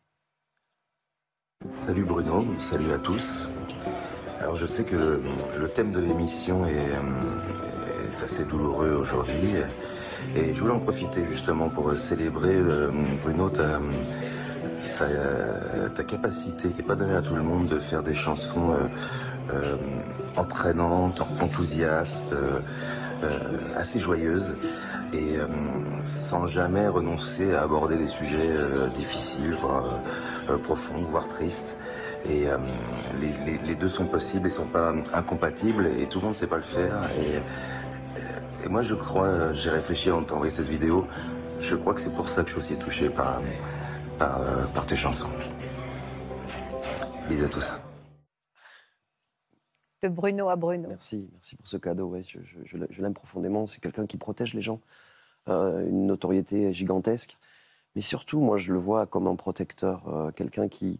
Salut 1.73 2.03
Bruno, 2.03 2.45
salut 2.59 2.91
à 2.91 2.99
tous. 2.99 3.47
Alors 4.41 4.55
je 4.57 4.65
sais 4.65 4.83
que 4.83 4.95
le, 4.97 5.23
le 5.57 5.69
thème 5.69 5.91
de 5.93 5.99
l'émission 6.01 6.65
est, 6.65 6.75
euh, 6.91 8.17
est 8.19 8.23
assez 8.23 8.43
douloureux 8.43 8.91
aujourd'hui 8.91 9.55
et 10.35 10.53
je 10.53 10.59
voulais 10.59 10.73
en 10.73 10.79
profiter 10.79 11.25
justement 11.25 11.69
pour 11.69 11.97
célébrer 11.97 12.53
euh, 12.55 12.91
Bruno 13.23 13.49
ta, 13.49 13.79
ta, 14.97 15.05
euh, 15.05 15.89
ta 15.89 16.03
capacité 16.03 16.69
qui 16.69 16.77
n'est 16.77 16.83
pas 16.83 16.95
donnée 16.95 17.15
à 17.15 17.21
tout 17.21 17.35
le 17.35 17.43
monde 17.43 17.67
de 17.67 17.79
faire 17.79 18.03
des 18.03 18.13
chansons 18.13 18.71
euh, 18.71 19.53
euh, 19.53 19.75
entraînantes, 20.37 21.21
enthousiastes, 21.41 22.33
assez 23.75 23.99
joyeuses 23.99 24.55
et 25.13 25.37
euh, 25.37 25.47
sans 26.03 26.45
jamais 26.47 26.87
renoncer 26.87 27.55
à 27.55 27.63
aborder 27.63 27.97
des 27.97 28.07
sujets 28.07 28.49
euh, 28.51 28.89
difficiles, 28.89 29.55
voire 29.59 30.01
euh, 30.49 30.57
profonds, 30.57 31.01
voire 31.03 31.27
tristes. 31.27 31.75
Et 32.25 32.45
les, 33.21 33.27
les- 33.51 33.59
les 33.65 33.75
deux 33.75 33.87
sont 33.87 34.05
possibles 34.05 34.47
et 34.47 34.49
sont 34.49 34.65
pas 34.65 34.91
incompatibles 35.13 35.87
et 35.97 36.07
tout 36.07 36.19
le 36.19 36.25
monde 36.25 36.35
sait 36.35 36.47
pas 36.47 36.57
le 36.57 36.63
faire. 36.63 36.93
Et, 37.21 38.65
et 38.65 38.69
moi 38.69 38.81
je 38.81 38.95
crois, 38.95 39.53
j'ai 39.53 39.69
réfléchi 39.69 40.09
de 40.09 40.19
t'envoyer 40.25 40.51
cette 40.51 40.67
vidéo, 40.67 41.07
je 41.61 41.75
crois 41.75 41.93
que 41.93 42.01
c'est 42.01 42.13
pour 42.13 42.27
ça 42.27 42.41
que 42.43 42.49
je 42.49 42.59
suis 42.59 42.73
aussi 42.73 42.75
touché 42.83 43.09
par, 43.09 43.39
par, 44.17 44.41
euh, 44.41 44.65
par 44.67 44.85
tes 44.85 44.95
chansons. 44.95 45.29
Bisous 47.29 47.45
à 47.45 47.49
tous. 47.49 47.81
De 50.03 50.07
Bruno 50.09 50.49
à 50.49 50.55
Bruno. 50.55 50.87
Merci, 50.89 51.29
merci 51.33 51.55
pour 51.55 51.67
ce 51.67 51.77
cadeau. 51.77 52.07
Ouais, 52.07 52.21
je 52.23 52.39
je- 52.43 52.59
je 52.63 52.77
l'a- 52.77 52.85
je 52.89 53.01
l'aime 53.01 53.13
profondément. 53.13 53.65
C'est 53.67 53.81
quelqu'un 53.81 54.05
qui 54.05 54.17
protège 54.17 54.53
les 54.53 54.61
gens. 54.61 54.79
Euh, 55.49 55.87
une 55.87 56.05
notoriété 56.05 56.71
gigantesque. 56.73 57.37
Mais 57.95 58.01
surtout, 58.01 58.39
moi, 58.39 58.57
je 58.57 58.73
le 58.73 58.79
vois 58.79 59.05
comme 59.07 59.27
un 59.27 59.35
protecteur. 59.35 60.07
euh, 60.07 60.31
quelqu'un 60.31 60.67
qui. 60.67 60.99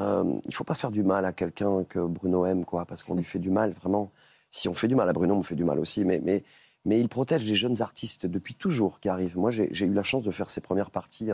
euh, 0.00 0.24
il 0.44 0.48
ne 0.48 0.52
faut 0.52 0.64
pas 0.64 0.74
faire 0.74 0.90
du 0.90 1.04
mal 1.04 1.24
à 1.24 1.32
quelqu'un 1.32 1.84
que 1.84 2.00
Bruno 2.00 2.44
aime, 2.46 2.64
quoi, 2.64 2.84
parce 2.86 3.04
qu'on 3.04 3.14
lui 3.14 3.22
fait 3.24 3.38
du 3.38 3.50
mal, 3.50 3.70
vraiment. 3.72 4.10
Si 4.50 4.68
on 4.68 4.74
fait 4.74 4.88
du 4.88 4.96
mal 4.96 5.08
à 5.08 5.12
Bruno, 5.12 5.34
on 5.34 5.38
me 5.38 5.42
fait 5.44 5.54
du 5.54 5.64
mal 5.64 5.78
aussi. 5.78 6.04
Mais, 6.04 6.20
mais, 6.24 6.42
mais 6.84 6.98
il 7.00 7.08
protège 7.08 7.44
les 7.44 7.54
jeunes 7.54 7.80
artistes 7.82 8.26
depuis 8.26 8.54
toujours 8.54 8.98
qui 9.00 9.08
arrivent. 9.08 9.38
Moi, 9.38 9.50
j'ai 9.52 9.86
eu 9.86 9.92
la 9.92 10.02
chance 10.02 10.24
de 10.24 10.30
faire 10.32 10.50
ses 10.50 10.60
premières 10.60 10.90
parties 10.90 11.30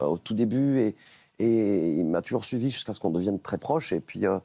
au 0.00 0.18
tout 0.18 0.34
début 0.34 0.78
et, 0.80 0.96
et 1.38 1.92
il 1.98 2.06
m'a 2.06 2.22
toujours 2.22 2.44
suivi 2.44 2.70
jusqu'à 2.70 2.92
ce 2.92 3.00
qu'on 3.00 3.10
devienne 3.10 3.40
très 3.40 3.58
proches. 3.58 3.92
Et 3.92 4.00
puis. 4.00 4.26
euh, 4.26 4.38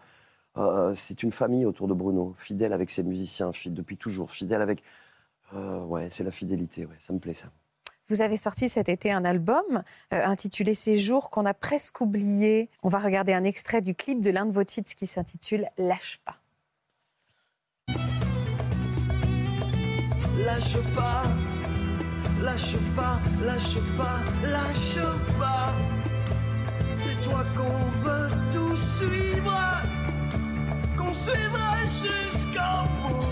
euh, 0.58 0.94
c'est 0.96 1.24
une 1.24 1.32
famille 1.32 1.66
autour 1.66 1.88
de 1.88 1.94
Bruno, 1.94 2.34
fidèle 2.36 2.74
avec 2.74 2.90
ses 2.92 3.04
musiciens, 3.04 3.52
depuis 3.68 3.98
toujours, 3.98 4.32
fidèle 4.32 4.62
avec. 4.62 4.84
Euh, 5.54 5.84
ouais, 5.86 6.10
c'est 6.10 6.24
la 6.24 6.32
fidélité, 6.32 6.86
ouais, 6.86 6.96
ça 7.00 7.14
me 7.14 7.20
plaît 7.20 7.34
ça. 7.34 7.48
Vous 8.10 8.22
avez 8.22 8.38
sorti 8.38 8.70
cet 8.70 8.90
été 8.90 9.12
un 9.12 9.24
album 9.24 9.64
euh, 10.14 10.26
intitulé 10.26 10.74
Ces 10.74 10.98
jours 10.98 11.30
qu'on 11.30 11.46
a 11.46 11.54
presque 11.54 12.02
oubliés. 12.02 12.70
On 12.82 12.90
va 12.90 13.00
regarder 13.00 13.34
un 13.34 13.44
extrait 13.44 13.82
du 13.82 13.94
clip 13.94 14.22
de 14.22 14.32
l'un 14.32 14.48
de 14.48 14.52
vos 14.52 14.64
titres 14.64 14.94
qui 14.96 15.06
s'intitule 15.06 15.68
Lâche 15.78 16.20
pas. 16.26 16.38
Lâche 20.40 20.78
pas, 20.96 21.24
lâche 22.42 22.78
pas, 22.96 23.20
lâche 23.46 23.80
pas, 23.98 24.20
lâche 24.44 25.06
pas. 25.40 25.74
C'est 26.98 27.22
toi 27.28 27.44
qu'on 27.56 27.80
veut 28.04 28.30
tout 28.54 28.76
suivre, 28.98 29.60
qu'on 30.98 31.14
suivra 31.14 31.72
jusqu'au 32.04 32.78
bout. 33.00 33.26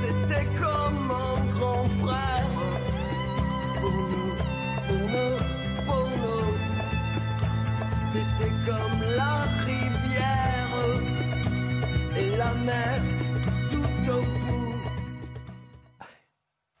T'étais 0.00 0.46
comme 0.60 1.10
un 1.10 1.38
grand 1.58 1.86
frère 2.02 2.50
pour 3.80 3.96
nous, 4.12 4.34
pour 4.86 5.04
nous, 5.14 5.36
pour 5.86 6.08
nous. 6.20 6.50
T'étais 8.12 8.52
comme 8.66 9.00
la 9.16 9.36
rivière 9.66 10.74
et 12.16 12.36
la 12.36 12.52
mer 12.64 13.00
tout 13.70 14.10
au. 14.12 14.37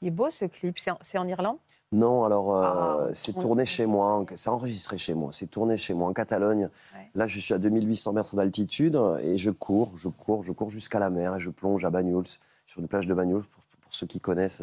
Il 0.00 0.08
est 0.08 0.12
beau 0.12 0.30
ce 0.30 0.44
clip, 0.44 0.78
c'est 0.78 1.18
en, 1.18 1.26
Irlande? 1.26 1.58
Non, 1.90 2.24
alors 2.24 2.54
euh, 2.54 2.62
Ah, 2.62 3.08
c'est 3.14 3.32
tourné 3.32 3.64
chez 3.64 3.86
moi, 3.86 4.24
c'est 4.36 4.50
enregistré 4.50 4.98
chez 4.98 5.14
moi, 5.14 5.30
c'est 5.32 5.46
tourné 5.46 5.76
chez 5.76 5.94
moi 5.94 6.08
en 6.08 6.12
Catalogne. 6.12 6.68
Ouais. 6.94 7.10
Là, 7.14 7.26
je 7.26 7.38
suis 7.38 7.54
à 7.54 7.58
2800 7.58 8.12
mètres 8.12 8.36
d'altitude 8.36 9.00
et 9.22 9.38
je 9.38 9.50
cours, 9.50 9.96
je 9.96 10.08
cours, 10.08 10.42
je 10.42 10.52
cours 10.52 10.70
jusqu'à 10.70 10.98
la 10.98 11.10
mer 11.10 11.36
et 11.36 11.40
je 11.40 11.50
plonge 11.50 11.84
à 11.84 11.90
Banyuls, 11.90 12.38
sur 12.66 12.80
une 12.80 12.88
plage 12.88 13.06
de 13.06 13.14
Banyuls, 13.14 13.42
pour, 13.42 13.64
pour 13.80 13.94
ceux 13.94 14.06
qui 14.06 14.20
connaissent. 14.20 14.62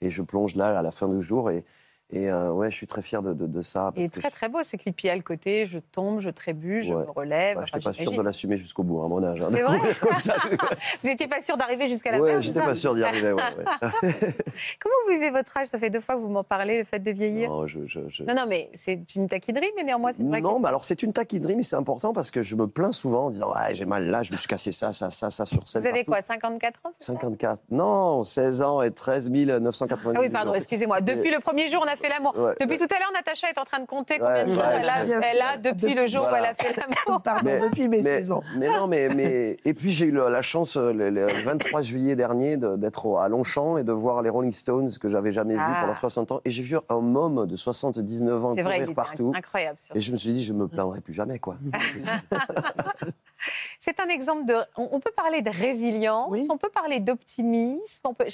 Et 0.00 0.10
je 0.10 0.22
plonge 0.22 0.56
là 0.56 0.78
à 0.78 0.82
la 0.82 0.90
fin 0.90 1.08
du 1.08 1.22
jour 1.22 1.50
et, 1.50 1.64
et 2.12 2.30
euh, 2.30 2.50
ouais, 2.50 2.70
je 2.70 2.76
suis 2.76 2.86
très 2.86 3.02
fier 3.02 3.22
de, 3.22 3.32
de- 3.32 3.46
de 3.46 3.62
ça. 3.62 3.90
Est 3.96 4.08
que 4.12 4.20
très 4.20 4.28
je- 4.30 4.34
très 4.34 4.48
beau 4.48 4.62
ce 4.62 4.76
clip. 4.76 4.98
Il 5.00 5.06
y 5.06 5.10
a 5.10 5.16
le 5.16 5.22
côté 5.22 5.66
je 5.66 5.78
tombe, 5.78 6.20
je 6.20 6.30
trébuche, 6.30 6.86
je 6.86 6.92
Ouais. 6.92 7.04
me 7.04 7.10
relève. 7.10 7.56
bah, 7.56 7.64
je 7.66 7.72
n'étais 7.74 7.84
pas 7.84 7.92
sûr 7.92 8.12
de 8.12 8.22
l'assumer 8.22 8.56
jusqu'au 8.56 8.82
bout, 8.82 9.02
à 9.02 9.08
mon 9.08 9.22
âge. 9.24 9.40
hein, 9.40 9.48
C'est 9.50 9.62
vrai. 9.62 9.78
Vous 11.02 11.08
n'étiez 11.08 11.26
pas 11.28 11.40
sûr 11.40 11.56
d'arriver 11.56 11.88
jusqu'à 11.88 12.12
la 12.12 12.20
ouais, 12.20 12.32
fin 12.34 12.36
c'est 12.40 12.48
j'étais 12.48 12.60
pas 12.60 12.74
sûr 12.74 12.94
d'y 12.94 13.02
arriver. 13.02 13.32
ouais, 13.32 13.42
ouais. 13.42 13.64
Comment 14.80 14.94
vous 15.06 15.12
vivez 15.14 15.30
votre 15.30 15.56
âge? 15.56 15.68
Ça 15.68 15.78
fait 15.78 15.90
deux 15.90 16.00
fois 16.00 16.14
que 16.16 16.20
vous 16.20 16.28
m'en 16.28 16.44
parlez, 16.44 16.78
le 16.78 16.84
fait 16.84 16.98
de 17.00 17.10
vieillir? 17.10 17.48
Non, 17.50 17.66
je- 17.66 17.86
je- 17.86 18.22
Non, 18.24 18.34
non, 18.34 18.44
mais 18.48 18.70
c'est 18.74 19.14
une 19.14 19.26
taquinerie, 19.28 19.70
mais 19.76 19.84
néanmoins, 19.84 20.12
c'est 20.12 20.22
vrai. 20.22 20.40
Non, 20.40 20.58
mais 20.60 20.68
alors 20.68 20.84
c'est 20.84 21.02
une 21.02 21.12
taquinerie, 21.12 21.56
mais 21.56 21.62
c'est 21.62 21.76
important 21.76 22.12
parce 22.12 22.30
que 22.30 22.42
je 22.42 22.56
me 22.56 22.66
plains 22.66 22.92
souvent 22.92 23.26
en 23.26 23.30
disant 23.30 23.52
ouais, 23.52 23.74
j'ai 23.74 23.84
mal 23.86 24.06
là, 24.08 24.22
je 24.22 24.32
me 24.32 24.36
suis 24.36 24.48
cassé 24.48 24.72
ça, 24.72 24.92
ça, 24.92 25.10
ça, 25.10 25.30
ça 25.30 25.44
sur 25.44 25.66
scène. 25.66 25.82
Vous 25.82 25.88
avez 25.88 26.04
partout. 26.04 26.22
quoi, 26.22 26.34
54 26.34 26.80
ans 26.84 26.90
c'est 26.92 27.04
ça? 27.04 27.12
54. 27.14 27.60
Non, 27.70 28.24
16 28.24 28.62
ans 28.62 28.82
et 28.82 28.90
13 28.90 29.30
990. 29.30 30.16
Ah 30.16 30.20
oui, 30.20 30.28
pardon, 30.28 30.54
excusez-moi. 30.54 31.00
Depuis 31.00 31.30
le 31.30 31.40
premier 31.40 31.68
jour, 31.70 31.82
on 31.84 31.88
a 31.90 31.96
fait 32.02 32.08
l'amour. 32.08 32.36
Ouais, 32.36 32.54
Depuis 32.60 32.78
ouais. 32.78 32.86
tout 32.86 32.94
à 32.94 32.98
l'heure, 32.98 33.12
Natacha 33.14 33.48
est 33.48 33.58
en 33.58 33.64
train 33.64 33.80
de 33.80 33.86
compter 33.86 34.14
Ouais, 34.14 34.20
combien 34.20 34.44
de 34.46 34.52
jours 34.52 34.62
ouais, 34.62 34.80
elle, 34.82 34.88
a, 34.90 35.30
elle 35.32 35.40
a 35.40 35.56
depuis 35.56 35.94
le 35.94 36.06
jour 36.06 36.28
où 36.30 36.34
elle 36.34 36.44
a 36.44 36.54
fait 36.54 36.74
l'amour. 36.76 37.22
Pardon, 37.24 37.42
Mais- 37.44 37.60
depuis 37.60 37.88
mes 37.88 38.02
mais, 38.02 38.18
16 38.18 38.32
ans. 38.32 38.42
mais 38.56 38.68
non, 38.68 38.86
mais, 38.86 39.08
mais 39.14 39.56
et 39.64 39.74
puis 39.74 39.90
j'ai 39.90 40.06
eu 40.06 40.10
la 40.12 40.42
chance 40.42 40.76
le, 40.76 41.10
le 41.10 41.26
23 41.44 41.82
juillet 41.82 42.16
dernier 42.16 42.56
de- 42.56 42.76
d'être 42.76 43.16
à 43.18 43.28
Longchamp 43.28 43.76
et 43.78 43.84
de 43.84 43.92
voir 43.92 44.22
les 44.22 44.30
Rolling 44.30 44.52
Stones 44.52 44.90
que 45.00 45.08
j'avais 45.08 45.32
jamais 45.32 45.54
vus 45.54 45.60
Ah. 45.64 45.78
pendant 45.82 45.94
60 45.96 46.32
ans 46.32 46.40
et 46.44 46.50
j'ai 46.50 46.62
vu 46.62 46.76
un 46.88 47.00
môme 47.00 47.46
de 47.46 47.56
79 47.56 48.44
ans 48.44 48.48
vrai, 48.52 48.62
courir 48.62 48.82
était 48.82 48.94
partout 48.94 49.32
incroyable. 49.36 49.78
et 49.94 50.00
je 50.00 50.12
me 50.12 50.16
suis 50.16 50.32
dit 50.32 50.42
je 50.42 50.52
me 50.52 50.66
plaindrai 50.68 51.00
plus 51.00 51.12
jamais 51.14 51.38
quoi. 51.38 51.56
C'est 53.80 54.00
un 54.00 54.08
exemple 54.08 54.44
de. 54.46 54.54
On, 54.76 55.00
peut 55.00 55.12
parler 55.16 55.42
de 55.42 55.50
résilience, 55.50 56.28
Oui. 56.30 56.46
on 56.50 56.56
peut 56.58 56.70
parler 56.70 57.00
d'optimisme. 57.00 58.00
On 58.04 58.14
peut. 58.14 58.26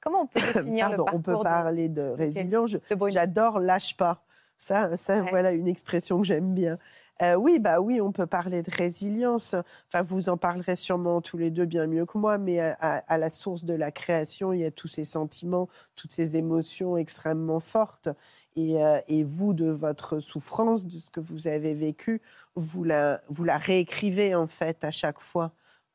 Comment 0.00 0.22
on 0.22 0.26
peut 0.26 0.40
définir 0.54 0.88
Pardon, 0.88 1.04
le 1.06 1.14
on 1.14 1.20
peut 1.20 1.32
parcours 1.32 1.44
de- 1.44 1.48
parler 1.48 1.88
de 1.88 2.02
résilience. 2.02 2.76
J'adore 3.08 3.58
lâche 3.60 3.96
pas. 3.96 4.22
Ça, 4.60 4.96
ça 4.96 5.14
Ouais. 5.20 5.30
voilà 5.30 5.52
une 5.52 5.68
expression 5.68 6.18
que 6.20 6.26
j'aime 6.26 6.52
bien. 6.52 6.78
Euh, 7.20 7.34
oui, 7.34 7.58
bah 7.58 7.80
oui, 7.80 8.00
on 8.00 8.12
peut 8.12 8.26
parler 8.26 8.62
de 8.62 8.70
résilience. 8.70 9.56
Enfin, 9.88 10.02
vous 10.02 10.28
en 10.28 10.36
parlerez 10.36 10.76
sûrement 10.76 11.20
tous 11.20 11.36
les 11.36 11.50
deux 11.50 11.64
bien 11.66 11.88
mieux 11.88 12.06
que 12.06 12.16
moi, 12.16 12.38
mais 12.38 12.60
à, 12.60 12.74
à- 13.08 13.18
la 13.18 13.28
source 13.30 13.64
de 13.64 13.74
la 13.74 13.90
création, 13.90 14.52
il 14.52 14.60
y 14.60 14.64
a 14.64 14.70
tous 14.70 14.86
ces 14.86 15.02
sentiments, 15.02 15.68
toutes 15.96 16.12
ces 16.12 16.36
émotions 16.36 16.96
extrêmement 16.96 17.58
fortes. 17.58 18.08
Et, 18.54 18.80
euh, 18.84 19.00
vous, 19.24 19.52
de 19.52 19.68
votre 19.68 20.20
souffrance, 20.20 20.86
de 20.86 20.96
ce 20.98 21.10
que 21.10 21.18
vous 21.20 21.48
avez 21.48 21.74
vécu, 21.74 22.22
vous 22.54 22.84
la, 22.84 23.20
réécrivez 23.36 24.34
en 24.36 24.46
fait 24.46 24.84
à 24.84 24.92
chaque 24.92 25.20
fois. 25.20 25.52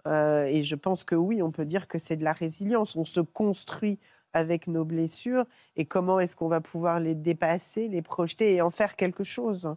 Euh, 0.07 0.43
et 0.45 0.63
je 0.63 0.75
pense 0.75 1.05
que 1.05 1.15
oui, 1.15 1.41
on 1.41 1.51
peut 1.51 1.65
dire 1.65 1.88
que 1.88 1.99
c'est 1.99 2.17
de 2.17 2.23
la 2.25 2.33
résilience. 2.33 2.97
On 2.97 3.05
se 3.05 3.21
construit 3.21 3.97
avec 4.33 4.67
nos 4.67 4.83
blessures 4.83 5.45
et 5.77 5.86
comment 5.86 6.19
est-ce 6.19 6.36
qu'on 6.36 6.49
va 6.49 6.59
pouvoir 6.62 6.99
les 6.99 7.15
dépasser, 7.15 7.88
les 7.88 8.01
projeter 8.01 8.55
et 8.55 8.62
en 8.62 8.69
faire 8.71 8.95
quelque 8.97 9.23
chose? 9.23 9.73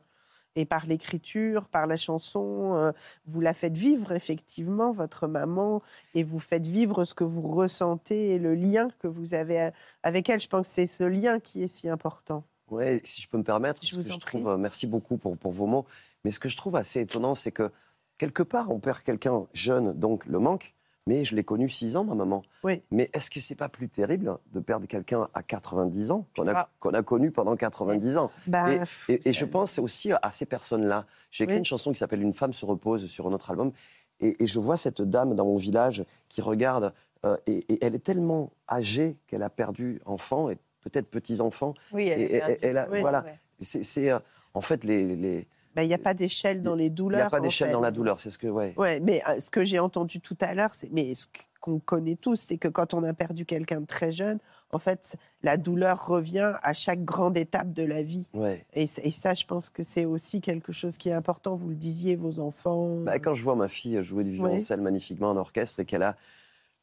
Et 0.57 0.65
par 0.65 0.87
l'écriture, 0.87 1.69
par 1.69 1.87
la 1.87 1.97
chanson, 1.97 2.75
euh, 2.75 2.93
vous 3.27 3.41
la 3.41 3.55
faites 3.55 3.77
vivre 3.77 4.13
effectivement, 4.13 4.93
votre 4.93 5.27
maman, 5.29 5.83
et 6.15 6.23
vous 6.25 6.39
faites 6.41 6.67
vivre 6.67 7.05
ce 7.05 7.15
que 7.15 7.25
vous 7.25 7.43
ressentez 7.43 8.31
et 8.35 8.39
le 8.39 8.55
lien 8.55 8.89
que 8.99 9.07
vous 9.07 9.35
avez 9.35 9.61
euh, 9.61 9.71
avec 10.03 10.29
elle. 10.31 10.41
Je 10.41 10.49
pense 10.49 10.69
que 10.69 10.75
c'est 10.75 10.87
ce 10.87 11.05
lien 11.05 11.41
qui 11.41 11.63
est 11.63 11.69
si 11.69 11.89
important. 11.89 12.43
Ouais, 12.69 13.01
si 13.05 13.23
je 13.23 13.29
peux 13.29 13.39
me 13.39 13.45
permettre, 13.45 13.83
Je 13.83 13.89
ce 13.91 13.97
vous 13.97 14.03
que 14.03 14.09
en 14.09 14.15
je 14.15 14.19
prie. 14.21 14.39
trouve, 14.39 14.49
euh, 14.49 14.57
merci 14.57 14.87
beaucoup 14.87 15.19
pour, 15.19 15.37
pour 15.37 15.53
vos 15.53 15.67
mots, 15.67 15.87
mais 16.25 16.31
ce 16.33 16.41
que 16.41 16.49
je 16.49 16.57
trouve 16.57 16.77
assez 16.77 17.01
étonnant, 17.01 17.35
c'est 17.35 17.53
que 17.53 17.71
quelque 18.19 18.43
part, 18.43 18.71
on 18.71 18.81
perd 18.81 19.03
quelqu'un 19.03 19.47
jeune, 19.53 19.93
donc 19.93 20.25
le 20.27 20.39
manque, 20.39 20.75
mais 21.07 21.25
je 21.25 21.37
l'ai 21.37 21.45
connu 21.45 21.69
6 21.69 21.97
ans, 21.97 22.05
ma 22.05 22.15
maman. 22.15 22.43
Oui. 22.65 22.83
Mais 22.91 23.09
est-ce 23.13 23.31
que 23.31 23.39
c'est 23.41 23.55
pas 23.55 23.69
plus 23.69 23.89
terrible 23.89 24.37
de 24.53 24.61
perdre 24.61 24.87
quelqu'un 24.87 25.29
à 25.35 25.43
90 25.43 26.11
ans, 26.11 26.27
qu'on 26.37 26.49
a, 26.49 26.69
qu'on 26.81 26.91
a 26.91 27.03
connu 27.03 27.31
pendant 27.31 27.55
90 27.57 28.17
ans? 28.17 28.31
Bah, 28.47 28.73
et, 28.73 28.79
pff, 28.81 29.11
et- 29.11 29.29
et 29.29 29.33
je 29.33 29.45
pense 29.45 29.79
aussi 29.79 30.11
à 30.13 30.33
ces 30.33 30.47
personnes-là. 30.47 31.07
J'ai 31.31 31.45
écrit 31.45 31.55
Oui. 31.55 31.59
une 31.61 31.65
chanson 31.65 31.93
qui 31.93 31.99
s'appelle 31.99 32.23
Une 32.23 32.35
femme 32.35 32.53
se 32.53 32.65
repose 32.67 33.07
sur 33.07 33.27
un 33.29 33.33
autre 33.33 33.51
album. 33.51 33.73
Et, 34.21 34.43
et 34.43 34.47
je 34.47 34.59
vois 34.59 34.77
cette 34.77 35.03
dame 35.03 35.35
dans 35.35 35.45
mon 35.45 35.57
village 35.57 36.05
qui 36.29 36.41
regarde. 36.41 36.93
euh, 37.25 37.37
et, 37.47 37.65
elle 37.85 37.95
est 37.95 38.05
tellement 38.05 38.53
âgée 38.71 39.17
qu'elle 39.27 39.43
a 39.43 39.51
perdu 39.51 40.01
enfant. 40.05 40.51
Et 40.51 40.59
peut-être 40.83 41.09
petits-enfants. 41.09 41.75
Oui, 41.93 42.07
elle 42.09 42.57
Et, 42.63 42.73
là, 42.73 42.87
Oui. 42.91 43.01
voilà, 43.01 43.23
Ouais. 43.25 43.39
c'est, 43.59 43.83
c'est, 43.83 44.11
euh, 44.11 44.19
en 44.55 44.61
fait, 44.61 44.85
les, 44.85 45.17
les- 45.17 45.47
Ben, 45.77 45.83
Il 45.83 45.89
n'y 45.89 45.95
a 45.95 45.99
pas 45.99 46.15
d'échelle 46.15 46.63
dans 46.63 46.75
les 46.75 46.87
il 46.87 46.95
douleurs. 46.95 47.21
n'y 47.21 47.27
a 47.27 47.31
pas 47.31 47.41
d'échelle 47.41 47.71
dans 47.71 47.83
la 47.83 47.91
douleur, 47.91 48.19
c'est 48.19 48.31
ce 48.31 48.39
que, 48.39 48.47
ouais. 48.47 48.73
Ouais, 48.79 48.99
mais 49.01 49.23
euh, 49.29 49.39
ce 49.41 49.51
que 49.51 49.63
j'ai 49.63 49.79
entendu 49.79 50.21
tout 50.21 50.37
à 50.41 50.55
l'heure, 50.55 50.73
c'est 50.73 50.91
mais 50.91 51.15
ce 51.15 51.27
qu'on 51.61 51.79
connaît 51.79 52.17
tous, 52.17 52.37
c'est 52.37 52.57
que 52.57 52.69
quand 52.69 52.95
on 52.95 53.05
a 53.05 53.13
perdu 53.13 53.45
quelqu'un 53.45 53.83
de 53.83 53.87
très 53.87 54.11
jeune, 54.11 54.39
en 54.73 54.79
fait, 54.79 55.17
la 55.43 55.59
douleur 55.59 56.07
revient 56.07 56.55
à 56.63 56.73
chaque 56.73 57.05
grande 57.05 57.37
étape 57.37 57.75
de 57.75 57.83
la 57.83 58.03
vie. 58.03 58.31
ouais. 58.33 58.65
Et, 58.73 58.87
ça, 58.87 59.35
je 59.35 59.45
pense 59.45 59.69
que 59.69 59.83
c'est 59.83 60.07
aussi 60.07 60.41
quelque 60.41 60.73
chose 60.73 60.97
qui 60.97 61.11
est 61.11 61.13
important. 61.13 61.57
Vous 61.57 61.69
le 61.69 61.75
disiez, 61.75 62.17
vos 62.17 62.41
enfants. 62.41 62.97
Bah, 63.01 63.19
quand 63.19 63.35
je 63.35 63.43
vois 63.43 63.55
ma 63.55 63.69
fille 63.69 64.03
jouer 64.03 64.25
du 64.25 64.31
violoncelle 64.31 64.81
magnifiquement 64.81 65.29
en 65.29 65.37
orchestre 65.37 65.81
et 65.81 65.85
qu'elle 65.85 66.03
a 66.03 66.17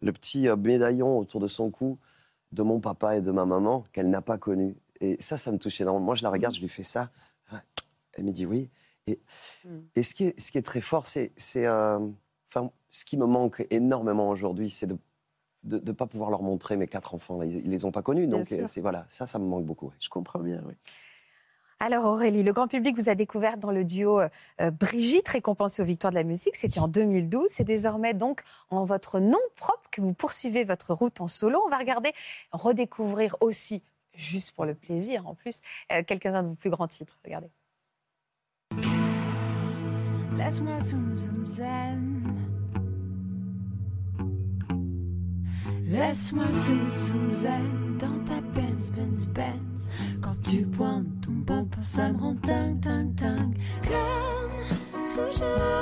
le 0.01 0.11
petit 0.11 0.47
euh, 0.47 0.55
médaillon 0.55 1.17
autour 1.17 1.41
de 1.41 1.47
son 1.47 1.71
cou 1.71 1.97
de 2.51 2.61
mon 2.61 2.79
papa 2.79 3.17
et 3.17 3.21
de 3.21 3.31
ma 3.31 3.45
maman 3.45 3.85
qu'elle 3.91 4.11
n'a 4.11 4.21
pas 4.21 4.37
connu. 4.37 4.75
Et 5.01 5.17
ça, 5.19 5.37
ça 5.37 5.51
me 5.51 5.57
touche 5.57 5.81
énormément. 5.81 6.05
Moi, 6.05 6.15
je 6.15 6.21
la 6.21 6.29
regarde, 6.29 6.53
je 6.53 6.61
lui 6.61 6.69
fais 6.69 6.83
ça. 6.83 7.09
Elle 8.15 8.25
me 8.25 8.31
dit 8.31 8.45
oui. 8.45 8.69
Et, 9.07 9.19
Mm. 9.65 9.79
et 9.95 10.03
ce, 10.03 10.15
qui 10.15 10.25
est, 10.25 10.39
ce 10.39 10.51
qui 10.51 10.57
est 10.57 10.61
très 10.63 10.81
fort, 10.81 11.07
c'est. 11.07 11.31
c'est, 11.37 11.65
euh, 11.65 11.99
Enfin, 12.55 12.69
ce 12.91 13.03
qui 13.03 13.17
me 13.17 13.25
manque 13.25 13.65
énormément 13.71 14.29
aujourd'hui, 14.29 14.69
c'est 14.69 14.85
de 14.85 14.97
de 15.63 15.79
ne 15.79 15.91
pas 15.93 16.05
pouvoir 16.05 16.29
leur 16.29 16.43
montrer 16.43 16.75
mes 16.75 16.87
quatre 16.87 17.15
enfants. 17.15 17.41
Ils 17.41 17.63
ne 17.65 17.71
les 17.71 17.85
ont 17.85 17.91
pas 17.91 18.01
connus. 18.03 18.27
Donc, 18.27 18.51
euh, 18.51 18.67
c'est 18.67 18.81
voilà, 18.81 19.05
ça, 19.09 19.25
ça 19.25 19.39
me 19.39 19.45
manque 19.45 19.65
beaucoup. 19.65 19.91
Je 19.99 20.09
comprends 20.09 20.39
bien, 20.39 20.61
oui. 20.67 20.73
Alors 21.79 22.05
Aurélie, 22.05 22.43
le 22.43 22.53
grand 22.53 22.67
public 22.67 22.95
vous 22.97 23.09
a 23.09 23.15
découvert 23.15 23.57
dans 23.57 23.71
le 23.71 23.83
duo 23.83 24.19
euh, 24.21 24.71
Brigitte, 24.71 25.27
récompensé 25.29 25.81
aux 25.81 25.85
Victoires 25.85 26.11
de 26.11 26.15
la 26.17 26.23
musique. 26.23 26.55
C'était 26.55 26.79
en 26.79 26.87
2012. 26.87 27.47
C'est 27.49 27.63
désormais 27.63 28.13
donc 28.13 28.43
en 28.69 28.85
votre 28.85 29.19
nom 29.19 29.39
propre 29.55 29.89
que 29.91 29.99
vous 30.01 30.13
poursuivez 30.13 30.63
votre 30.63 30.93
route 30.93 31.19
en 31.21 31.27
solo. 31.27 31.61
On 31.65 31.69
va 31.69 31.77
regarder, 31.77 32.13
redécouvrir 32.51 33.35
aussi, 33.41 33.81
juste 34.15 34.51
pour 34.51 34.65
le 34.65 34.75
plaisir 34.75 35.27
en 35.27 35.33
plus, 35.33 35.61
euh, 35.91 36.03
quelques-uns 36.05 36.43
de 36.43 36.49
vos 36.49 36.55
plus 36.55 36.69
grands 36.69 36.87
titres. 36.87 37.17
Regardez. 37.25 37.49
Laisse-moi 40.37 40.79
zoom 40.81 41.17
zoom 41.17 41.45
zen. 41.45 42.23
Laisse-moi 45.85 46.45
zoom 46.51 46.91
zoom 46.91 47.33
zen 47.33 47.97
dans 47.97 48.25
ta 48.25 48.41
Benz 48.53 48.89
Benz 48.89 49.25
Benz. 49.27 49.89
Quand 50.21 50.41
tu 50.43 50.65
pointes 50.65 51.21
ton 51.21 51.33
bumper, 51.33 51.81
ça 51.81 52.11
me 52.11 52.17
rend 52.17 52.35
dingue 52.43 52.79
dingue 52.79 53.13
dingue. 53.13 53.57
Comme 53.83 55.05
toujours, 55.05 55.72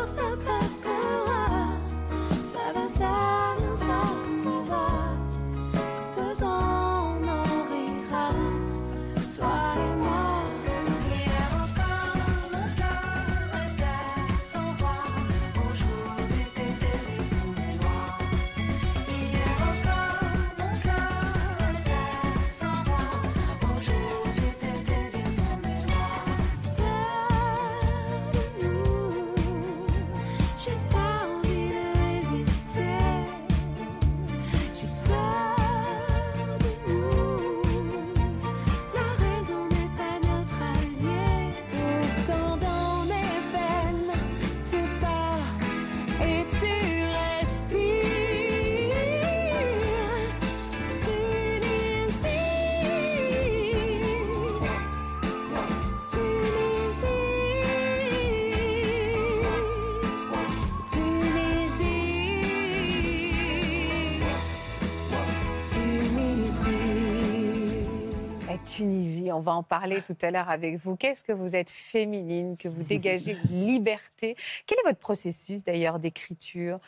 on 69.31 69.39
va 69.39 69.53
en 69.53 69.63
parler 69.63 70.01
tout 70.01 70.15
à 70.21 70.31
l'heure 70.31 70.49
avec 70.49 70.77
vous. 70.77 70.95
Qu'est-ce 70.95 71.23
que 71.23 71.31
vous 71.31 71.55
êtes 71.55 71.69
féminine, 71.69 72.57
que 72.57 72.67
vous 72.67 72.83
dégagez 72.83 73.37
une 73.49 73.65
liberté? 73.67 74.35
Quel 74.67 74.77
est 74.79 74.87
votre 74.87 74.99
processus 74.99 75.63
d'ailleurs 75.63 75.99
d'écriture? 75.99 76.79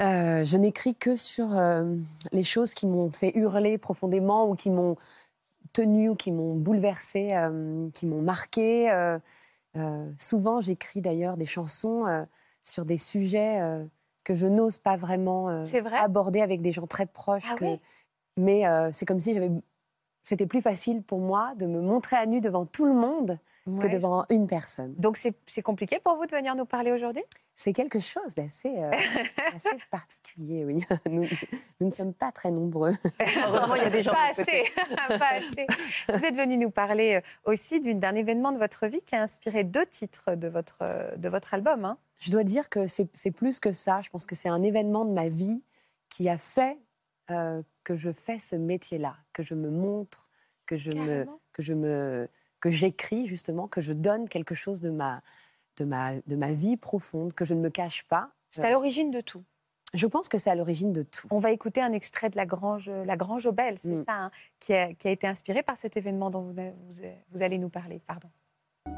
Euh, 0.00 0.44
je 0.44 0.56
n'écris 0.56 0.94
que 0.96 1.16
sur 1.16 1.56
euh, 1.56 1.84
les 2.32 2.42
choses 2.42 2.74
qui 2.74 2.86
m'ont 2.86 3.10
fait 3.12 3.32
hurler 3.36 3.78
profondément 3.78 4.48
ou 4.48 4.54
qui 4.56 4.70
m'ont 4.70 4.96
tenue 5.72 6.08
ou 6.10 6.16
qui 6.16 6.32
m'ont 6.32 6.54
bouleversée, 6.56 7.28
euh, 7.32 7.88
qui 7.94 8.06
m'ont 8.06 8.22
marqué. 8.22 8.90
Euh, 8.90 9.18
souvent, 10.18 10.60
j'écris 10.60 11.00
d'ailleurs 11.00 11.36
des 11.36 11.46
chansons 11.46 12.26
sur 12.62 12.84
des 12.84 12.98
sujets 12.98 13.60
que 14.24 14.34
je 14.34 14.46
n'ose 14.46 14.78
pas 14.78 14.96
vraiment 14.96 15.64
vrai? 15.64 15.98
aborder 15.98 16.40
avec 16.40 16.62
des 16.62 16.72
gens 16.72 16.86
très 16.86 17.06
proches. 17.06 17.44
Ah 17.50 17.54
que- 17.56 17.64
oui 17.64 17.80
Mais 18.36 18.66
euh, 18.66 18.90
c'est 18.92 19.06
comme 19.06 19.20
si 19.20 19.34
j'avais. 19.34 19.50
C'était 20.22 20.46
plus 20.46 20.62
facile 20.62 21.02
pour 21.02 21.18
moi 21.18 21.54
de 21.56 21.66
me 21.66 21.80
montrer 21.80 22.16
à 22.16 22.26
nu 22.26 22.40
devant 22.40 22.66
tout 22.66 22.84
le 22.84 22.94
monde 22.94 23.38
que 23.64 23.86
devant 23.86 24.24
une 24.28 24.48
personne. 24.48 24.92
Donc 24.96 25.16
c'est 25.16 25.62
compliqué 25.62 26.00
pour 26.00 26.16
vous 26.16 26.26
de 26.26 26.34
venir 26.34 26.56
nous 26.56 26.64
parler 26.64 26.90
aujourd'hui? 26.90 27.22
C'est 27.54 27.72
quelque 27.72 28.00
chose 28.00 28.34
d'assez 28.34 28.74
euh, 28.76 28.90
particulier, 29.90 30.64
oui. 30.64 30.84
Nous, 31.08 31.28
nous 31.80 31.86
ne 31.86 31.92
sommes 31.92 32.14
pas 32.14 32.32
très 32.32 32.50
nombreux. 32.50 32.96
Heureusement, 33.46 33.74
il 33.76 33.82
y 33.82 33.86
a 33.86 33.90
des 33.90 34.02
gens 34.02 34.10
Pas 34.12 34.30
assez, 34.30 34.64
pas 35.08 35.28
assez. 35.34 35.66
Vous 36.08 36.24
êtes 36.24 36.34
venu 36.34 36.56
nous 36.56 36.70
parler 36.70 37.16
euh, 37.16 37.20
aussi 37.44 37.78
d'un 37.78 38.14
événement 38.14 38.50
de 38.52 38.58
votre 38.58 38.86
vie 38.88 39.02
qui 39.02 39.14
a 39.14 39.22
inspiré 39.22 39.62
deux 39.64 39.86
titres 39.86 40.34
de 40.34 40.48
votre, 40.48 40.78
euh, 40.82 41.14
de 41.16 41.28
votre 41.28 41.54
album. 41.54 41.84
hein. 41.84 41.98
Je 42.18 42.30
dois 42.32 42.44
dire 42.44 42.68
que 42.68 42.86
c'est 42.86 43.08
c'est 43.14 43.30
plus 43.32 43.60
que 43.60 43.70
ça. 43.70 44.00
Je 44.00 44.10
pense 44.10 44.26
que 44.26 44.34
c'est 44.34 44.48
un 44.48 44.62
événement 44.62 45.04
de 45.04 45.12
ma 45.12 45.28
vie 45.28 45.62
qui 46.08 46.28
a 46.28 46.38
fait 46.38 46.78
euh, 47.30 47.62
que 47.84 47.94
je 47.96 48.12
fais 48.12 48.38
ce 48.38 48.56
métier-là, 48.56 49.16
que 49.32 49.42
je 49.42 49.54
me 49.54 49.70
montre, 49.70 50.30
que 50.66 50.76
je 50.76 50.90
me, 50.92 51.26
que 51.52 51.62
je 51.62 51.74
me, 51.74 52.28
que 52.60 52.70
j'écris 52.70 53.26
justement, 53.26 53.66
que 53.68 53.80
je 53.80 53.92
donne 53.92 54.28
quelque 54.28 54.54
chose 54.54 54.80
de 54.80 54.90
ma, 54.90 55.22
de 55.76 55.84
ma, 55.84 56.12
de 56.26 56.36
ma 56.36 56.52
vie 56.52 56.76
profonde, 56.76 57.32
que 57.34 57.44
je 57.44 57.54
ne 57.54 57.60
me 57.60 57.70
cache 57.70 58.04
pas. 58.04 58.30
C'est 58.50 58.64
à 58.64 58.70
l'origine 58.70 59.10
de 59.10 59.20
tout. 59.20 59.42
Je 59.94 60.06
pense 60.06 60.28
que 60.30 60.38
c'est 60.38 60.48
à 60.48 60.54
l'origine 60.54 60.92
de 60.92 61.02
tout. 61.02 61.26
On 61.30 61.38
va 61.38 61.50
écouter 61.50 61.82
un 61.82 61.92
extrait 61.92 62.30
de 62.30 62.36
La 62.36 62.46
Grange, 62.46 62.88
la 62.90 63.16
Grange 63.16 63.44
aux 63.46 63.52
Belles, 63.52 63.78
c'est 63.78 63.90
Mm. 63.90 64.04
ça, 64.06 64.12
hein, 64.14 64.30
qui, 64.58 64.72
a, 64.72 64.94
qui 64.94 65.08
a 65.08 65.10
été 65.10 65.26
inspiré 65.26 65.62
par 65.62 65.76
cet 65.76 65.96
événement 65.98 66.30
dont 66.30 66.40
vous, 66.40 66.54
vous, 66.54 67.02
vous 67.30 67.42
allez 67.42 67.58
nous 67.58 67.68
parler. 67.68 68.00
Pardon. 68.06 68.28
Trop 68.84 68.92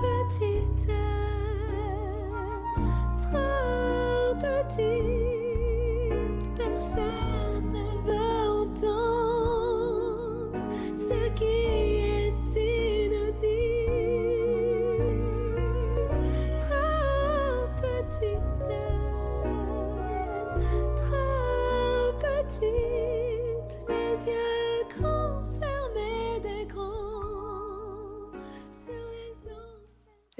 petite, 0.00 0.88
trop 3.20 4.34
petite, 4.40 5.21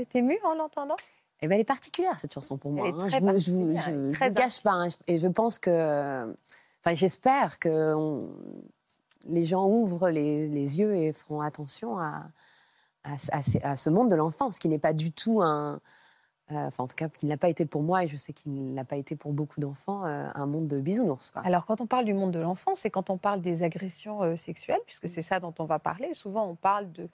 C'était 0.03 0.19
ému 0.19 0.37
en 0.45 0.55
l'entendant? 0.55 0.97
Eh 1.41 1.49
ben, 1.49 1.55
elle 1.55 1.61
est 1.61 1.65
particulière 1.65 2.19
cette 2.21 2.35
chanson 2.35 2.57
pour 2.57 2.71
moi. 2.73 2.89
Hein. 2.89 3.07
je 3.09 3.11
je 3.39 3.51
vous, 3.53 3.75
je- 3.77 4.11
je 4.11 4.13
très 4.15 4.29
vous 4.31 4.35
cache 4.35 4.63
pas. 4.63 4.73
hein. 4.73 4.89
Et 5.07 5.19
je 5.19 5.29
pense 5.29 5.59
que, 5.59 6.25
enfin, 6.81 6.95
j'espère 6.95 7.59
que 7.61 7.95
on- 7.95 8.29
les 9.25 9.45
gens 9.47 9.67
ouvrent 9.69 10.09
les, 10.11 10.49
les 10.49 10.81
yeux 10.81 10.95
et 10.97 11.13
feront 11.13 11.41
attention 11.41 11.99
à, 11.99 12.25
à, 13.05 13.15
à 13.31 13.43
ce- 13.43 13.59
à 13.65 13.77
ce 13.77 13.91
monde 13.91 14.11
de 14.11 14.17
l'enfance 14.17 14.59
qui 14.59 14.69
n'est 14.69 14.79
pas 14.81 14.93
du 14.93 15.13
tout 15.13 15.41
un, 15.43 15.81
euh, 16.51 16.67
enfin 16.67 16.85
en 16.85 16.89
tout 16.89 16.97
cas 16.97 17.09
qui 17.09 17.27
ne 17.27 17.31
l'a 17.31 17.37
pas 17.37 17.49
été 17.49 17.65
pour 17.67 17.83
moi 17.83 18.03
et 18.05 18.09
je 18.09 18.17
sais 18.17 18.33
qu'il 18.33 18.53
ne 18.55 18.75
l'a 18.75 18.85
pas 18.85 18.97
été 18.97 19.15
pour 19.17 19.33
beaucoup 19.33 19.61
d'enfants, 19.61 20.05
euh, 20.07 20.29
un 20.35 20.47
monde 20.47 20.67
de 20.69 20.81
bisounours. 20.81 21.31
Quoi. 21.31 21.43
Alors, 21.43 21.67
quand 21.67 21.81
on 21.81 21.87
parle 21.87 22.05
du 22.05 22.15
monde 22.15 22.33
de 22.33 22.41
l'enfance 22.41 22.85
et 22.85 22.91
quand 22.91 23.11
on 23.11 23.17
parle 23.19 23.41
des 23.41 23.63
agressions 23.63 24.23
euh, 24.23 24.37
sexuelles, 24.37 24.81
puisque 24.87 25.09
c'est 25.09 25.23
ça 25.23 25.39
dont 25.41 25.55
on 25.61 25.65
va 25.65 25.79
parler, 25.79 26.15
souvent 26.15 26.47
on 26.47 26.55
parle 26.57 26.91
de, 26.93 27.09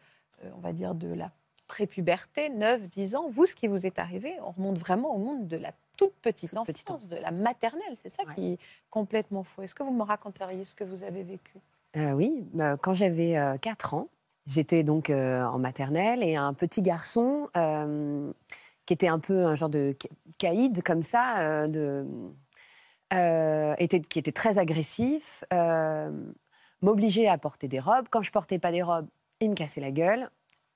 on 0.56 0.60
va 0.60 0.72
dire, 0.72 0.94
de 0.94 1.12
la 1.12 1.30
prépuberté, 1.68 2.48
9, 2.48 2.88
10 2.88 3.14
ans. 3.14 3.28
Vous, 3.28 3.46
ce 3.46 3.54
qui 3.54 3.68
vous 3.68 3.86
est 3.86 3.98
arrivé, 4.00 4.34
on 4.44 4.50
remonte 4.50 4.78
vraiment 4.78 5.14
au 5.14 5.18
monde 5.18 5.46
de 5.46 5.56
la 5.56 5.70
toute 5.96 6.14
petite 6.22 6.50
Toute 6.50 6.58
enfance, 6.58 6.66
petite 6.66 7.08
de 7.10 7.16
la 7.16 7.30
maternelle. 7.42 7.92
C'est 7.94 8.08
ça 8.08 8.24
Ouais. 8.26 8.34
qui 8.34 8.52
est 8.54 8.58
complètement 8.90 9.44
fou. 9.44 9.62
Est-ce 9.62 9.74
que 9.74 9.82
vous 9.84 9.92
me 9.92 10.02
raconteriez 10.02 10.64
ce 10.64 10.74
que 10.74 10.84
vous 10.84 11.04
avez 11.04 11.22
vécu? 11.22 11.52
Euh, 11.96 12.12
oui, 12.12 12.44
bah, 12.52 12.76
quand 12.76 12.92
j'avais 12.94 13.36
4 13.60 13.94
ans, 13.94 14.08
j'étais 14.46 14.82
donc 14.82 15.10
euh, 15.10 15.44
en 15.44 15.58
maternelle 15.58 16.22
et 16.22 16.36
un 16.36 16.54
petit 16.54 16.82
garçon 16.82 17.48
euh, 17.56 18.30
qui 18.86 18.94
était 18.94 19.08
un 19.08 19.18
peu 19.18 19.44
un 19.44 19.54
genre 19.54 19.68
de 19.70 19.94
ca- 20.00 20.08
caïd 20.38 20.82
comme 20.82 21.02
ça, 21.02 21.38
euh, 21.38 21.66
de, 21.68 22.06
euh, 23.14 23.74
était, 23.78 24.00
qui 24.00 24.18
était 24.18 24.32
très 24.32 24.58
agressif, 24.58 25.44
euh, 25.52 26.10
m'obligeait 26.82 27.26
à 27.26 27.38
porter 27.38 27.68
des 27.68 27.80
robes. 27.80 28.06
Quand 28.10 28.22
je 28.22 28.30
portais 28.30 28.58
pas 28.58 28.70
des 28.70 28.82
robes, 28.82 29.08
il 29.40 29.50
me 29.50 29.54
cassait 29.54 29.80
la 29.80 29.90
gueule. 29.90 30.30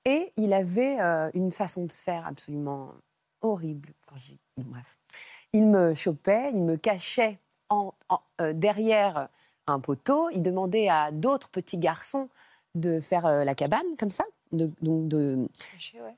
Et 0.05 0.33
il 0.37 0.53
avait 0.53 0.99
euh, 0.99 1.29
une 1.33 1.51
façon 1.51 1.85
de 1.85 1.91
faire 1.91 2.27
absolument 2.27 2.91
horrible. 3.41 3.93
Quand 4.07 4.15
Bref. 4.57 4.97
Il 5.53 5.65
me 5.67 5.93
chopait, 5.93 6.51
il 6.53 6.61
me 6.63 6.75
cachait 6.77 7.39
en- 7.69 7.93
en- 8.09 8.19
euh, 8.41 8.53
derrière 8.53 9.29
un 9.67 9.79
poteau. 9.79 10.29
Il 10.31 10.41
demandait 10.41 10.89
à 10.89 11.11
d'autres 11.11 11.49
petits 11.49 11.77
garçons 11.77 12.29
de 12.75 12.99
faire 12.99 13.25
euh, 13.25 13.43
la 13.43 13.55
cabane, 13.55 13.95
comme 13.97 14.11
ça. 14.11 14.25
De- 14.51 14.71
donc 14.81 15.07
de, 15.07 15.47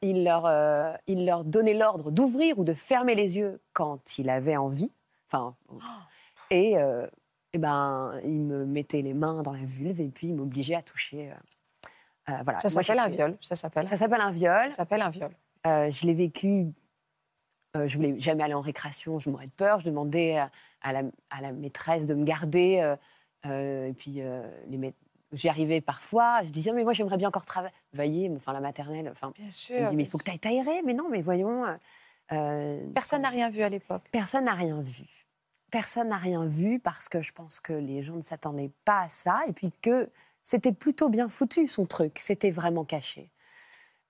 il, 0.01 0.23
leur, 0.23 0.45
euh, 0.45 0.93
il 1.07 1.25
leur 1.25 1.43
donnait 1.45 1.73
l'ordre 1.73 2.11
d'ouvrir 2.11 2.59
ou 2.59 2.63
de 2.63 2.73
fermer 2.73 3.15
les 3.15 3.37
yeux 3.37 3.61
quand 3.73 4.17
il 4.17 4.29
avait 4.29 4.57
envie. 4.57 4.91
Enfin, 5.31 5.55
et, 6.49 6.77
euh, 6.77 7.07
eh 7.53 7.57
ben, 7.57 8.19
il 8.23 8.41
me 8.41 8.65
mettait 8.65 9.01
les 9.01 9.13
mains 9.13 9.41
dans 9.43 9.53
la 9.53 9.63
vulve 9.63 10.01
et 10.01 10.09
puis 10.09 10.27
il 10.27 10.35
m'obligeait 10.35 10.75
à 10.75 10.81
toucher. 10.81 11.31
Euh, 12.29 12.33
voilà. 12.43 12.61
Ça 12.61 12.69
s'appelle 12.69 12.99
un 12.99 13.07
viol. 13.07 13.37
Ça 13.41 13.55
s'appelle. 13.55 13.87
Ça 13.87 13.97
s'appelle 13.97 14.21
un 14.21 14.31
viol. 14.31 14.69
Ça 14.71 14.77
s'appelle 14.77 15.01
un 15.01 15.09
viol. 15.09 15.31
Euh, 15.67 15.89
je 15.91 16.05
l'ai 16.07 16.13
vécu. 16.13 16.73
euh, 17.75 17.87
je 17.87 17.97
voulais 17.97 18.19
jamais 18.19 18.43
aller 18.43 18.53
en 18.53 18.61
récréation, 18.61 19.19
je 19.19 19.29
mourais 19.29 19.47
de 19.47 19.51
peur. 19.53 19.79
Je 19.79 19.85
demandais 19.85 20.37
à, 20.37 20.49
à 20.81 20.93
la, 20.93 21.03
à 21.29 21.41
la 21.41 21.51
maîtresse 21.51 22.05
de 22.05 22.13
me 22.13 22.23
garder. 22.23 22.79
euh, 22.81 22.95
euh, 23.45 23.87
et 23.87 23.93
puis, 23.93 24.21
les 24.67 24.93
j'y 25.33 25.49
arrivais 25.49 25.81
parfois. 25.81 26.43
Je 26.43 26.49
disais, 26.51 26.71
mais 26.71 26.83
moi, 26.83 26.93
j'aimerais 26.93 27.17
bien 27.17 27.27
encore 27.27 27.45
travailler. 27.45 28.31
Enfin, 28.35 28.53
la 28.53 28.61
maternelle. 28.61 29.09
Enfin, 29.11 29.33
Bien 29.35 29.49
sûr. 29.49 29.81
me 29.81 29.89
dit, 29.89 29.95
mais 29.95 30.03
il 30.03 30.09
faut 30.09 30.17
que 30.17 30.23
tu 30.23 30.31
ailles 30.31 30.39
t'aérer. 30.39 30.81
Mais 30.83 30.93
non, 30.93 31.09
mais 31.09 31.21
voyons. 31.21 31.63
Personne 32.29 33.21
n'a 33.21 33.29
rien 33.29 33.49
vu 33.49 33.61
à 33.63 33.69
l'époque. 33.69 34.03
Personne 34.11 34.45
n'a 34.45 34.53
rien 34.53 34.81
vu. 34.81 35.25
Personne 35.71 36.09
n'a 36.09 36.17
rien 36.17 36.45
vu 36.45 36.79
parce 36.79 37.09
que 37.09 37.21
je 37.21 37.33
pense 37.33 37.59
que 37.59 37.73
les 37.73 38.01
gens 38.01 38.15
ne 38.15 38.21
s'attendaient 38.21 38.71
pas 38.85 39.01
à 39.01 39.09
ça 39.09 39.41
et 39.47 39.51
puis 39.53 39.71
que 39.81 40.09
c'était 40.45 40.71
plutôt 40.71 41.09
bien 41.09 41.27
foutu 41.27 41.67
son 41.67 41.85
truc. 41.85 42.19
C'était 42.19 42.51
vraiment 42.51 42.85
caché. 42.85 43.29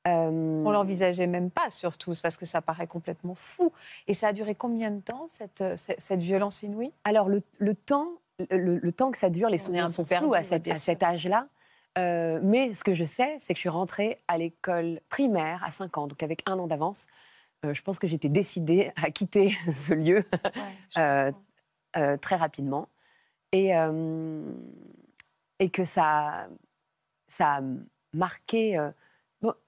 Euh, 0.07 0.61
On 0.63 0.69
l'envisageait 0.69 1.25
même 1.25 1.49
pas, 1.49 1.71
surtout, 1.71 2.13
parce 2.21 2.37
que 2.37 2.45
ça 2.45 2.61
paraît 2.61 2.85
complètement 2.85 3.33
fou. 3.33 3.71
Et 4.05 4.13
ça 4.13 4.27
a 4.27 4.33
duré 4.33 4.53
combien 4.53 4.91
de 4.91 4.99
temps, 5.01 5.25
cette, 5.27 5.61
euh, 5.61 5.77
cette, 5.77 5.99
cette 5.99 6.19
violence 6.19 6.61
inouïe? 6.61 6.91
Alors, 7.05 7.27
le, 7.29 7.41
le 7.57 7.73
temps, 7.73 8.09
le, 8.51 8.77
le 8.77 8.91
temps 8.91 9.09
que 9.09 9.17
ça 9.17 9.31
dure, 9.31 9.49
les 9.49 9.57
souvenirs 9.57 9.89
sont 9.89 10.05
flous 10.05 10.35
à, 10.35 10.43
cette- 10.43 10.67
à 10.67 10.77
cet 10.77 11.01
âge-là. 11.01 11.47
Euh, 11.97 12.39
mais 12.43 12.73
ce 12.75 12.83
que 12.83 12.93
je 12.93 13.05
sais, 13.05 13.35
c'est 13.39 13.53
que 13.53 13.57
je 13.57 13.61
suis 13.61 13.69
rentrée 13.69 14.19
à 14.27 14.37
l'école 14.37 14.99
primaire 15.09 15.63
à 15.65 15.71
5 15.71 15.97
ans, 15.97 16.07
donc 16.07 16.21
avec 16.21 16.43
un 16.45 16.59
an 16.59 16.67
d'avance. 16.67 17.07
Euh, 17.65 17.73
je 17.73 17.81
pense 17.81 17.97
que 17.97 18.05
j'étais 18.05 18.27
décidée 18.29 18.91
à 19.01 19.09
quitter 19.09 19.55
ce 19.73 19.93
lieu 19.93 20.23
très 20.93 22.35
rapidement. 22.35 22.89
Et, 23.53 23.71
et 25.59 25.69
que 25.69 25.85
ça, 25.85 26.47
ça 27.27 27.57
a 27.57 27.61
marqué. 28.13 28.77
euh, 28.77 28.91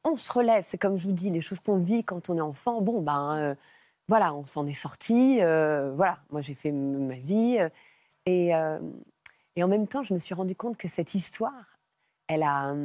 on 0.03 0.15
se 0.15 0.31
relève, 0.31 0.63
c'est 0.67 0.77
comme 0.77 0.97
je 0.97 1.07
vous 1.07 1.13
dis, 1.13 1.29
les 1.29 1.41
choses 1.41 1.59
qu'on 1.59 1.77
vit 1.77 2.03
quand 2.03 2.29
on 2.29 2.38
est 2.38 2.41
enfant. 2.41 2.81
Bon, 2.81 3.01
ben 3.01 3.38
euh, 3.38 3.55
voilà, 4.07 4.33
on 4.33 4.45
s'en 4.45 4.65
est 4.67 4.73
sorti. 4.73 5.39
euh, 5.41 5.93
voilà, 5.95 6.19
moi 6.31 6.41
j'ai 6.41 6.53
fait 6.53 6.71
ma 6.71 7.15
vie. 7.15 7.59
et, 8.25 8.53
en 8.55 9.67
même 9.67 9.88
temps, 9.88 10.03
je 10.03 10.13
me 10.13 10.19
suis 10.19 10.35
rendu 10.35 10.55
compte 10.55 10.77
que 10.77 10.88
cette 10.88 11.15
histoire, 11.15 11.79
elle 12.27 12.43
a. 12.43 12.75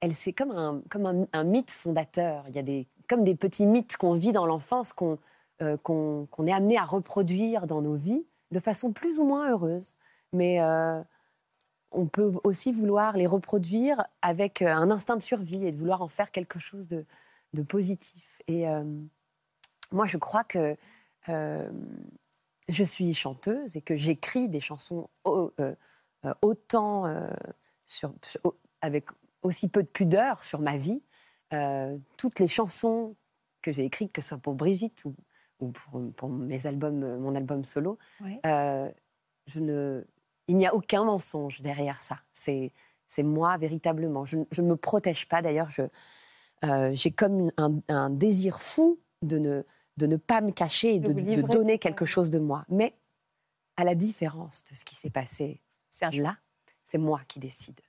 Elle, 0.00 0.14
c'est 0.14 0.32
comme, 0.32 0.50
un, 0.50 0.82
comme 0.90 1.26
un, 1.32 1.44
mythe 1.44 1.70
fondateur. 1.70 2.44
Il 2.48 2.56
y 2.56 2.58
a 2.58 2.62
des, 2.62 2.86
comme 3.08 3.24
des 3.24 3.34
petits 3.34 3.66
mythes 3.66 3.96
qu'on 3.96 4.12
vit 4.14 4.32
dans 4.32 4.46
l'enfance, 4.46 4.92
qu'on 4.92 5.18
qu'on 5.82 6.46
est 6.46 6.52
amené 6.52 6.76
à 6.76 6.84
reproduire 6.84 7.66
dans 7.66 7.80
nos 7.80 7.96
vies 7.96 8.26
de 8.50 8.60
façon 8.60 8.92
plus 8.92 9.18
ou 9.18 9.24
moins 9.24 9.50
heureuse. 9.50 9.96
Mais 10.32 10.60
on 11.92 12.06
peut 12.06 12.32
aussi 12.44 12.72
vouloir 12.72 13.16
les 13.16 13.26
reproduire 13.26 14.02
avec 14.22 14.62
euh, 14.62 14.66
un 14.68 14.90
instinct 14.90 15.16
de 15.16 15.22
survie 15.22 15.64
et 15.66 15.72
de 15.72 15.76
vouloir 15.76 16.02
en 16.02 16.08
faire 16.08 16.30
quelque 16.30 16.58
chose 16.58 16.88
de, 16.88 17.04
de 17.52 17.62
positif. 17.62 18.42
Et 18.48 18.68
euh, 18.68 18.84
moi, 19.92 20.06
je 20.06 20.18
crois 20.18 20.44
que 20.44 20.76
euh, 21.28 21.70
je 22.68 22.84
suis 22.84 23.14
chanteuse 23.14 23.76
et 23.76 23.80
que 23.82 23.96
j'écris 23.96 24.48
des 24.48 24.60
chansons 24.60 25.08
au- 25.24 25.52
euh, 25.60 25.74
autant 26.42 27.04
sur, 27.84 28.12
sur- 28.24 28.40
au- 28.44 28.56
avec 28.80 29.08
aussi 29.42 29.68
peu 29.68 29.82
de 29.84 29.88
pudeur 29.88 30.42
sur 30.42 30.60
ma 30.60 30.76
vie. 30.76 31.00
Toutes 32.16 32.40
les 32.40 32.48
chansons 32.48 33.14
que 33.62 33.70
j'ai 33.70 33.84
écrites, 33.84 34.12
que 34.12 34.20
ce 34.20 34.28
soit 34.30 34.38
pour 34.38 34.54
Brigitte 34.54 35.04
ou, 35.04 35.14
ou 35.60 35.68
pour, 35.70 36.02
pour 36.16 36.28
mes 36.28 36.66
albums, 36.66 37.18
mon 37.18 37.34
album 37.36 37.62
solo, 37.62 37.98
Oui. 38.20 38.40
je 38.44 39.60
ne, 39.60 40.04
il 40.48 40.56
n'y 40.56 40.66
a 40.66 40.74
aucun 40.74 41.04
mensonge 41.04 41.60
derrière 41.60 42.00
ça. 42.00 42.16
C'est, 42.32 42.72
moi 43.18 43.56
véritablement. 43.56 44.24
Je, 44.24 44.38
je 44.50 44.62
ne 44.62 44.68
me 44.68 44.76
protège 44.76 45.28
pas. 45.28 45.42
D'ailleurs, 45.42 45.68
euh, 46.64 46.90
j'ai 46.92 47.10
comme 47.10 47.50
un, 47.56 47.74
un 47.88 48.10
désir 48.10 48.60
fou 48.60 48.98
de 49.22 49.38
ne, 49.38 49.62
de 49.96 50.06
ne 50.06 50.16
pas 50.16 50.40
me 50.40 50.52
cacher 50.52 50.94
et 50.94 51.00
De 51.00 51.12
donner 51.42 51.78
quelque 51.78 52.04
chose 52.04 52.30
de 52.30 52.38
moi. 52.38 52.64
Mais 52.68 52.94
à 53.76 53.84
la 53.84 53.94
différence 53.94 54.64
de 54.64 54.74
ce 54.74 54.84
qui 54.84 54.94
s'est 54.94 55.10
passé 55.10 55.60
là, 56.22 56.36
c'est 56.84 56.98
moi 56.98 57.20
qui 57.28 57.38
décide. 57.40 57.80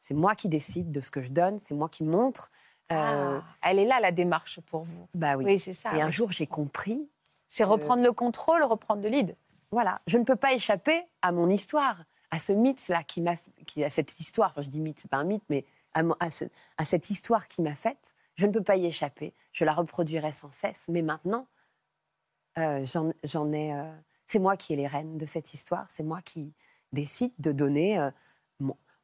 C'est 0.00 0.14
moi 0.14 0.34
qui 0.34 0.48
décide 0.48 0.90
de 0.90 1.00
ce 1.00 1.10
que 1.10 1.20
je 1.20 1.30
donne, 1.32 1.58
c'est 1.58 1.74
moi 1.74 1.88
qui 1.88 2.04
montre. 2.04 2.50
Euh, 2.90 3.38
Ah, 3.40 3.44
elle 3.62 3.78
est 3.78 3.84
là, 3.84 4.00
la 4.00 4.12
démarche 4.12 4.60
pour 4.60 4.82
vous. 4.84 5.06
bah 5.14 5.36
oui. 5.36 5.44
Oui, 5.44 5.58
c'est 5.60 5.74
ça. 5.74 5.94
et 5.94 6.00
un 6.00 6.10
jour, 6.10 6.32
j'ai 6.32 6.46
compris 6.46 7.10
C'est 7.48 7.64
reprendre 7.64 8.02
le 8.02 8.12
contrôle, 8.12 8.62
reprendre 8.62 9.02
le 9.02 9.08
lead. 9.08 9.36
Voilà, 9.70 10.00
je 10.06 10.18
ne 10.18 10.24
peux 10.24 10.36
pas 10.36 10.54
échapper 10.54 11.02
à 11.22 11.32
mon 11.32 11.50
histoire, 11.50 12.02
à 12.30 12.38
ce 12.38 12.52
mythe-là 12.52 13.02
qui 13.04 13.20
m'a, 13.20 13.36
qui 13.66 13.84
à 13.84 13.90
cette 13.90 14.18
histoire. 14.18 14.54
Je 14.60 14.68
dis 14.68 14.80
mythe, 14.80 15.00
c'est 15.00 15.10
pas 15.10 15.18
un 15.18 15.24
mythe, 15.24 15.44
mais 15.48 15.64
à 15.94 16.84
cette 16.84 17.10
histoire 17.10 17.48
qui 17.48 17.62
m'a 17.62 17.74
faite. 17.74 18.14
Je 18.36 18.46
ne 18.46 18.52
peux 18.52 18.62
pas 18.62 18.76
y 18.76 18.86
échapper. 18.86 19.34
Je 19.52 19.64
la 19.64 19.72
reproduirai 19.72 20.32
sans 20.32 20.50
cesse. 20.50 20.88
Mais 20.88 21.02
maintenant, 21.02 21.46
euh, 22.58 22.84
j'en, 22.84 23.12
j'en 23.24 23.52
ai. 23.52 23.74
euh, 23.74 23.92
c'est 24.26 24.38
moi 24.38 24.56
qui 24.56 24.74
ai 24.74 24.76
les 24.76 24.86
rênes 24.86 25.16
de 25.18 25.26
cette 25.26 25.54
histoire. 25.54 25.86
C'est 25.88 26.04
moi 26.04 26.22
qui 26.22 26.54
décide 26.92 27.32
de 27.38 27.50
donner 27.52 27.98
euh, 27.98 28.10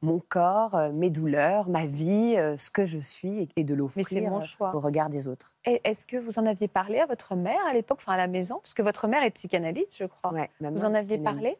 mon, 0.05 0.19
corps, 0.19 0.75
euh, 0.75 0.91
mes 0.91 1.09
douleurs, 1.09 1.69
ma 1.69 1.85
vie, 1.85 2.35
euh, 2.37 2.57
ce 2.57 2.71
que 2.71 2.85
je 2.85 2.97
suis, 2.97 3.49
et, 3.55 3.63
de 3.63 3.73
l'offrir 3.73 4.33
euh, 4.33 4.71
au 4.73 4.79
regard 4.79 5.09
des 5.09 5.27
autres. 5.27 5.55
Est-ce 5.63 6.05
que 6.05 6.17
vous 6.17 6.39
en 6.39 6.45
aviez 6.45 6.67
parlé 6.67 6.99
à 6.99 7.05
votre 7.05 7.35
mère 7.35 7.59
à 7.67 7.73
l'époque, 7.73 7.99
enfin 8.01 8.13
à 8.13 8.17
la 8.17 8.27
maison? 8.27 8.59
Parce 8.59 8.73
que 8.73 8.81
votre 8.81 9.07
mère 9.07 9.23
est 9.23 9.31
psychanalyste, 9.31 9.97
je 9.97 10.05
crois. 10.05 10.33
Ouais, 10.33 10.49
ma 10.61 10.69
Vous 10.71 10.85
en 10.85 10.93
aviez 10.93 11.17
parlé? 11.17 11.57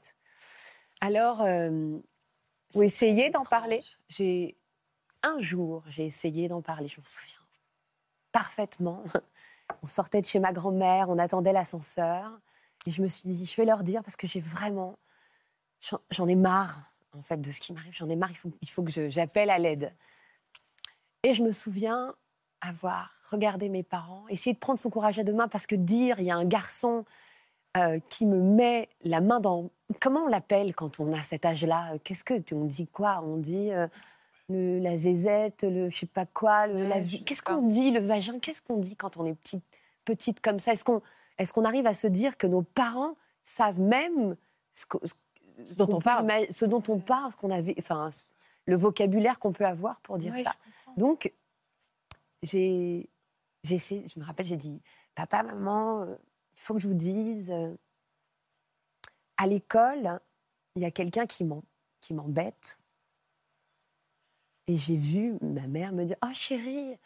Alors, 1.02 1.42
euh, 1.42 1.98
Vous 2.74 2.84
essayez 2.84 3.30
d'en 3.30 3.46
parler? 3.46 3.82
J'ai 4.10 4.58
un 5.24 5.40
jour, 5.40 5.84
j'ai 5.88 6.06
essayé 6.06 6.48
d'en 6.48 6.62
parler. 6.62 6.88
Je 6.88 7.00
me 7.00 7.06
souviens 7.06 7.40
parfaitement. 8.32 9.04
On 9.84 9.88
sortait 9.88 10.22
de 10.22 10.26
chez 10.26 10.40
ma 10.40 10.54
grand-mère, 10.54 11.10
on 11.10 11.18
attendait 11.18 11.52
l'ascenseur, 11.52 12.40
et 12.86 12.92
je 12.92 13.02
me 13.02 13.08
suis 13.08 13.28
dit, 13.30 13.46
je 13.46 13.56
vais 13.56 13.66
leur 13.66 13.82
dire 13.82 14.04
parce 14.04 14.16
que 14.16 14.28
j'ai 14.28 14.40
vraiment, 14.40 15.00
j'en 16.12 16.28
ai 16.28 16.36
marre 16.36 16.95
en 17.18 17.22
fait 17.22 17.38
de 17.42 17.52
ce 17.52 17.60
qui 17.60 17.74
m'arrive. 17.74 17.94
J'en 17.94 18.10
ai 18.10 18.16
marre. 18.16 18.32
Il 18.32 18.38
faut, 18.38 18.52
il 18.62 18.70
faut 18.70 18.84
que 18.84 19.10
j'appelle 19.10 19.50
à 19.50 19.60
l'aide. 19.60 19.94
Et 21.24 21.34
je 21.34 21.44
me 21.44 21.52
souviens 21.52 22.14
avoir 22.62 23.12
regardé 23.30 23.70
mes 23.70 23.84
parents, 23.84 24.28
essayer 24.30 24.54
de 24.54 24.60
prendre 24.60 24.80
son 24.80 24.90
courage 24.90 25.20
à 25.20 25.24
deux 25.24 25.34
mains 25.34 25.48
parce 25.48 25.68
que 25.68 25.76
dire, 25.76 26.20
il 26.20 26.26
y 26.26 26.32
a 26.32 26.36
un 26.36 26.46
garçon 26.46 27.06
euh, 27.78 28.00
qui 28.10 28.26
me 28.26 28.40
met 28.42 28.90
la 29.04 29.22
main 29.22 29.40
dans. 29.40 29.70
Comment 30.02 30.22
on 30.22 30.28
l'appelle 30.28 30.74
quand 30.74 31.00
on 31.00 31.14
a 31.14 31.22
cet 31.22 31.46
âge-là? 31.46 31.94
Qu'est-ce 32.04 32.24
que 32.24 32.34
on 32.54 32.66
dit 32.66 32.88
quoi? 32.88 33.22
On 33.24 33.38
dit 33.38 33.72
euh, 33.72 33.88
le- 34.50 34.80
la 34.80 34.98
zézette, 34.98 35.64
le 35.64 35.90
je 35.90 35.98
sais 36.00 36.06
pas 36.06 36.26
quoi, 36.26 36.68
le, 36.68 36.88
la 36.88 37.02
Qu'est-ce 37.02 37.44
qu'on 37.44 37.68
dit 37.68 37.92
le 37.92 38.00
vagin? 38.00 38.40
Qu'est-ce 38.40 38.62
qu'on 38.62 38.78
dit 38.78 38.96
quand 38.96 39.18
on 39.18 39.26
est 39.26 39.36
petite, 39.36 39.64
petite 40.06 40.40
comme 40.42 40.60
ça? 40.60 40.72
Est-ce 40.74 40.84
qu'on 40.86 41.02
est-ce 41.38 41.52
qu'on 41.54 41.66
arrive 41.66 41.86
à 41.86 41.94
se 41.94 42.08
dire 42.08 42.38
que 42.38 42.48
nos 42.48 42.62
parents 42.62 43.16
savent 43.44 43.82
même 43.82 44.36
ce, 44.74 44.86
que- 44.86 44.98
ce 45.64 45.76
dont 45.76 45.88
on 45.96 46.00
parle. 46.00 46.46
ce 46.52 46.66
dont 46.66 46.84
on 46.90 47.00
parle, 47.00 47.32
ce 47.32 47.38
qu'on 47.38 47.50
avait, 47.50 47.76
enfin 47.80 48.10
le 48.66 48.76
vocabulaire 48.76 49.38
qu'on 49.40 49.52
peut 49.54 49.66
avoir 49.66 50.02
pour 50.02 50.18
dire 50.18 50.34
Oui, 50.34 50.44
ça. 50.44 50.56
Donc, 50.98 51.32
j'ai, 52.42 53.10
j'ai 53.64 53.76
essayé, 53.76 54.06
je 54.08 54.20
me 54.20 54.26
rappelle, 54.26 54.46
j'ai 54.46 54.58
dit, 54.58 54.82
papa, 55.14 55.44
maman, 55.44 56.06
il 56.06 56.62
faut 56.62 56.74
que 56.74 56.80
je 56.80 56.88
vous 56.88 56.94
dise, 56.96 57.52
euh, 57.52 57.76
à 59.38 59.48
l'école, 59.48 60.20
il 60.76 60.82
y 60.82 60.86
a 60.86 60.92
quelqu'un 60.92 61.26
qui, 61.26 61.44
m'en- 61.44 61.64
qui 62.02 62.14
m'embête. 62.14 62.80
Et 64.68 64.78
j'ai 64.78 64.96
vu 64.96 65.38
ma 65.42 65.68
mère 65.68 65.94
me 65.94 66.06
dire, 66.06 66.18
oh 66.24 66.34
chérie, 66.34 66.98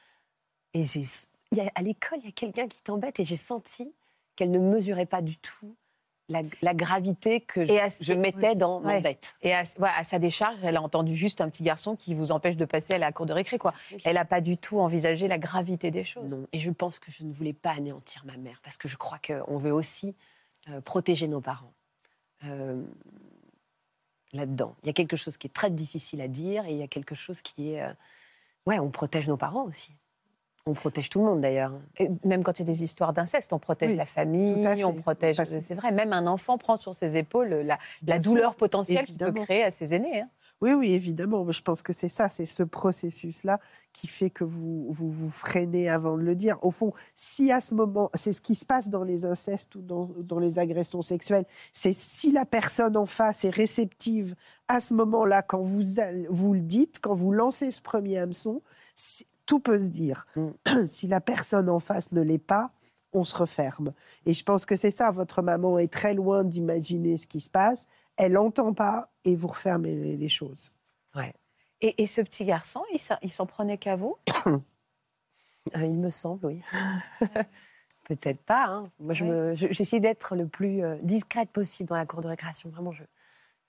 et 0.74 0.84
j'ai, 0.86 1.04
il 1.52 1.58
y 1.58 1.62
a- 1.62 1.72
à 1.76 1.82
l'école, 1.82 2.20
il 2.20 2.26
y 2.26 2.30
a 2.30 2.32
quelqu'un 2.34 2.68
qui 2.68 2.82
t'embête, 2.82 3.20
et 3.20 3.26
j'ai 3.26 3.36
senti 3.38 3.94
qu'elle 4.36 4.52
ne 4.52 4.60
mesurait 4.60 5.06
pas 5.06 5.22
du 5.22 5.38
tout 5.38 5.76
la, 6.30 6.44
la 6.62 6.74
gravité 6.74 7.42
que 7.42 7.66
je, 7.66 7.72
Et 7.72 7.82
à- 7.82 7.90
je 8.00 8.14
mettais 8.14 8.56
dans 8.56 8.82
Ouais. 8.82 8.96
mon 8.96 9.02
bête. 9.02 9.36
Et 9.42 9.54
à, 9.54 9.64
ouais, 9.80 9.90
à 9.96 10.04
sa 10.04 10.20
décharge, 10.20 10.58
elle 10.64 10.78
a 10.78 10.82
entendu 10.82 11.16
juste 11.16 11.42
un 11.42 11.50
petit 11.50 11.64
garçon 11.64 11.96
qui 11.96 12.14
vous 12.14 12.32
empêche 12.32 12.56
de 12.56 12.66
passer 12.66 12.94
à 12.94 12.98
la 13.00 13.12
cour 13.12 13.26
de 13.26 13.34
récré. 13.34 13.58
Quoi. 13.58 13.74
Elle 14.04 14.14
n'a 14.16 14.26
pas 14.26 14.40
du 14.42 14.56
tout 14.58 14.80
envisagé 14.80 15.28
la 15.28 15.38
gravité 15.38 15.92
des 15.92 16.04
choses. 16.04 16.30
Non. 16.30 16.48
Et 16.54 16.60
je 16.60 16.70
pense 16.72 17.00
que 17.00 17.12
je 17.12 17.24
ne 17.24 17.34
voulais 17.34 17.54
pas 17.54 17.72
anéantir 17.72 18.24
ma 18.26 18.38
mère, 18.38 18.60
parce 18.64 18.78
que 18.78 18.88
je 18.88 18.96
crois 18.96 19.20
qu'on 19.26 19.58
veut 19.58 19.74
aussi 19.74 20.16
euh, 20.70 20.80
protéger 20.82 21.28
nos 21.28 21.42
parents. 21.42 21.74
Euh, 22.46 22.82
Là-dedans. 24.32 24.76
Il 24.84 24.88
y 24.88 24.90
a 24.92 24.94
quelque 24.94 25.16
chose 25.18 25.38
qui 25.38 25.48
est 25.48 25.54
très 25.54 25.72
difficile 25.72 26.22
à 26.22 26.28
dire 26.28 26.64
et 26.66 26.72
il 26.74 26.78
y 26.78 26.84
a 26.84 26.88
quelque 26.88 27.16
chose 27.16 27.42
qui 27.42 27.72
est. 27.74 27.82
euh, 27.82 27.92
Ouais, 28.68 28.78
on 28.78 28.92
protège 28.92 29.28
nos 29.28 29.38
parents 29.38 29.64
aussi. 29.64 29.94
On 30.70 30.74
protège 30.74 31.10
tout 31.10 31.20
le 31.20 31.26
monde 31.26 31.42
d'ailleurs. 31.42 31.74
Même 32.24 32.44
quand 32.44 32.60
il 32.60 32.68
y 32.68 32.70
a 32.70 32.72
des 32.72 32.84
histoires 32.84 33.12
d'inceste, 33.12 33.54
on 33.54 33.60
protège 33.60 33.90
Oui, 33.90 33.96
la 33.96 34.06
famille, 34.06 34.84
on 34.86 34.94
protège. 34.94 35.38
C'est 35.44 35.74
vrai, 35.74 35.92
même 35.92 36.14
un 36.14 36.28
enfant 36.28 36.60
prend 36.60 36.78
sur 36.78 36.94
ses 36.94 37.18
épaules 37.18 37.66
la, 38.04 38.20
douleur 38.20 38.54
potentielle 38.54 39.06
qu'il 39.06 39.18
peut 39.18 39.32
créer 39.32 39.64
à 39.64 39.72
ses 39.72 39.96
aînés. 39.96 40.22
hein. 40.22 40.30
Oui, 40.62 40.74
oui, 40.74 40.92
évidemment. 40.92 41.46
Mais 41.46 41.54
Je 41.54 41.62
pense 41.62 41.82
que 41.82 41.94
c'est 41.94 42.10
ça, 42.10 42.30
c'est 42.30 42.46
ce 42.46 42.64
processus-là 42.64 43.60
qui 43.94 44.08
fait 44.08 44.30
que 44.30 44.44
vous, 44.44 44.86
vous 44.90 45.10
vous 45.10 45.30
freinez 45.30 45.90
avant 45.90 46.18
de 46.18 46.22
le 46.22 46.36
dire. 46.36 46.58
Au 46.62 46.70
fond, 46.70 46.94
si 47.16 47.52
à 47.52 47.62
ce 47.62 47.74
moment, 47.74 48.12
c'est 48.14 48.34
ce 48.34 48.42
qui 48.42 48.56
se 48.56 48.66
passe 48.66 48.90
dans 48.90 49.04
les 49.04 49.26
incestes 49.26 49.76
ou 49.76 49.82
dans, 49.82 50.10
dans 50.20 50.40
les 50.40 50.60
agressions 50.60 51.02
sexuelles, 51.02 51.46
c'est 51.74 51.94
si 51.94 52.32
la 52.32 52.46
personne 52.46 52.98
en 52.98 53.06
face 53.06 53.46
est 53.46 53.50
réceptive 53.50 54.36
à 54.68 54.82
ce 54.82 54.94
moment-là, 54.94 55.42
quand 55.42 55.62
vous, 55.62 55.82
vous 56.30 56.54
le 56.54 56.60
dites, 56.60 57.00
quand 57.02 57.14
vous 57.14 57.32
lancez 57.32 57.72
ce 57.72 57.82
premier 57.82 58.20
hameçon, 58.20 58.62
tout 59.50 59.60
peut 59.60 59.80
se 59.80 59.88
dire. 59.88 60.28
si 60.88 61.08
la 61.08 61.20
personne 61.22 61.70
en 61.70 61.80
face 61.80 62.12
ne 62.12 62.22
l'est 62.22 62.38
pas, 62.38 62.72
on 63.14 63.24
se 63.24 63.36
referme. 63.36 63.94
Et 64.28 64.34
je 64.36 64.44
pense 64.44 64.66
que 64.68 64.76
c'est 64.76 64.92
ça, 64.92 65.10
votre 65.10 65.42
maman 65.42 65.80
est 65.80 65.92
très 65.92 66.14
loin 66.14 66.44
d'imaginer 66.44 67.18
ce 67.18 67.26
qui 67.26 67.40
se 67.40 67.50
passe, 67.50 67.88
elle 68.18 68.34
n'entend 68.34 68.74
pas 68.74 69.10
et 69.26 69.36
vous 69.36 69.48
refermez 69.48 69.96
les- 69.96 70.18
les 70.18 70.30
choses. 70.30 70.72
Ouais. 71.16 71.34
Et, 71.82 72.04
et 72.04 72.06
ce 72.06 72.22
petit 72.22 72.46
garçon, 72.46 72.82
il 72.94 73.00
s'en- 73.00 73.18
il 73.24 73.32
s'en 73.32 73.48
prenait 73.48 73.78
qu'à 73.80 73.96
vous? 73.96 74.16
Euh, 75.76 75.86
il 75.86 75.98
me 75.98 76.10
semble, 76.10 76.46
oui. 76.48 76.62
Peut-être 78.06 78.42
pas. 78.42 78.66
hein. 78.66 78.92
Moi, 79.00 79.14
je 79.14 79.24
Ouais. 79.24 79.30
me- 79.30 79.56
je- 79.56 79.68
j'essayais 79.72 80.00
d'être 80.00 80.36
le 80.36 80.48
plus 80.48 80.84
euh, 80.84 80.96
discrète 81.04 81.50
possible 81.52 81.90
dans 81.90 81.96
la 81.98 82.06
cour 82.08 82.22
de 82.22 82.28
récréation. 82.28 82.70
Vraiment, 82.70 82.90
je, 82.92 83.04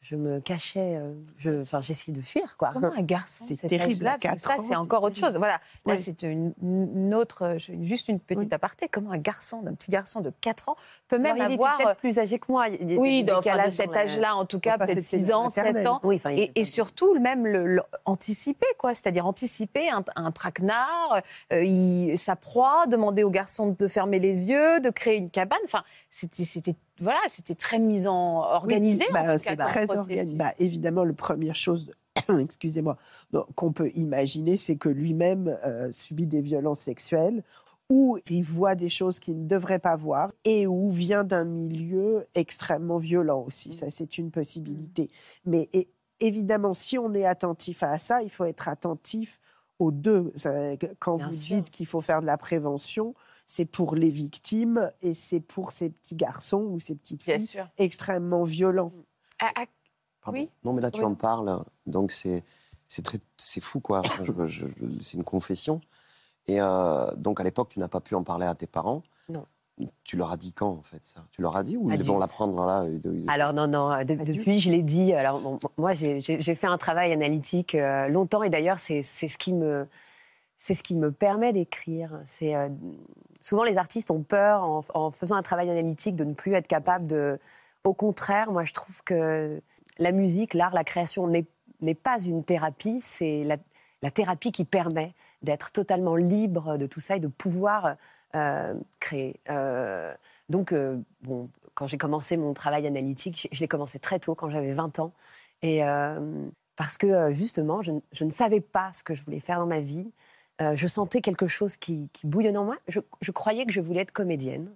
je 0.02 0.16
me 0.16 0.40
cachais. 0.40 0.96
euh, 0.96 1.12
je, 1.36 1.60
enfin, 1.60 1.80
j'essayais 1.82 2.16
de 2.16 2.22
fuir, 2.22 2.56
quoi. 2.56 2.70
Comment 2.72 2.90
un 2.96 3.02
garçon 3.02 3.44
C'est 3.46 3.68
terrible, 3.68 4.06
âge-là, 4.06 4.12
à 4.12 4.18
parce 4.18 4.40
que 4.42 4.48
quatre 4.48 4.60
Ça, 4.62 4.66
c'est 4.68 4.76
encore 4.76 5.02
autre 5.02 5.16
chose. 5.16 5.36
Voilà. 5.36 5.60
Là, 5.84 5.94
Oui. 5.94 5.98
c'est 6.02 6.22
une, 6.22 6.54
une 6.62 7.14
autre, 7.14 7.42
euh, 7.44 7.58
juste 7.82 8.08
une 8.08 8.18
petite 8.18 8.44
Oui. 8.44 8.48
aparté. 8.54 8.88
Comment 8.88 9.10
un 9.12 9.18
garçon, 9.18 9.62
un 9.66 9.74
petit 9.74 9.90
garçon 9.90 10.20
de 10.22 10.32
4 10.40 10.70
ans, 10.70 10.76
peut 11.08 11.18
même 11.18 11.36
Alors, 11.36 11.48
il 11.50 11.54
avoir. 11.54 11.74
était 11.74 11.84
peut-être 11.84 11.96
plus 11.98 12.18
âgé 12.18 12.38
que 12.38 12.50
moi. 12.50 12.68
Il 12.68 12.98
Oui, 12.98 13.24
dans- 13.24 13.38
enfin, 13.38 13.62
de 13.66 13.70
cet 13.70 13.94
âge-là, 13.94 14.34
en 14.36 14.46
tout 14.46 14.58
cas, 14.58 14.76
Enfin, 14.76 14.86
peut-être 14.86 15.02
c'était 15.04 15.24
6 15.24 15.32
ans, 15.32 15.44
maternelle. 15.44 15.74
7 15.76 15.86
ans. 15.86 16.00
Oui, 16.02 16.16
enfin, 16.16 16.30
Et, 16.30 16.50
et 16.54 16.64
surtout, 16.64 17.18
même 17.20 17.46
le, 17.46 17.66
le- 17.66 17.82
anticiper, 18.06 18.66
quoi. 18.78 18.94
C'est-à-dire 18.94 19.26
anticiper 19.26 19.90
un, 19.90 20.02
un 20.16 20.30
traquenard, 20.32 21.20
euh, 21.52 21.62
il- 21.64 22.16
sa 22.16 22.36
proie, 22.36 22.86
demander 22.86 23.22
au 23.22 23.30
garçon 23.30 23.76
de 23.78 23.86
fermer 23.86 24.18
les 24.18 24.48
yeux, 24.48 24.80
de 24.80 24.88
créer 24.90 25.16
une 25.18 25.30
cabane. 25.30 25.58
Enfin, 25.64 25.84
c'était, 26.08 26.74
voilà, 27.00 27.20
c'était 27.28 27.54
très 27.54 27.78
mis 27.78 28.06
en 28.06 28.38
organisé. 28.42 29.04
Oui, 29.08 29.12
bah, 29.12 29.38
tout 29.38 29.44
c'est 29.44 29.56
cas, 29.56 29.66
très 29.66 29.90
organisé. 29.96 30.34
Bah, 30.36 30.52
évidemment, 30.58 31.04
la 31.04 31.12
première 31.12 31.54
chose, 31.56 31.90
excusez-moi, 32.38 32.96
qu'on 33.54 33.72
peut 33.72 33.90
imaginer, 33.94 34.56
c'est 34.56 34.76
que 34.76 34.88
lui-même 34.88 35.56
euh, 35.64 35.90
subit 35.92 36.26
des 36.26 36.40
violences 36.40 36.80
sexuelles 36.80 37.42
ou 37.88 38.18
il 38.28 38.44
voit 38.44 38.76
des 38.76 38.88
choses 38.88 39.18
qu'il 39.18 39.42
ne 39.42 39.48
devrait 39.48 39.80
pas 39.80 39.96
voir 39.96 40.30
et 40.44 40.66
ou 40.66 40.90
vient 40.90 41.24
d'un 41.24 41.44
milieu 41.44 42.24
extrêmement 42.34 42.98
violent 42.98 43.42
aussi. 43.46 43.72
Ça, 43.72 43.90
c'est 43.90 44.16
une 44.18 44.30
possibilité. 44.30 45.10
Mais 45.44 45.68
é- 45.72 45.88
évidemment, 46.20 46.72
si 46.74 46.98
on 46.98 47.12
est 47.14 47.24
attentif 47.24 47.82
à 47.82 47.98
ça, 47.98 48.22
il 48.22 48.30
faut 48.30 48.44
être 48.44 48.68
attentif 48.68 49.40
aux 49.80 49.90
deux. 49.90 50.30
Ça, 50.36 50.76
Quand 51.00 51.16
Bien 51.16 51.28
vous 51.28 51.34
sûr. 51.34 51.56
dites 51.56 51.70
qu'il 51.70 51.86
faut 51.86 52.00
faire 52.00 52.20
de 52.20 52.26
la 52.26 52.36
prévention, 52.36 53.14
c'est 53.50 53.64
pour 53.64 53.96
les 53.96 54.10
victimes 54.10 54.92
et 55.02 55.12
c'est 55.12 55.40
pour 55.40 55.72
ces 55.72 55.90
petits 55.90 56.14
garçons 56.14 56.62
ou 56.70 56.78
ces 56.78 56.94
petites 56.94 57.24
Bien 57.26 57.38
filles 57.38 57.46
sûr. 57.48 57.66
extrêmement 57.78 58.44
violents. 58.44 58.92
À- 59.40 59.46
à- 59.62 59.66
Pardon. 60.22 60.38
Oui. 60.38 60.48
Non, 60.62 60.72
mais 60.72 60.82
là, 60.82 60.90
tu 60.92 61.00
Oui. 61.00 61.06
en 61.06 61.14
parles, 61.16 61.58
donc 61.86 62.12
c'est 62.12 62.44
c'est 62.86 63.02
très 63.02 63.18
c'est 63.36 63.60
fou 63.62 63.80
quoi. 63.80 64.00
Enfin, 64.00 64.24
je- 64.24 64.32
je- 64.46 64.66
je- 64.66 64.98
c'est 65.00 65.16
une 65.16 65.24
confession. 65.24 65.80
Et 66.46 66.60
euh, 66.60 67.10
donc 67.16 67.40
à 67.40 67.44
l'époque, 67.44 67.70
tu 67.70 67.78
n'as 67.80 67.88
pas 67.88 68.00
pu 68.00 68.14
en 68.14 68.22
parler 68.22 68.46
à 68.46 68.54
tes 68.54 68.66
parents. 68.66 69.02
Non. 69.28 69.44
Tu 70.04 70.16
leur 70.16 70.30
as 70.30 70.36
dit 70.36 70.52
quand 70.52 70.68
en 70.70 70.82
fait 70.82 71.02
ça? 71.02 71.22
Tu 71.32 71.40
leur 71.42 71.56
as 71.56 71.62
dit 71.64 71.76
ou 71.76 71.90
ils 71.90 72.04
vont 72.04 72.18
l'apprendre 72.18 72.64
là 72.66 72.84
Alors 73.32 73.52
non, 73.54 73.66
non, 73.66 73.88
de- 74.04 74.14
depuis 74.24 74.60
je 74.60 74.70
l'ai 74.70 74.82
dit. 74.82 75.12
Alors 75.14 75.40
bon, 75.40 75.58
moi 75.78 75.94
j'ai 75.94 76.20
fait 76.20 76.66
un 76.66 76.78
travail 76.78 77.12
analytique 77.12 77.74
euh, 77.74 78.06
longtemps 78.08 78.42
et 78.44 78.50
d'ailleurs 78.50 78.78
c'est 78.78 79.02
c'est 79.02 79.26
ce 79.28 79.38
qui 79.38 79.52
me 79.54 79.86
c'est 80.60 80.74
ce 80.74 80.82
qui 80.84 80.94
me 80.94 81.10
permet 81.10 81.52
d'écrire. 81.52 82.20
C'est 82.24 82.54
euh, 82.54 82.68
souvent 83.40 83.64
les 83.64 83.78
artistes 83.78 84.10
ont 84.12 84.22
peur 84.22 84.62
en, 84.62 85.10
faisant 85.10 85.34
un 85.34 85.42
travail 85.42 85.70
analytique 85.70 86.14
de 86.14 86.22
ne 86.24 86.34
plus 86.34 86.52
être 86.52 86.68
capable 86.68 87.06
de. 87.08 87.40
Au 87.82 87.94
contraire, 87.94 88.52
moi 88.52 88.64
je 88.64 88.74
trouve 88.74 89.02
que 89.02 89.60
la 89.98 90.12
musique, 90.12 90.52
l'art, 90.52 90.74
la 90.74 90.84
création 90.84 91.26
n'est 91.26 91.94
pas 91.94 92.20
une 92.20 92.44
thérapie, 92.44 93.00
c'est 93.00 93.42
la, 93.44 94.10
thérapie 94.10 94.52
qui 94.52 94.66
permet 94.66 95.14
d'être 95.42 95.72
totalement 95.72 96.14
libre 96.14 96.76
de 96.76 96.84
tout 96.84 97.00
ça 97.00 97.16
et 97.16 97.20
de 97.20 97.26
pouvoir 97.28 97.96
euh, 98.34 98.74
créer. 99.00 99.40
Euh, 99.48 100.14
donc, 100.50 100.74
bon, 101.22 101.48
quand 101.74 101.86
j'ai 101.86 101.96
commencé 101.96 102.36
mon 102.36 102.52
travail 102.52 102.86
analytique, 102.86 103.48
je- 103.50 103.60
l'ai 103.60 103.68
commencé 103.68 103.98
très 103.98 104.18
tôt, 104.18 104.34
quand 104.34 104.50
j'avais 104.50 104.72
20 104.72 104.98
ans. 104.98 105.12
Et 105.62 105.80
parce 106.76 106.98
que, 106.98 107.32
justement, 107.32 107.80
je 107.82 108.24
ne 108.24 108.30
savais 108.30 108.60
pas 108.60 108.92
ce 108.92 109.02
que 109.02 109.14
je 109.14 109.22
voulais 109.24 109.40
faire 109.40 109.58
dans 109.58 109.66
ma 109.66 109.80
vie. 109.80 110.12
Euh, 110.60 110.76
je 110.76 110.86
sentais 110.86 111.20
quelque 111.20 111.46
chose 111.46 111.76
qui, 111.76 112.10
bouillonnait 112.24 112.58
en 112.58 112.64
moi. 112.64 112.76
Je, 112.88 113.30
croyais 113.30 113.64
que 113.64 113.72
je 113.72 113.80
voulais 113.80 114.00
être 114.00 114.12
comédienne, 114.12 114.74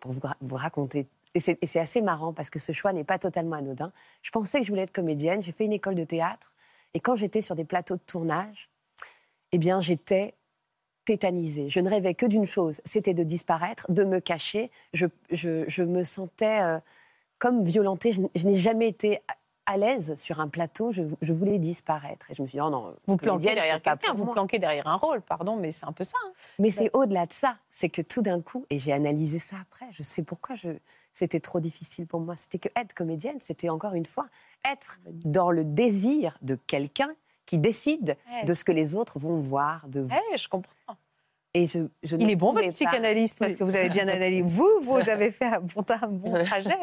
pour 0.00 0.12
vous, 0.12 0.20
ra- 0.20 0.36
vous 0.40 0.56
raconter. 0.56 1.06
Et 1.34 1.40
c'est 1.40 1.80
assez 1.80 2.00
marrant 2.00 2.32
parce 2.32 2.48
que 2.48 2.60
ce 2.60 2.70
choix 2.70 2.92
n'est 2.92 3.02
pas 3.02 3.18
totalement 3.18 3.56
anodin. 3.56 3.92
Je 4.22 4.30
pensais 4.30 4.60
que 4.60 4.64
je 4.64 4.70
voulais 4.70 4.82
être 4.82 4.92
comédienne. 4.92 5.42
J'ai 5.42 5.50
fait 5.50 5.64
une 5.64 5.72
école 5.72 5.96
de 5.96 6.04
théâtre. 6.04 6.54
Et 6.94 7.00
quand 7.00 7.16
j'étais 7.16 7.42
sur 7.42 7.56
des 7.56 7.64
plateaux 7.64 7.96
de 7.96 8.02
tournage, 8.06 8.70
eh 9.50 9.58
bien, 9.58 9.80
j'étais 9.80 10.34
tétanisée. 11.04 11.68
Je 11.68 11.80
ne 11.80 11.90
rêvais 11.90 12.14
que 12.14 12.26
d'une 12.26 12.46
chose, 12.46 12.80
c'était 12.84 13.14
de 13.14 13.24
disparaître, 13.24 13.90
de 13.90 14.04
me 14.04 14.20
cacher. 14.20 14.70
Je, 14.92 15.82
me 15.82 16.04
sentais 16.04 16.60
euh, 16.62 16.78
comme 17.38 17.64
violentée. 17.64 18.12
Je 18.12 18.46
n'ai 18.46 18.54
jamais 18.54 18.88
été 18.88 19.20
à- 19.66 19.76
l'aise 19.76 20.14
sur 20.16 20.40
un 20.40 20.48
plateau. 20.48 20.92
Je, 20.92 21.02
je 21.22 21.32
voulais 21.32 21.58
disparaître. 21.58 22.30
Et 22.30 22.34
je 22.34 22.42
me 22.42 22.46
suis 22.46 22.56
dit, 22.56 22.60
oh 22.62 22.70
non, 22.70 22.94
Vous 23.06 23.16
planquez 23.16 23.54
derrière 23.54 23.80
quelqu'un, 23.82 24.12
vous 24.14 24.24
moi. 24.24 24.34
planquez 24.34 24.58
derrière 24.58 24.86
un 24.86 24.96
rôle, 24.96 25.20
pardon, 25.22 25.56
mais 25.56 25.72
c'est 25.72 25.86
un 25.86 25.92
peu 25.92 26.04
ça. 26.04 26.16
hein. 26.26 26.32
Mais 26.58 26.70
c'est 26.70 26.90
au-delà 26.92 27.26
de 27.26 27.32
ça. 27.32 27.56
C'est 27.70 27.88
que 27.88 28.02
tout 28.02 28.22
d'un 28.22 28.40
coup, 28.40 28.66
et 28.70 28.78
j'ai 28.78 28.92
analysé 28.92 29.38
ça 29.38 29.56
après, 29.60 29.86
je 29.90 30.02
sais 30.02 30.22
pourquoi 30.22 30.54
je... 30.54 30.70
c'était 31.12 31.40
trop 31.40 31.60
difficile 31.60 32.06
pour 32.06 32.20
moi. 32.20 32.36
C'était 32.36 32.58
que 32.58 32.68
être 32.78 32.94
comédienne, 32.94 33.36
c'était 33.40 33.68
encore 33.68 33.94
une 33.94 34.06
fois 34.06 34.26
être 34.70 34.98
dans 35.06 35.50
le 35.50 35.64
désir 35.64 36.38
de 36.42 36.54
quelqu'un 36.54 37.12
qui 37.46 37.58
décide 37.58 38.16
de 38.46 38.54
ce 38.54 38.64
que 38.64 38.72
les 38.72 38.94
autres 38.94 39.18
vont 39.18 39.36
voir 39.38 39.86
de 39.88 40.00
vous. 40.00 40.08
Eh, 40.32 40.36
je 40.38 40.48
comprends. 40.48 40.96
Et 41.56 41.66
je, 41.66 41.80
je 42.02 42.16
Il 42.16 42.28
est 42.30 42.36
bon, 42.36 42.52
votre 42.52 42.68
psychanalyste, 42.70 43.38
parce 43.38 43.54
que 43.54 43.62
vous 43.62 43.76
avez 43.76 43.88
bien 43.90 44.08
analysé. 44.08 44.42
Vous, 44.42 44.68
vous 44.80 45.08
avez 45.08 45.30
fait 45.30 45.44
un 45.44 45.60
bon, 45.60 45.84
un 45.88 46.08
bon 46.08 46.44
trajet. 46.44 46.76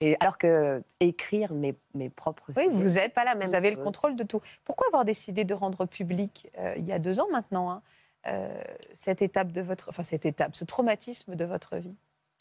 Et 0.00 0.16
alors 0.20 0.38
que 0.38 0.82
écrire 1.00 1.52
mes, 1.52 1.74
mes 1.94 2.08
propres 2.08 2.52
Oui, 2.56 2.64
sujets, 2.64 2.68
vous 2.70 2.88
c'est 2.90 3.04
êtes, 3.06 3.14
pas 3.14 3.24
la 3.24 3.34
même 3.34 3.48
vous 3.48 3.54
avez 3.54 3.70
le 3.70 3.76
contrôle 3.76 4.14
de 4.16 4.22
tout. 4.22 4.40
Pourquoi 4.64 4.86
avoir 4.88 5.04
décidé 5.04 5.44
de 5.44 5.54
rendre 5.54 5.86
public, 5.86 6.50
euh, 6.58 6.74
il 6.76 6.84
y 6.84 6.92
a 6.92 6.98
deux 6.98 7.18
ans 7.20 7.26
maintenant, 7.32 7.70
hein, 7.70 7.82
euh, 8.28 8.62
cette 8.94 9.22
étape 9.22 9.50
de 9.52 9.60
votre, 9.60 9.88
enfin 9.88 10.02
cette 10.04 10.24
étape, 10.26 10.54
ce 10.54 10.64
traumatisme 10.64 11.34
de 11.34 11.44
votre 11.44 11.76
vie? 11.76 11.96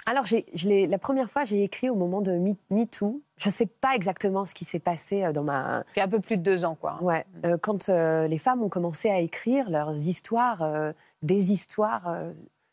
Alors, 0.06 0.26
je 0.26 0.88
la 0.88 0.98
première 1.00 1.30
fois, 1.30 1.44
j'ai 1.44 1.64
écrit 1.64 1.90
au 1.90 1.96
moment 1.96 2.22
de 2.22 2.32
Me- 2.38 2.56
MeToo. 2.70 3.22
Je 3.36 3.50
ne 3.50 3.52
sais 3.52 3.66
pas 3.66 3.94
exactement 3.94 4.46
ce 4.46 4.54
qui 4.54 4.64
s'est 4.64 4.80
passé 4.80 5.24
euh, 5.26 5.34
dans 5.34 5.44
ma, 5.44 5.84
Il 5.96 6.00
y 6.00 6.02
a 6.02 6.06
un 6.06 6.08
peu 6.08 6.22
plus 6.22 6.38
de 6.38 6.44
deux 6.44 6.64
ans, 6.64 6.76
quoi. 6.76 6.92
hein. 6.94 7.04
Ouais, 7.04 7.26
euh, 7.44 7.58
quand 7.58 7.90
euh, 7.90 8.26
les 8.28 8.38
femmes 8.38 8.64
ont 8.64 8.70
commencé 8.70 9.10
à 9.10 9.20
écrire 9.20 9.70
leurs 9.70 9.96
histoires, 9.96 10.62
euh, 10.62 10.94
des 11.24 11.52
histoires 11.52 12.08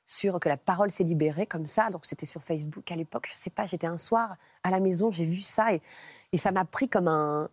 sur 0.06 0.38
que 0.40 0.48
la 0.48 0.56
parole 0.56 0.90
s'est 0.90 1.04
libérée 1.04 1.46
comme 1.46 1.66
ça, 1.66 1.90
donc 1.90 2.04
c'était 2.04 2.26
sur 2.26 2.42
Facebook 2.42 2.90
à 2.92 2.96
l'époque, 2.96 3.26
je 3.28 3.34
sais 3.34 3.50
pas, 3.50 3.64
j'étais 3.66 3.86
un 3.86 3.96
soir 3.96 4.36
à 4.62 4.70
la 4.70 4.80
maison, 4.80 5.10
j'ai 5.10 5.24
vu 5.24 5.40
ça 5.40 5.72
et, 5.72 5.80
et 6.32 6.36
ça 6.36 6.50
m'a 6.52 6.64
pris 6.64 6.88
comme 6.88 7.08
un 7.08 7.48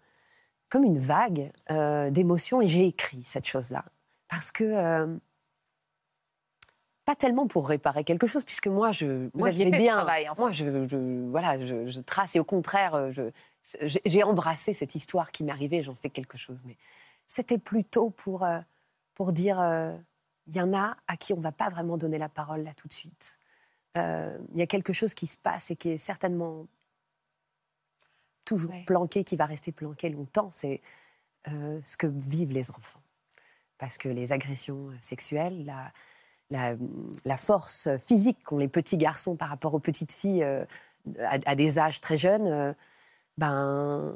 comme 0.70 0.84
une 0.84 1.00
vague 1.00 1.52
euh, 1.70 2.10
d'émotions 2.12 2.62
et 2.62 2.68
j'ai 2.68 2.86
écrit 2.88 3.24
cette 3.24 3.46
chose-là 3.46 3.86
parce 4.30 4.52
que 4.52 4.64
euh, 4.64 5.18
pas 7.04 7.16
tellement 7.16 7.48
pour 7.48 7.68
réparer 7.68 8.04
quelque 8.04 8.28
chose 8.28 8.44
puisque 8.44 8.68
moi 8.68 8.92
je 8.92 9.30
moi, 9.34 9.48
aviez 9.48 9.66
je 9.66 9.72
vais 9.72 9.78
fait 9.78 9.84
bien 9.84 9.96
travail, 9.96 10.30
enfin. 10.30 10.42
moi 10.44 10.52
je, 10.52 10.88
je- 10.88 11.30
voilà 11.30 11.60
je, 11.60 11.88
je 11.90 12.00
trace 12.00 12.36
et 12.36 12.40
au 12.40 12.46
contraire 12.46 12.96
euh, 12.96 13.12
j'ai 13.84 14.24
embrassé 14.24 14.74
cette 14.74 14.96
histoire 14.96 15.32
qui 15.32 15.44
m'est 15.44 15.52
arrivée, 15.52 15.84
j'en 15.84 15.94
fais 15.94 16.10
quelque 16.10 16.38
chose. 16.38 16.58
Mais 16.66 16.78
c'était 17.28 17.60
plutôt 17.60 18.10
pour, 18.10 18.44
euh, 18.44 18.60
pour 19.14 19.34
dire, 19.34 19.60
il 20.48 20.56
y 20.56 20.62
en 20.62 20.74
a 20.74 20.98
à 21.08 21.18
qui 21.18 21.34
on 21.34 21.40
va 21.42 21.52
pas 21.52 21.70
vraiment 21.70 21.98
donner 21.98 22.18
la 22.18 22.30
parole 22.30 22.64
là 22.64 22.74
tout 22.74 22.88
de 22.88 22.94
suite. 22.94 23.38
euh, 23.98 24.38
il 24.54 24.60
y 24.60 24.62
a 24.62 24.68
quelque 24.68 24.94
chose 24.94 25.14
qui 25.14 25.28
se 25.28 25.38
passe 25.38 25.72
et 25.72 25.76
qui 25.76 25.90
est 25.90 25.98
certainement 25.98 26.68
toujours 28.46 28.72
Ouais. 28.72 28.84
planqué, 28.86 29.24
qui 29.24 29.36
va 29.36 29.46
rester 29.46 29.72
planqué 29.72 30.10
longtemps. 30.10 30.50
C'est 30.52 30.82
euh, 31.48 31.80
ce 31.84 31.98
que 31.98 32.08
vivent 32.08 32.54
les 32.54 32.72
enfants. 32.72 33.02
Parce 33.78 33.98
que 33.98 34.10
les 34.10 34.32
agressions 34.32 34.90
euh, 34.90 34.98
sexuelles, 35.02 35.66
la, 35.66 35.92
la, 36.50 36.76
la 37.26 37.38
force 37.38 37.90
physique 37.98 38.44
qu'ont 38.44 38.58
les 38.60 38.68
petits 38.68 38.98
garçons 38.98 39.36
par 39.36 39.50
rapport 39.50 39.74
aux 39.74 39.80
petites 39.80 40.12
filles 40.12 40.44
euh, 40.44 40.66
à, 41.20 41.38
à 41.46 41.56
des 41.56 41.80
âges 41.80 42.00
très 42.02 42.18
jeunes, 42.18 42.76
ben 43.38 44.14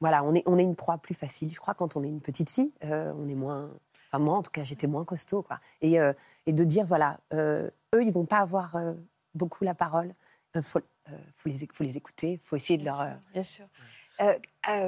voilà, 0.00 0.24
on 0.24 0.34
est, 0.34 0.42
on 0.46 0.58
est 0.58 0.62
une 0.64 0.76
proie 0.76 0.98
plus 0.98 1.14
facile. 1.14 1.52
Je 1.52 1.60
crois 1.60 1.74
quand 1.74 1.96
on 1.96 2.02
est 2.02 2.08
une 2.08 2.20
petite 2.20 2.50
fille, 2.50 2.72
on 2.82 3.28
est 3.28 3.34
moins. 3.34 3.70
Enfin, 4.14 4.22
moi, 4.22 4.36
en 4.36 4.42
tout 4.42 4.52
cas, 4.52 4.62
j'étais 4.62 4.86
moins 4.86 5.04
costaud. 5.04 5.42
Quoi. 5.42 5.58
Et, 5.80 5.98
euh, 5.98 6.12
et 6.46 6.52
de 6.52 6.62
dire, 6.62 6.86
voilà, 6.86 7.18
euh, 7.32 7.68
eux, 7.94 8.04
ils 8.04 8.12
vont 8.12 8.26
pas 8.26 8.38
avoir 8.38 8.76
euh, 8.76 8.94
beaucoup 9.34 9.64
la 9.64 9.74
parole. 9.74 10.14
Il 10.54 10.62
faut, 10.62 10.78
faut, 11.34 11.48
les, 11.48 11.68
faut 11.72 11.82
les 11.82 11.96
écouter, 11.96 12.34
il 12.34 12.38
faut 12.38 12.54
essayer 12.54 12.78
de 12.78 12.84
leur. 12.84 13.04
Bien 13.32 13.42
sûr. 13.42 13.66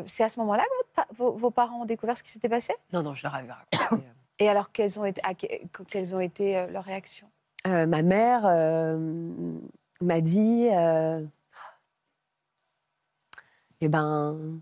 C'est 0.07 0.22
à 0.22 0.29
ce 0.29 0.39
moment-là 0.39 0.62
que 0.62 1.03
vos, 1.12 1.33
vos 1.33 1.51
parents 1.51 1.83
ont 1.83 1.87
découvert 1.87 2.16
ce 2.16 2.22
qui 2.22 2.31
s'était 2.31 2.49
passé? 2.49 2.72
Non, 2.93 3.03
non, 3.03 3.14
je 3.14 3.24
leur 3.24 3.35
avais 3.35 3.51
raconté. 3.51 4.05
Et 4.39 4.49
alors, 4.49 4.70
quelles 4.70 5.01
ont 5.01 5.05
été, 5.05 5.20
à 5.24 5.35
quelles 5.35 6.14
ont 6.14 6.20
été 6.20 6.68
leurs 6.68 6.85
réactions? 6.85 7.29
Ma 7.64 8.03
mère 8.03 8.43
m'a 10.01 10.20
dit 10.20 10.68
Eh 13.81 13.89
ben, 13.89 14.61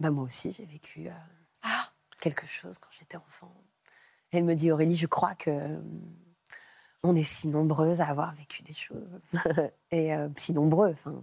ben, 0.00 0.10
moi 0.10 0.24
aussi, 0.24 0.52
j'ai 0.52 0.64
vécu. 0.64 1.10
Quelque 2.18 2.46
chose 2.46 2.78
quand 2.78 2.90
j'étais 2.90 3.16
enfant. 3.16 3.52
Elle 4.30 4.44
me 4.44 4.54
dit 4.54 4.70
Aurélie, 4.70 4.96
je 4.96 5.06
crois 5.06 5.34
que 5.34 5.50
euh, 5.50 5.80
on 7.02 7.16
est 7.16 7.22
si 7.22 7.48
nombreuses 7.48 8.00
à 8.00 8.06
avoir 8.06 8.34
vécu 8.34 8.62
des 8.62 8.72
choses. 8.72 9.18
Et 9.90 10.14
euh, 10.14 10.28
si 10.36 10.52
nombreux. 10.52 10.90
Enfin, 10.90 11.22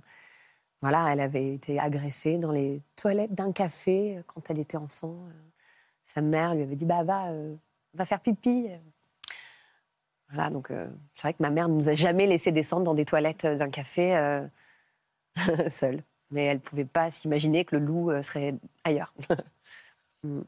voilà, 0.82 1.12
elle 1.12 1.20
avait 1.20 1.54
été 1.54 1.80
agressée 1.80 2.38
dans 2.38 2.52
les 2.52 2.82
toilettes 2.96 3.34
d'un 3.34 3.52
café 3.52 4.18
euh, 4.18 4.24
quand 4.26 4.50
elle 4.50 4.60
était 4.60 4.78
enfant. 4.78 5.20
Sa 6.04 6.22
mère 6.22 6.56
lui 6.56 6.64
avait 6.64 6.76
dit 6.76 6.86
Bah, 6.86 7.04
va, 7.04 7.32
va 7.94 8.06
faire 8.06 8.20
pipi. 8.20 8.70
Voilà, 10.30 10.50
donc 10.50 10.72
c'est 11.14 11.22
vrai 11.22 11.34
que 11.34 11.42
ma 11.42 11.52
mère 11.52 11.70
ne 11.70 11.76
nous 11.76 11.90
a 11.90 11.94
jamais 11.94 12.26
laissé 12.26 12.52
descendre 12.52 12.84
dans 12.84 12.96
des 12.96 13.06
toilettes 13.06 13.46
d'un 13.46 13.70
café 13.70 14.44
seule. 15.70 16.04
Mais 16.32 16.46
elle 16.46 16.58
ne 16.58 16.62
pouvait 16.62 16.86
pas 16.86 17.12
s'imaginer 17.12 17.64
que 17.64 17.76
le 17.76 17.86
loup 17.86 18.22
serait 18.22 18.56
ailleurs. 18.84 19.14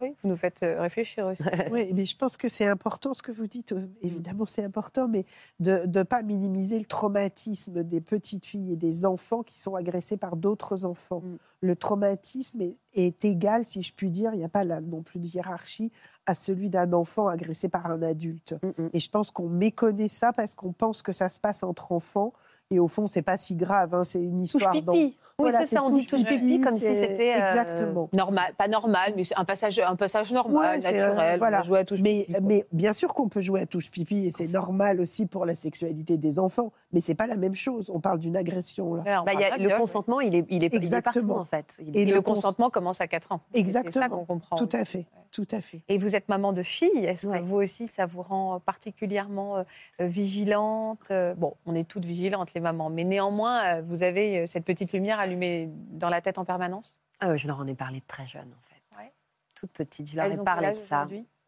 Oui, 0.01 0.13
vous 0.21 0.29
nous 0.29 0.35
faites 0.35 0.63
euh, 0.63 0.81
réfléchir 0.81 1.25
aussi. 1.27 1.43
Oui, 1.71 1.91
mais 1.93 2.05
je 2.05 2.15
pense 2.15 2.37
que 2.37 2.47
c'est 2.47 2.65
important 2.65 3.13
ce 3.13 3.21
que 3.21 3.31
vous 3.31 3.47
dites. 3.47 3.71
euh, 3.73 3.87
Évidemment, 4.01 4.45
c'est 4.45 4.63
important, 4.63 5.07
mais 5.07 5.25
de 5.59 5.83
ne 5.85 6.03
pas 6.03 6.21
minimiser 6.21 6.79
le 6.79 6.85
traumatisme 6.85 7.83
des 7.83 8.01
petites 8.01 8.45
filles 8.45 8.73
et 8.73 8.75
des 8.75 9.05
enfants 9.05 9.43
qui 9.43 9.59
sont 9.59 9.75
agressés 9.75 10.17
par 10.17 10.35
d'autres 10.35 10.85
enfants. 10.85 11.21
Mm. 11.21 11.37
Le 11.61 11.75
traumatisme 11.75 12.61
est, 12.61 12.75
est 12.93 13.25
égal, 13.25 13.65
si 13.65 13.81
je 13.81 13.93
puis 13.93 14.09
dire, 14.09 14.31
il 14.33 14.37
n'y 14.37 14.45
a 14.45 14.49
pas 14.49 14.63
là 14.63 14.81
non 14.81 15.01
plus 15.01 15.19
de 15.19 15.25
hiérarchie, 15.25 15.91
à 16.25 16.35
celui 16.35 16.69
d'un 16.69 16.93
enfant 16.93 17.27
agressé 17.27 17.69
par 17.69 17.85
un 17.87 18.01
adulte. 18.01 18.55
Mm, 18.63 18.83
mm. 18.83 18.89
Et 18.93 18.99
je 18.99 19.09
pense 19.09 19.31
qu'on 19.31 19.49
méconnaît 19.49 20.09
ça 20.09 20.33
parce 20.33 20.55
qu'on 20.55 20.73
pense 20.73 21.01
que 21.01 21.11
ça 21.11 21.29
se 21.29 21.39
passe 21.39 21.63
entre 21.63 21.91
enfants. 21.91 22.33
Et 22.69 22.79
au 22.79 22.87
fond, 22.87 23.07
c'est 23.07 23.21
pas 23.21 23.37
si 23.37 23.55
grave. 23.55 23.93
hein, 23.93 24.03
c'est 24.03 24.19
une 24.21 24.41
Touche 24.45 24.55
histoire. 24.55 24.73
pipi. 24.73 24.85
d'en- 24.85 24.93
Oui, 24.93 25.15
Voilà, 25.39 25.59
c'est 25.67 25.75
ça, 25.75 25.83
on 25.83 25.91
dit 25.91 26.05
touche 26.07 26.23
pipi 26.25 26.59
comme 26.61 26.79
si 26.79 26.85
c'était. 26.85 27.33
euh, 27.35 27.37
Exactement. 27.39 28.09
Normal, 28.11 28.53
pas 28.57 28.67
normal, 28.67 29.13
mais 29.15 29.23
c'est 29.23 29.37
un 29.37 29.45
passage, 29.45 29.77
un 29.79 29.95
passage 29.95 30.33
normal, 30.33 30.79
Ouais, 30.79 30.85
euh, 30.87 30.91
naturel. 30.91 31.37
voilà. 31.39 31.59
On 31.59 31.63
jouer 31.63 31.79
à 31.79 31.85
touche 31.85 32.01
mais, 32.01 32.21
pipi, 32.21 32.31
quoi. 32.33 32.41
mais 32.41 32.65
bien 32.71 32.91
sûr 32.91 33.13
qu'on 33.13 33.29
peut 33.29 33.41
jouer 33.41 33.61
à 33.61 33.65
touche 33.67 33.91
pipi 33.91 34.25
et 34.25 34.31
c'est 34.31 34.51
normal 34.51 34.99
aussi 34.99 35.27
pour 35.27 35.45
la 35.45 35.53
sexualité 35.53 36.17
des 36.17 36.39
enfants, 36.39 36.71
mais 36.91 37.01
c'est 37.01 37.13
pas 37.13 37.27
la 37.27 37.35
même 37.35 37.53
chose. 37.53 37.91
On 37.93 37.99
parle 37.99 38.17
d'une 38.17 38.35
agression 38.35 38.95
là. 38.95 39.03
Alors, 39.05 39.25
Bah, 39.25 39.33
y 39.35 39.43
a- 39.43 39.57
le 39.57 39.77
consentement, 39.77 40.19
il 40.21 40.33
est, 40.33 40.45
il 40.49 40.63
est, 40.63 40.73
il 40.73 40.73
est 40.73 40.75
Exactement. 40.77 41.35
partout 41.35 41.41
en 41.41 41.45
fait. 41.45 41.77
Il 41.85 41.95
Et 41.95 42.03
le 42.03 42.15
le 42.15 42.21
cons- 42.21 42.33
consentement 42.33 42.71
commence 42.71 42.99
à 42.99 43.07
4 43.07 43.31
ans. 43.31 43.41
C'est 43.53 43.59
ça 43.61 43.81
Exactement. 43.81 44.09
qu'on 44.09 44.25
comprend. 44.25 44.55
Tout 44.57 44.69
à 44.73 44.85
fait, 44.85 45.05
tout 45.31 45.47
à 45.51 45.61
fait. 45.61 45.81
Et 45.87 45.99
vous 45.99 46.15
êtes 46.15 46.29
maman 46.29 46.51
de 46.51 46.63
fille. 46.63 47.05
Est-ce 47.05 47.27
Ouais. 47.27 47.37
que 47.39 47.43
vous 47.43 47.57
aussi, 47.57 47.85
ça 47.85 48.07
vous 48.07 48.23
rend 48.23 48.59
particulièrement 48.59 49.57
euh, 49.57 49.63
vigilante 49.99 51.11
Bon, 51.37 51.53
on 51.67 51.75
est 51.75 51.87
toutes 51.87 52.05
vigilantes, 52.05 52.49
les 52.57 52.61
mamans, 52.61 52.89
mais 52.89 53.03
néanmoins, 53.03 53.77
euh, 53.77 53.81
vous 53.81 54.01
avez 54.03 54.39
euh, 54.39 54.45
cette 54.47 54.65
petite 54.65 54.91
lumière 54.91 55.19
allumée 55.19 55.69
dans 55.71 56.09
la 56.09 56.21
tête 56.21 56.37
en 56.39 56.45
permanence? 56.45 56.97
Euh, 57.23 57.37
je 57.37 57.47
leur 57.47 57.59
en 57.59 57.67
ai 57.67 57.75
parlé 57.75 58.01
très 58.01 58.25
jeune 58.25 58.51
en 58.51 58.61
fait. 58.61 58.81
Ouais. 58.97 59.11
Toute 59.55 59.71
petite, 59.71 60.09
je 60.09 60.15
leur 60.15 60.25
Elles 60.25 60.39
ai 60.39 60.43
parlé 60.43 60.71
de 60.71 60.77
ça. 60.77 61.07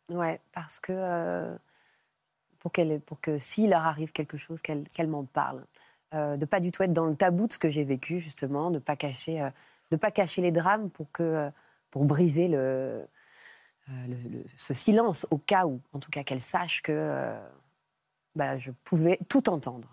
Ouais, 0.09 0.39
parce 0.51 0.79
que 0.79 0.93
euh, 0.95 1.55
pour, 2.59 2.71
qu'elle, 2.71 2.99
pour 3.01 3.19
que 3.19 3.39
s'il 3.39 3.71
leur 3.71 3.85
arrive 3.85 4.11
quelque 4.11 4.37
chose, 4.37 4.61
qu'elles, 4.61 5.07
m'en 5.07 5.25
parlent. 5.25 5.65
Euh, 6.15 6.37
de 6.37 6.45
pas 6.45 6.59
du 6.59 6.71
tout 6.71 6.81
être 6.81 6.93
dans 6.93 7.05
le 7.05 7.13
tabou 7.13 7.45
de 7.47 7.53
ce 7.53 7.59
que 7.59 7.69
j'ai 7.69 7.83
vécu 7.83 8.19
justement, 8.19 8.71
de 8.71 8.79
pas 8.79 8.95
cacher, 8.95 9.47
de 9.91 9.95
pas 9.95 10.09
cacher 10.11 10.41
les 10.41 10.51
drames 10.51 10.89
pour 10.89 11.11
que 11.11 11.51
pour 11.91 12.05
briser 12.05 12.47
le, 12.47 13.05
le- 13.87 14.29
le- 14.29 14.43
ce 14.55 14.73
silence 14.73 15.27
au 15.29 15.37
cas 15.37 15.65
où, 15.67 15.81
en 15.93 15.99
tout 15.99 16.09
cas 16.09 16.23
qu'elles 16.23 16.41
sachent 16.41 16.81
que 16.81 17.31
bah, 18.35 18.57
je 18.57 18.71
pouvais 18.71 19.19
tout 19.29 19.49
entendre. 19.49 19.87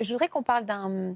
Je, 0.00 0.12
voudrais 0.12 0.28
qu'on 0.28 0.42
parle 0.42 0.64
d'un, 0.64 1.14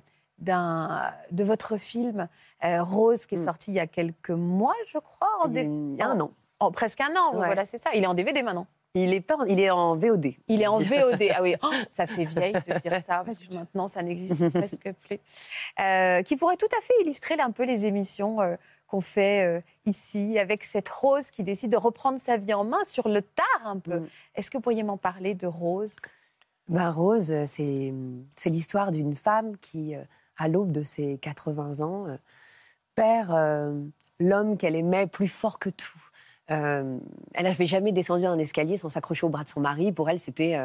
de 1.31 1.45
votre 1.45 1.77
film 1.77 2.29
euh, 2.65 2.83
Rose, 2.83 3.27
qui 3.27 3.35
est 3.35 3.39
Mm. 3.39 3.45
sorti 3.45 3.71
il 3.71 3.75
y 3.75 3.81
a 3.81 3.87
quelques 3.87 4.31
mois, 4.31 4.75
je 4.93 4.99
crois. 4.99 5.29
En 5.45 5.53
Il 5.53 5.95
y 5.97 6.03
a 6.03 6.09
un 6.09 6.21
an. 6.21 6.31
en 6.61 6.71
presque 6.71 7.01
un 7.01 7.15
an, 7.17 7.33
Ouais. 7.37 7.47
voilà, 7.47 7.65
c'est 7.65 7.79
ça. 7.79 7.91
Il 7.95 8.03
est 8.03 8.07
en 8.07 8.15
DVD 8.15 8.43
maintenant. 8.43 8.67
Il 8.95 9.13
est, 9.13 9.21
pas, 9.21 9.37
en- 9.37 9.45
il 9.45 9.61
est 9.61 9.69
en 9.69 9.95
VOD. 9.95 10.33
Il 10.49 10.63
est 10.63 10.67
en 10.67 10.79
VOD. 10.81 11.23
Ah 11.35 11.43
oui, 11.43 11.55
oh, 11.63 11.71
ça 11.91 12.07
fait 12.07 12.25
vieille 12.25 12.55
de 12.55 12.79
dire 12.79 13.03
ça, 13.05 13.23
parce 13.27 13.39
que 13.39 13.53
maintenant, 13.55 13.89
ça 13.89 14.03
n'existe 14.03 14.49
presque 14.55 14.91
plus. 15.07 15.19
Euh, 15.81 16.23
qui 16.23 16.37
pourrait 16.37 16.57
tout 16.57 16.69
à 16.77 16.81
fait 16.81 16.95
illustrer 17.03 17.35
un 17.39 17.51
peu 17.51 17.65
les 17.65 17.85
émissions 17.85 18.41
euh, 18.41 18.57
qu'on 18.87 19.03
fait 19.03 19.45
euh, 19.45 19.61
ici, 19.85 20.39
avec 20.39 20.65
cette 20.65 20.89
Rose 20.89 21.31
qui 21.31 21.43
décide 21.43 21.73
de 21.73 21.77
reprendre 21.77 22.19
sa 22.19 22.39
vie 22.39 22.55
en 22.55 22.65
main 22.65 22.83
sur 22.85 23.09
le 23.11 23.21
tard 23.21 23.45
un 23.67 23.79
peu. 23.79 23.99
Mm. 24.01 24.09
Est-ce 24.37 24.51
que 24.51 24.57
vous 24.57 24.63
pourriez 24.63 24.83
m'en 24.83 24.97
parler 24.97 25.35
de 25.35 25.47
Rose? 25.47 25.95
Ben, 26.69 26.91
Rose, 26.91 27.31
euh, 27.31 27.45
c'est, 27.47 27.95
c'est 28.37 28.51
l'histoire 28.51 28.91
d'une 28.91 29.15
femme 29.15 29.57
qui, 29.59 29.95
euh, 29.95 30.03
à 30.37 30.49
l'aube 30.49 30.73
de 30.73 30.83
ses 30.83 31.19
80 31.19 31.81
ans, 31.81 32.07
euh, 32.09 32.17
perd 32.95 33.31
l'homme 34.21 34.57
qu'elle 34.57 34.75
aimait 34.77 35.07
plus 35.07 35.29
fort 35.29 35.59
que 35.59 35.71
tout. 35.71 36.01
Elle 36.49 37.01
n'avait 37.39 37.67
jamais 37.67 37.93
descendu 37.93 38.25
un 38.27 38.39
escalier 38.39 38.77
sans 38.79 38.89
s'accrocher 38.89 39.27
au 39.27 39.29
bras 39.29 39.45
de 39.45 39.49
son 39.49 39.61
mari. 39.61 39.93
Pour 39.93 40.09
elle, 40.11 40.19
c'était. 40.19 40.59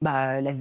bah, 0.00 0.40
et 0.40 0.54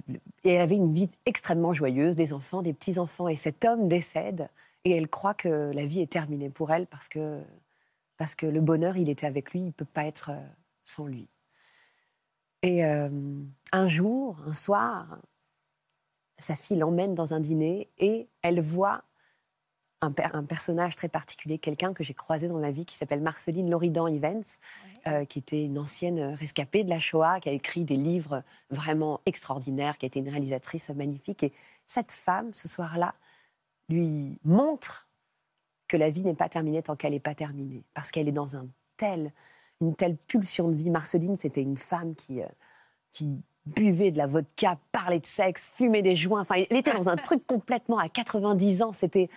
elle 0.45 0.61
avait 0.61 0.77
une 0.77 0.93
vie 0.93 1.09
extrêmement 1.25 1.73
joyeuse, 1.73 2.15
des 2.15 2.33
enfants, 2.33 2.63
des 2.63 2.73
petits-enfants. 2.73 3.27
Et 3.27 3.35
cet 3.35 3.65
homme 3.65 3.87
décède 3.87 4.49
et 4.85 4.91
elle 4.91 5.07
croit 5.07 5.35
que 5.35 5.71
la 5.73 5.85
vie 5.85 6.01
est 6.01 6.11
terminée 6.11 6.49
pour 6.49 6.71
elle 6.71 6.87
parce 6.87 7.07
que, 7.07 7.43
parce 8.17 8.33
que 8.35 8.47
le 8.47 8.61
bonheur, 8.61 8.97
il 8.97 9.09
était 9.09 9.27
avec 9.27 9.51
lui, 9.51 9.59
il 9.61 9.67
ne 9.67 9.71
peut 9.71 9.85
pas 9.85 10.05
être 10.05 10.31
sans 10.85 11.05
lui. 11.05 11.27
Et 12.63 12.85
euh, 12.85 13.09
un 13.71 13.87
jour, 13.87 14.37
un 14.45 14.53
soir, 14.53 15.19
sa 16.37 16.55
fille 16.55 16.77
l'emmène 16.77 17.15
dans 17.15 17.33
un 17.33 17.39
dîner 17.39 17.89
et 17.97 18.27
elle 18.41 18.61
voit 18.61 19.03
un, 20.01 20.11
per- 20.11 20.29
un 20.33 20.43
personnage 20.43 20.95
très 20.95 21.09
particulier, 21.09 21.59
quelqu'un 21.59 21.93
que 21.93 22.03
j'ai 22.03 22.15
croisé 22.15 22.47
dans 22.47 22.57
ma 22.59 22.71
vie 22.71 22.85
qui 22.85 22.95
s'appelle 22.95 23.21
Marceline 23.21 23.69
Loridan 23.69 24.07
Evans, 24.07 24.43
euh, 25.05 25.25
qui 25.25 25.37
était 25.39 25.63
une 25.63 25.77
ancienne 25.77 26.19
rescapée 26.33 26.83
de 26.83 26.89
la 26.89 26.97
Shoah, 26.97 27.39
qui 27.39 27.49
a 27.49 27.51
écrit 27.51 27.85
des 27.85 27.97
livres 27.97 28.43
vraiment 28.71 29.21
extraordinaires, 29.27 29.97
qui 29.99 30.05
a 30.05 30.07
été 30.07 30.19
une 30.19 30.29
réalisatrice 30.29 30.89
magnifique. 30.89 31.43
Et 31.43 31.53
cette 31.85 32.11
femme, 32.11 32.51
ce 32.53 32.67
soir-là, 32.67 33.13
lui 33.89 34.39
montre 34.43 35.07
que 35.87 35.97
la 35.97 36.09
vie 36.09 36.23
n'est 36.23 36.33
pas 36.33 36.49
terminée 36.49 36.81
tant 36.81 36.95
qu'elle 36.95 37.13
n'est 37.13 37.19
pas 37.19 37.35
terminée, 37.35 37.83
parce 37.93 38.09
qu'elle 38.09 38.27
est 38.27 38.31
dans 38.31 38.55
un 38.57 38.67
tel, 38.97 39.31
une 39.81 39.95
telle 39.95 40.15
pulsion 40.15 40.69
de 40.69 40.75
vie. 40.75 40.89
Marceline, 40.89 41.35
c'était 41.35 41.61
une 41.61 41.77
femme 41.77 42.15
qui, 42.15 42.41
euh, 42.41 42.47
qui 43.11 43.29
buvait 43.65 44.11
de 44.11 44.17
la 44.17 44.27
vodka, 44.27 44.77
parlait 44.91 45.19
de 45.19 45.25
sexe, 45.25 45.71
fumait 45.75 46.01
des 46.01 46.15
joints. 46.15 46.41
Enfin, 46.41 46.55
elle 46.69 46.77
était 46.77 46.93
dans 46.93 47.09
un 47.09 47.17
truc 47.17 47.45
complètement 47.45 47.97
à 47.97 48.09
90 48.09 48.81
ans. 48.83 48.93
C'était 48.93 49.29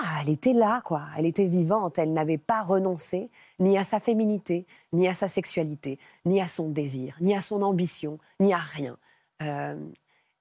ah, 0.00 0.20
elle 0.22 0.30
était 0.30 0.54
là, 0.54 0.80
quoi. 0.82 1.06
Elle 1.18 1.26
était 1.26 1.46
vivante. 1.46 1.98
Elle 1.98 2.12
n'avait 2.12 2.38
pas 2.38 2.62
renoncé 2.62 3.30
ni 3.58 3.76
à 3.76 3.84
sa 3.84 4.00
féminité, 4.00 4.66
ni 4.92 5.06
à 5.06 5.14
sa 5.14 5.28
sexualité, 5.28 5.98
ni 6.24 6.40
à 6.40 6.46
son 6.48 6.70
désir, 6.70 7.16
ni 7.20 7.34
à 7.36 7.40
son 7.40 7.62
ambition, 7.62 8.18
ni 8.40 8.54
à 8.54 8.58
rien. 8.58 8.96
Euh, 9.42 9.76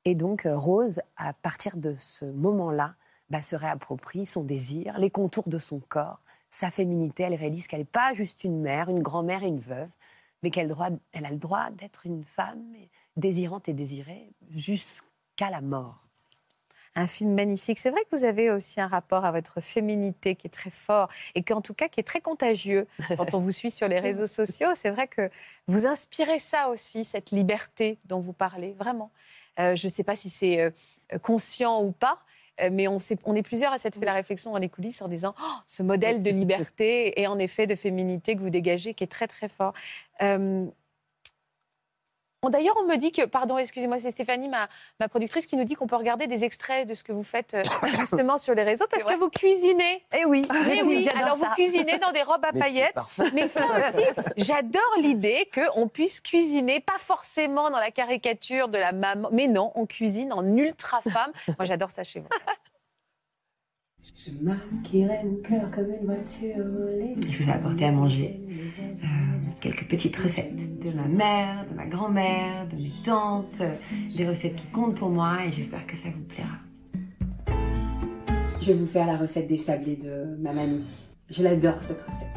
et 0.05 0.15
donc, 0.15 0.45
euh, 0.45 0.57
Rose, 0.57 1.01
à 1.17 1.33
partir 1.33 1.75
de 1.77 1.95
ce 1.95 2.25
moment-là, 2.25 2.95
bah, 3.29 3.41
se 3.41 3.55
réapproprie 3.55 4.25
son 4.25 4.43
désir, 4.43 4.97
les 4.99 5.09
contours 5.09 5.49
de 5.49 5.57
son 5.57 5.79
corps, 5.79 6.21
sa 6.51 6.69
féminité. 6.69 7.23
Elle 7.23 7.33
réalise 7.33 7.65
qu'elle 7.65 7.79
n'est 7.79 7.85
pas 7.85 8.13
juste 8.13 8.43
une 8.43 8.61
mère, 8.61 8.89
une 8.89 9.01
grand-mère 9.01 9.41
et 9.41 9.47
une 9.47 9.59
veuve, 9.59 9.89
mais 10.43 10.51
qu'elle 10.51 10.75
elle 11.13 11.25
a 11.25 11.31
le 11.31 11.37
droit 11.37 11.71
d'être 11.71 12.05
une 12.05 12.23
femme 12.23 12.75
désirante 13.15 13.67
et 13.69 13.73
désirée 13.73 14.29
jusqu'à 14.49 15.49
la 15.49 15.61
mort. 15.61 15.97
un 16.93 17.07
film 17.07 17.33
magnifique. 17.33 17.79
C'est 17.79 17.89
vrai 17.89 18.01
que 18.01 18.13
vous 18.17 18.25
avez 18.25 18.51
aussi 18.51 18.81
un 18.81 18.87
rapport 18.87 19.23
à 19.23 19.31
votre 19.31 19.61
féminité 19.61 20.35
qui 20.35 20.47
est 20.47 20.51
très 20.51 20.69
fort 20.69 21.07
et 21.35 21.41
qu'en 21.41 21.61
tout 21.61 21.73
cas 21.73 21.87
qui 21.87 22.01
est 22.01 22.03
très 22.03 22.19
contagieux 22.19 22.85
quand 23.17 23.33
on 23.33 23.39
vous 23.39 23.53
suit 23.53 23.71
sur 23.71 23.87
les 23.87 23.99
réseaux 23.99 24.27
sociaux. 24.27 24.67
C'est 24.75 24.89
vrai 24.89 25.07
que 25.07 25.29
vous 25.67 25.87
inspirez 25.87 26.37
ça 26.37 26.67
aussi, 26.67 27.05
cette 27.05 27.31
liberté 27.31 27.97
dont 28.05 28.19
vous 28.19 28.33
parlez, 28.33 28.73
vraiment. 28.73 29.09
Euh, 29.59 29.75
je 29.77 29.87
ne 29.87 29.91
sais 29.91 30.03
pas 30.03 30.17
si 30.17 30.29
c'est 30.29 30.59
euh, 30.59 31.17
conscient 31.19 31.81
ou 31.81 31.91
pas, 31.91 32.19
mais 32.69 32.87
on, 32.87 32.99
est 32.99 33.41
plusieurs 33.43 33.73
à 33.73 33.77
s'être 33.77 33.97
fait 33.97 34.05
la 34.05 34.13
réflexion 34.13 34.51
dans 34.51 34.57
les 34.57 34.69
coulisses 34.69 35.01
en 35.01 35.07
disant 35.07 35.33
Oh, 35.41 35.53
ce 35.67 35.83
modèle 35.83 36.21
de 36.21 36.29
liberté 36.29 37.19
et 37.19 37.27
en 37.27 37.39
effet 37.39 37.67
de 37.67 37.75
féminité 37.75 38.35
que 38.35 38.41
vous 38.41 38.49
dégagez 38.49 38.93
qui 38.93 39.03
est 39.03 39.07
très 39.07 39.27
très 39.27 39.47
fort. 39.47 39.73
Euh, 40.21 40.65
D'ailleurs, 42.49 42.75
on 42.81 42.87
me 42.87 42.97
dit 42.97 43.11
que, 43.11 43.23
pardon, 43.25 43.59
excusez-moi, 43.59 43.99
c'est 43.99 44.09
Stéphanie, 44.09 44.49
ma, 44.49 44.67
ma 44.99 45.07
productrice, 45.07 45.45
qui 45.45 45.55
nous 45.55 45.63
dit 45.63 45.75
qu'on 45.75 45.85
peut 45.85 45.95
regarder 45.95 46.25
des 46.25 46.43
extraits 46.43 46.87
de 46.87 46.95
ce 46.95 47.03
que 47.03 47.11
vous 47.11 47.23
faites 47.23 47.53
euh, 47.53 47.61
justement 47.99 48.39
sur 48.39 48.55
les 48.55 48.63
réseaux 48.63 48.85
parce 48.89 49.03
que 49.03 49.15
vous 49.15 49.29
cuisinez. 49.29 50.03
Eh 50.19 50.25
oui, 50.25 50.41
Mais 50.65 50.81
oui, 50.81 51.07
alors 51.21 51.35
vous 51.35 51.45
cuisinez 51.55 51.99
dans 51.99 52.11
des 52.11 52.23
robes 52.23 52.43
à 52.43 52.51
Mais 52.51 52.59
c'est 52.59 52.59
paillettes. 52.59 52.95
Mais 53.33 53.47
ça 53.47 53.61
aussi, 53.95 54.05
j'adore 54.37 54.95
l'idée 54.97 55.47
qu'on 55.53 55.87
puisse 55.87 56.19
cuisiner, 56.19 56.79
pas 56.79 56.97
forcément 56.97 57.69
dans 57.69 57.79
la 57.79 57.91
caricature 57.91 58.69
de 58.69 58.79
la 58.79 58.91
maman, 58.91 59.29
mais 59.31 59.47
non, 59.47 59.71
on 59.75 59.85
cuisine 59.85 60.33
en 60.33 60.43
ultra 60.57 61.01
femme. 61.01 61.31
Moi, 61.47 61.65
j'adore 61.65 61.91
ça 61.91 62.03
chez 62.03 62.21
vous. 62.21 62.29
Je 64.25 64.31
maquillerai 64.41 65.23
mon 65.23 65.41
cœur 65.41 65.69
comme 65.71 65.91
une 65.91 66.05
voiture 66.05 66.57
volée. 66.57 67.15
Je 67.29 67.37
vous 67.37 67.49
ai 67.49 67.53
apporté 67.53 67.85
à 67.85 67.91
manger 67.91 68.39
euh, 68.49 69.40
quelques 69.61 69.87
petites 69.87 70.17
recettes 70.17 70.79
de 70.79 70.91
ma 70.91 71.07
mère, 71.07 71.65
de 71.69 71.75
ma 71.75 71.85
grand-mère, 71.85 72.67
de 72.67 72.75
mes 72.75 72.91
tantes, 73.05 73.61
des 74.17 74.27
recettes 74.27 74.55
qui 74.55 74.65
comptent 74.67 74.97
pour 74.97 75.09
moi 75.09 75.45
et 75.45 75.51
j'espère 75.51 75.85
que 75.85 75.95
ça 75.95 76.09
vous 76.09 76.23
plaira. 76.23 76.57
Je 78.59 78.67
vais 78.67 78.73
vous 78.73 78.87
faire 78.87 79.07
la 79.07 79.17
recette 79.17 79.47
des 79.47 79.57
sablés 79.57 79.95
de 79.95 80.37
ma 80.41 80.51
mamie. 80.53 80.83
Je 81.29 81.41
l'adore 81.43 81.81
cette 81.81 82.01
recette. 82.01 82.27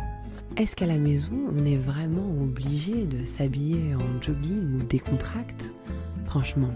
Est-ce 0.57 0.77
qu'à 0.77 0.87
la 0.87 0.99
maison, 0.99 1.33
on 1.53 1.64
est 1.64 1.77
vraiment 1.77 2.31
obligé 2.41 3.05
de 3.07 3.25
s'habiller 3.25 3.95
en 3.95 4.22
jogging 4.22 4.77
ou 4.77 4.83
décontracte? 4.85 5.75
Franchement, 6.27 6.70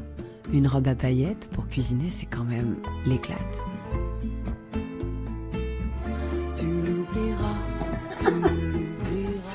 une 0.53 0.67
robe 0.67 0.89
à 0.89 0.95
paillettes 0.95 1.49
pour 1.53 1.69
cuisiner, 1.69 2.11
c'est 2.11 2.27
quand 2.27 2.45
même 2.45 2.77
l'éclate. 3.07 3.39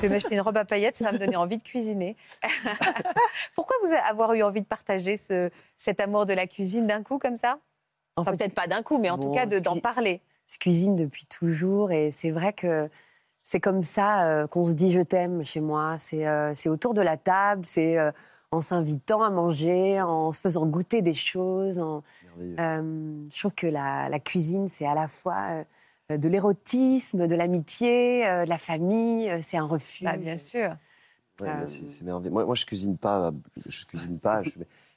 Vais 0.06 0.14
m'acheter 0.14 0.34
une 0.34 0.40
robe 0.40 0.56
à 0.56 0.64
paillettes, 0.64 0.96
ça 0.96 1.04
va 1.04 1.12
me 1.12 1.18
donner 1.18 1.36
envie 1.36 1.56
de 1.58 1.62
cuisiner. 1.62 2.16
Pourquoi 3.54 3.76
vous 3.84 3.92
avoir 4.08 4.32
eu 4.34 4.42
envie 4.42 4.60
de 4.60 4.66
partager 4.66 5.16
ce, 5.16 5.50
cet 5.76 6.00
amour 6.00 6.26
de 6.26 6.32
la 6.32 6.46
cuisine 6.46 6.86
d'un 6.86 7.02
coup 7.02 7.18
comme 7.18 7.36
ça? 7.36 7.58
En 8.16 8.22
Enfin, 8.22 8.32
peut-être 8.36 8.54
pas 8.54 8.66
d'un 8.66 8.82
coup, 8.82 8.98
mais 8.98 9.10
en 9.10 9.16
bon, 9.18 9.24
tout 9.28 9.32
cas 9.32 9.46
de- 9.46 9.56
je 9.56 9.60
d'en 9.60 9.76
parler. 9.80 10.20
je 10.48 10.58
cuisine 10.58 10.94
depuis 10.96 11.26
toujours 11.26 11.90
et 11.92 12.10
c'est 12.10 12.30
vrai 12.30 12.52
que 12.52 12.88
c'est 13.42 13.60
comme 13.60 13.82
ça 13.82 14.26
euh, 14.28 14.46
qu'on 14.46 14.64
se 14.66 14.72
dit 14.72 14.92
je 14.92 15.00
t'aime 15.00 15.44
chez 15.44 15.60
moi. 15.60 15.96
C'est 15.98 16.26
euh, 16.26 16.54
c'est 16.54 16.68
autour 16.68 16.94
de 16.94 17.00
la 17.02 17.16
table, 17.16 17.66
c'est 17.66 17.98
euh, 17.98 18.10
en 18.52 18.60
s'invitant 18.60 19.22
à 19.22 19.30
manger, 19.30 20.00
en 20.00 20.32
se 20.32 20.40
faisant 20.40 20.64
goûter 20.66 21.02
des 21.02 21.14
choses. 21.14 21.78
en-. 21.80 22.02
Euh, 22.40 23.16
je 23.32 23.38
trouve 23.38 23.52
que 23.52 23.66
la, 23.66 24.08
la 24.08 24.18
cuisine, 24.20 24.68
c'est 24.68 24.86
à 24.86 24.94
la 24.94 25.08
fois 25.08 25.36
euh, 25.50 25.64
de 26.18 26.28
l'érotisme, 26.28 27.26
de 27.26 27.34
l'amitié, 27.34 28.26
euh, 28.26 28.44
de 28.44 28.48
la 28.48 28.58
famille, 28.58 29.28
euh, 29.30 29.38
c'est 29.42 29.56
un 29.56 29.66
refuge. 29.66 30.04
Bah, 30.04 30.16
bien 30.16 30.38
sûr. 30.38 30.76
Ouais, 31.40 31.48
Euh, 31.48 31.66
c'est 31.66 32.02
merveilleux. 32.04 32.32
Moi, 32.32 32.44
moi, 32.44 32.54
je 32.54 32.64
cuisine 32.64 32.96
pas. 32.96 33.32
Je 33.66 33.84
cuisine 33.86 34.18
pas. 34.20 34.42
je- 34.42 34.50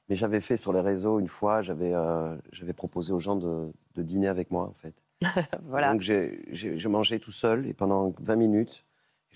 mais 0.10 0.16
j'avais 0.16 0.40
fait 0.40 0.56
sur 0.56 0.72
les 0.72 0.80
réseaux 0.82 1.20
une 1.20 1.28
fois. 1.28 1.62
J'avais 1.62 1.94
euh, 1.94 2.36
j'avais 2.54 2.74
proposé 2.74 3.12
aux 3.12 3.20
gens 3.20 3.36
de, 3.36 3.72
de 3.96 4.04
dîner 4.04 4.28
avec 4.28 4.52
moi 4.52 4.64
en 4.64 4.74
fait. 4.74 4.94
Voilà. 5.64 5.92
Donc 5.92 6.02
j'ai 6.02 6.88
mangeais 6.88 7.20
tout 7.20 7.32
seul 7.32 7.66
et 7.68 7.74
pendant 7.74 8.14
20 8.22 8.36
minutes, 8.36 8.86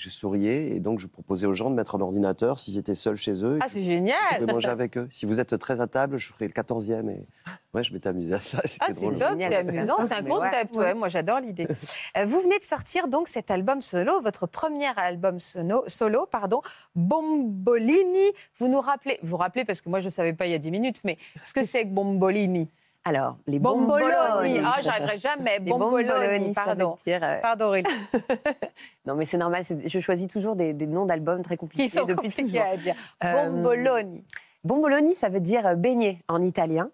je 0.01 0.09
souriais 0.09 0.69
et 0.75 0.79
donc 0.79 0.99
je 0.99 1.05
proposais 1.05 1.45
aux 1.45 1.53
gens 1.53 1.69
de 1.69 1.75
mettre 1.75 1.93
un 1.95 2.01
ordinateur 2.01 2.57
s'ils 2.57 2.77
étaient 2.79 2.95
seuls 2.95 3.17
chez 3.17 3.43
eux. 3.45 3.59
Ah, 3.61 3.67
c'est 3.67 3.83
génial 3.83 4.17
je 4.31 4.37
pouvais 4.39 4.53
manger 4.53 4.69
avec 4.69 4.97
eux. 4.97 5.07
Si 5.11 5.27
vous 5.27 5.39
êtes 5.39 5.57
très 5.59 5.79
à 5.79 5.85
table, 5.87 6.17
je 6.17 6.33
ferai 6.33 6.47
le 6.47 6.53
14e. 6.53 7.07
Et 7.09 7.27
ouais, 7.75 7.83
je 7.83 7.93
m'étais 7.93 8.09
amusé 8.09 8.33
à 8.33 8.41
ça. 8.41 8.59
C'était 8.65 8.85
Ah, 8.89 8.93
c'est 8.95 9.05
top, 9.11 9.35
c'est 9.39 9.55
amusant, 9.55 9.97
c'est 10.07 10.13
un 10.15 10.23
ouais. 10.23 10.29
concept. 10.29 10.75
Ouais, 10.75 10.93
moi, 10.95 11.07
j'adore 11.07 11.39
l'idée. 11.39 11.67
Euh, 12.17 12.25
vous 12.25 12.41
venez 12.41 12.59
de 12.59 12.63
sortir 12.65 13.07
donc 13.07 13.27
cet 13.29 13.51
album 13.51 13.81
solo, 13.81 14.19
votre 14.21 14.45
premier 14.47 14.87
album 14.97 15.37
sono- 15.39 15.83
solo, 15.87 16.25
pardon, 16.29 16.61
Bombolini. 16.95 18.31
Vous 18.57 18.67
nous 18.67 18.81
rappelez, 18.81 19.17
vous 19.23 19.37
rappelez 19.37 19.63
parce 19.65 19.81
que 19.81 19.89
moi 19.89 19.99
je 19.99 20.05
ne 20.05 20.09
savais 20.11 20.33
pas 20.33 20.45
il 20.47 20.51
y 20.51 20.55
a 20.55 20.57
10 20.59 20.71
minutes, 20.71 21.01
mais 21.03 21.17
ce 21.43 21.53
que 21.53 21.63
c'est 21.63 21.83
que 21.83 21.89
Bombolini? 21.89 22.69
Alors, 23.03 23.37
les 23.47 23.57
Bomboloni. 23.57 24.11
bomboloni. 24.13 24.59
Ah, 24.63 24.79
j'arriverai 24.81 25.17
jamais. 25.17 25.59
Bomboloni, 25.59 26.07
bomboloni, 26.07 26.53
pardon. 26.53 26.95
dire, 27.05 27.19
euh, 27.23 27.39
Pardon, 27.41 27.65
Aurélie. 27.65 27.89
Non, 29.07 29.15
mais 29.15 29.25
c'est 29.25 29.37
normal. 29.37 29.63
Je 29.85 29.99
choisis 29.99 30.27
toujours 30.27 30.55
des, 30.55 30.73
des 30.73 30.85
noms 30.85 31.05
d'albums 31.05 31.41
très 31.41 31.57
compliqués 31.57 31.85
Qui 31.85 31.89
sont 31.89 32.05
depuis 32.05 32.29
compliqués 32.29 32.61
à 32.61 32.77
dire. 32.77 32.95
Euh, 33.23 33.49
Bomboloni. 33.49 34.23
Bomboloni, 34.63 35.15
ça 35.15 35.29
veut 35.29 35.39
dire 35.39 35.65
euh, 35.65 35.73
beignet 35.75 36.19
en 36.27 36.41
italien. 36.43 36.91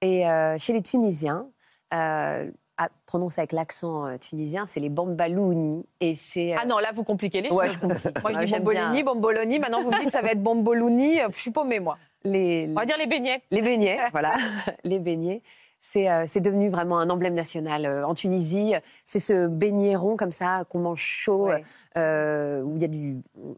Et 0.00 0.26
euh, 0.26 0.56
chez 0.58 0.72
les 0.72 0.80
Tunisiens, 0.82 1.46
à 1.90 2.88
prononcer 3.04 3.42
avec 3.42 3.52
l'accent 3.52 4.16
tunisien, 4.16 4.64
c'est 4.64 4.80
les 4.80 4.88
bambalouni. 4.88 5.84
Et 6.00 6.14
c'est. 6.14 6.54
Ah 6.56 6.64
non, 6.64 6.78
là, 6.78 6.92
vous 6.94 7.04
compliquez 7.04 7.42
les 7.42 7.50
Ouais, 7.50 7.66
choses. 7.68 7.76
je. 7.82 8.20
Moi, 8.22 8.32
je 8.32 8.38
dis 8.38 8.60
bien. 8.60 9.04
Bomboloni. 9.04 9.58
Maintenant, 9.58 9.82
vous 9.82 9.90
me 9.90 10.00
dites 10.00 10.10
ça 10.12 10.22
va 10.22 10.30
être 10.30 10.42
Bombolouni. 10.42 11.18
Je 11.30 11.38
suis 11.38 11.50
paumée, 11.50 11.80
moi. 11.80 11.98
Les, 12.24 12.66
On 12.70 12.74
va 12.74 12.86
dire 12.86 12.98
les 12.98 13.06
beignets. 13.06 13.42
les 13.50 13.62
beignets, 13.62 13.98
voilà, 14.12 14.34
les 14.84 14.98
beignets. 14.98 15.42
C'est 15.82 16.10
euh, 16.10 16.24
c'est 16.26 16.40
devenu 16.42 16.68
vraiment 16.68 16.98
un 16.98 17.08
emblème 17.08 17.32
national. 17.34 17.86
Euh, 17.86 18.06
en 18.06 18.12
Tunisie, 18.14 18.74
c'est 19.06 19.18
ce 19.18 19.46
beignet 19.48 19.96
rond 19.96 20.14
comme 20.16 20.30
ça 20.32 20.64
qu'on 20.68 20.80
mange 20.80 21.00
chaud, 21.00 21.46
Ouais. 21.48 21.64
euh, 21.96 22.60
où 22.62 22.76
il 22.76 22.82
y 22.82 22.84
a 22.84 22.88
du 22.88 23.16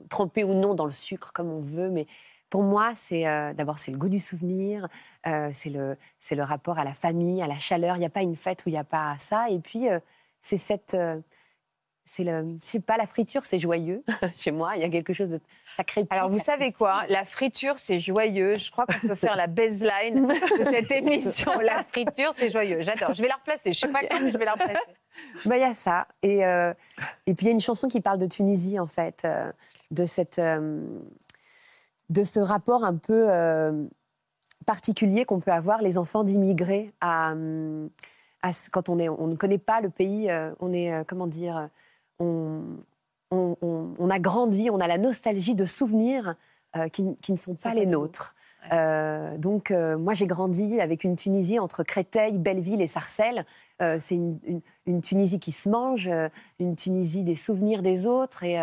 trempé 0.09 0.45
ou 0.45 0.55
non 0.55 0.75
dans 0.75 0.87
le 0.87 0.93
sucre 0.93 1.33
comme 1.33 1.51
on 1.51 1.61
veut. 1.61 1.91
Mais 1.91 2.07
pour 2.49 2.63
moi, 2.63 2.93
c'est 2.95 3.25
d'abord 3.55 3.79
c'est 3.81 3.91
le 3.91 3.99
goût 3.99 4.09
du 4.11 4.21
souvenir, 4.21 4.87
c'est 5.25 5.71
le 5.71 5.97
c'est 6.21 6.37
le 6.37 6.45
rapport 6.45 6.79
à 6.79 6.85
la 6.85 6.93
famille, 6.95 7.43
à 7.43 7.49
la 7.49 7.57
chaleur. 7.59 7.97
Il 7.97 8.01
n'y 8.01 8.07
a 8.07 8.11
pas 8.11 8.23
une 8.23 8.37
fête 8.37 8.65
où 8.67 8.69
il 8.69 8.73
n'y 8.73 8.79
a 8.79 8.85
pas 8.85 9.17
ça. 9.19 9.49
Et 9.51 9.59
puis 9.59 9.87
c'est 10.43 10.59
cette 10.59 10.97
c'est 12.05 12.25
le 12.25 12.57
je 12.61 12.65
sais 12.67 12.81
pas 12.81 12.97
la 12.97 13.07
friture, 13.07 13.47
c'est 13.47 13.59
joyeux 13.59 14.03
chez 14.37 14.51
moi. 14.51 14.77
Il 14.77 14.83
y 14.83 14.85
a 14.85 14.89
quelque 14.89 15.13
chose 15.13 15.31
de 15.31 15.41
sacré. 15.77 16.05
Alors, 16.11 16.29
vous 16.31 16.39
savez 16.39 16.73
quoi? 16.73 17.05
La 17.09 17.25
friture, 17.25 17.75
c'est 17.79 18.01
joyeux. 18.01 18.55
Je 18.57 18.71
crois 18.71 18.87
qu'on 18.87 19.07
peut 19.07 19.15
faire 19.15 19.37
la 19.37 19.47
baseline 19.47 20.27
de 20.27 20.63
cette 20.65 20.91
émission. 20.93 21.53
La 21.61 21.83
friture, 21.85 22.33
c'est 22.35 22.51
joyeux. 22.51 22.81
J'adore. 22.83 23.15
Je 23.15 23.23
vais 23.23 23.29
la 23.29 23.37
replacer. 23.37 23.73
Je 23.73 23.81
sais 23.81 23.89
pas 23.89 24.01
mais 24.03 24.31
je 24.33 24.37
vais 24.39 24.45
la 24.45 24.53
replacer. 24.53 24.75
Bah, 25.45 25.59
il 25.59 25.61
y 25.61 25.65
a 25.65 25.75
ça. 25.75 26.07
Et, 26.23 26.43
euh, 26.47 26.73
et 27.27 27.35
puis, 27.35 27.45
il 27.45 27.49
y 27.49 27.51
a 27.51 27.53
une 27.53 27.61
chanson 27.61 27.87
qui 27.87 28.01
parle 28.01 28.17
de 28.19 28.27
Tunisie, 28.27 28.81
en 28.81 28.87
fait, 28.87 29.27
euh, 29.27 29.53
de, 29.91 30.07
cette, 30.07 30.39
euh, 30.39 30.81
de 32.09 32.25
ce 32.25 32.41
rapport 32.41 32.83
un 32.83 32.97
peu 32.97 33.29
particulier 34.67 35.25
qu'on 35.27 35.41
peut 35.41 35.51
avoir, 35.51 35.83
les 35.83 35.99
enfants 35.99 36.25
d'immigrés, 36.25 36.93
à, 37.03 37.35
à 38.43 38.53
ce- 38.55 38.71
quand 38.71 38.89
on, 38.89 38.99
est, 38.99 39.09
on 39.11 39.27
ne 39.27 39.37
connaît 39.37 39.59
pas 39.59 39.81
le 39.83 39.91
pays, 39.91 40.31
on 40.61 40.73
est, 40.73 41.05
comment 41.07 41.27
dire, 41.27 41.69
on, 42.23 42.63
on, 43.31 43.57
on- 43.63 43.95
on 43.99 44.11
a 44.11 44.19
grandi, 44.19 44.71
on 44.71 44.79
a 44.81 44.87
la 44.87 44.99
nostalgie 44.99 45.55
de 45.55 45.65
souvenirs 45.65 46.37
euh, 46.77 46.89
qui, 46.89 47.03
ne 47.03 47.37
sont 47.37 47.55
pas 47.55 47.75
les 47.75 47.87
nôtres. 47.87 48.35
Euh, 48.73 49.37
donc, 49.39 49.71
euh, 49.71 49.99
moi, 49.99 50.15
j'ai 50.15 50.27
grandi 50.27 50.81
avec 50.81 51.05
une 51.05 51.17
Tunisie 51.17 51.59
entre 51.59 51.83
Créteil, 51.83 52.39
Belleville 52.39 52.81
et 52.81 52.87
Sarcelles. 52.87 53.45
C'est 53.99 54.15
une, 54.15 54.39
une- 54.45 54.61
une 54.87 55.01
Tunisie 55.01 55.41
qui 55.41 55.51
se 55.51 55.69
mange, 55.69 56.09
une 56.61 56.77
Tunisie 56.77 57.25
des 57.25 57.35
souvenirs 57.35 57.83
des 57.83 58.07
autres. 58.07 58.45
Et, 58.45 58.55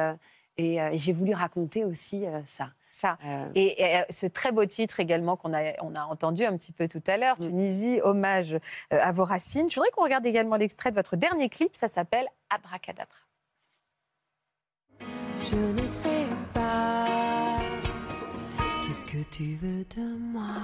et, 0.57 0.75
et 0.77 0.97
j'ai 0.97 1.11
voulu 1.13 1.33
raconter 1.33 1.83
aussi 1.83 2.23
ça. 2.45 2.69
Ça. 2.91 3.17
Et, 3.53 3.83
et, 3.83 4.01
ce 4.09 4.25
très 4.27 4.51
beau 4.51 4.65
titre 4.65 4.99
également 4.99 5.35
qu'on 5.35 5.53
a, 5.53 5.73
on 5.83 5.93
a 5.95 6.03
entendu 6.05 6.43
un 6.45 6.55
petit 6.57 6.71
peu 6.71 6.87
tout 6.87 7.03
à 7.05 7.17
l'heure, 7.17 7.37
Tunisie, 7.37 7.99
hommage 8.01 8.57
à 8.89 9.11
vos 9.11 9.25
racines. 9.25 9.69
Je 9.69 9.75
voudrais 9.75 9.91
qu'on 9.91 10.03
regarde 10.03 10.25
également 10.25 10.55
l'extrait 10.55 10.89
de 10.91 10.95
votre 10.95 11.15
dernier 11.17 11.49
clip, 11.49 11.75
ça 11.75 11.87
s'appelle 11.87 12.27
Abracadabra. 12.49 13.13
Je 15.39 15.55
ne 15.55 15.85
sais 15.87 16.27
pas 16.53 17.05
ce 18.75 19.11
que 19.11 19.23
tu 19.31 19.57
veux 19.61 19.85
de 19.95 20.17
moi. 20.33 20.61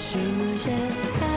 Je 0.00 0.18
me 0.18 0.56
jette 0.56 1.29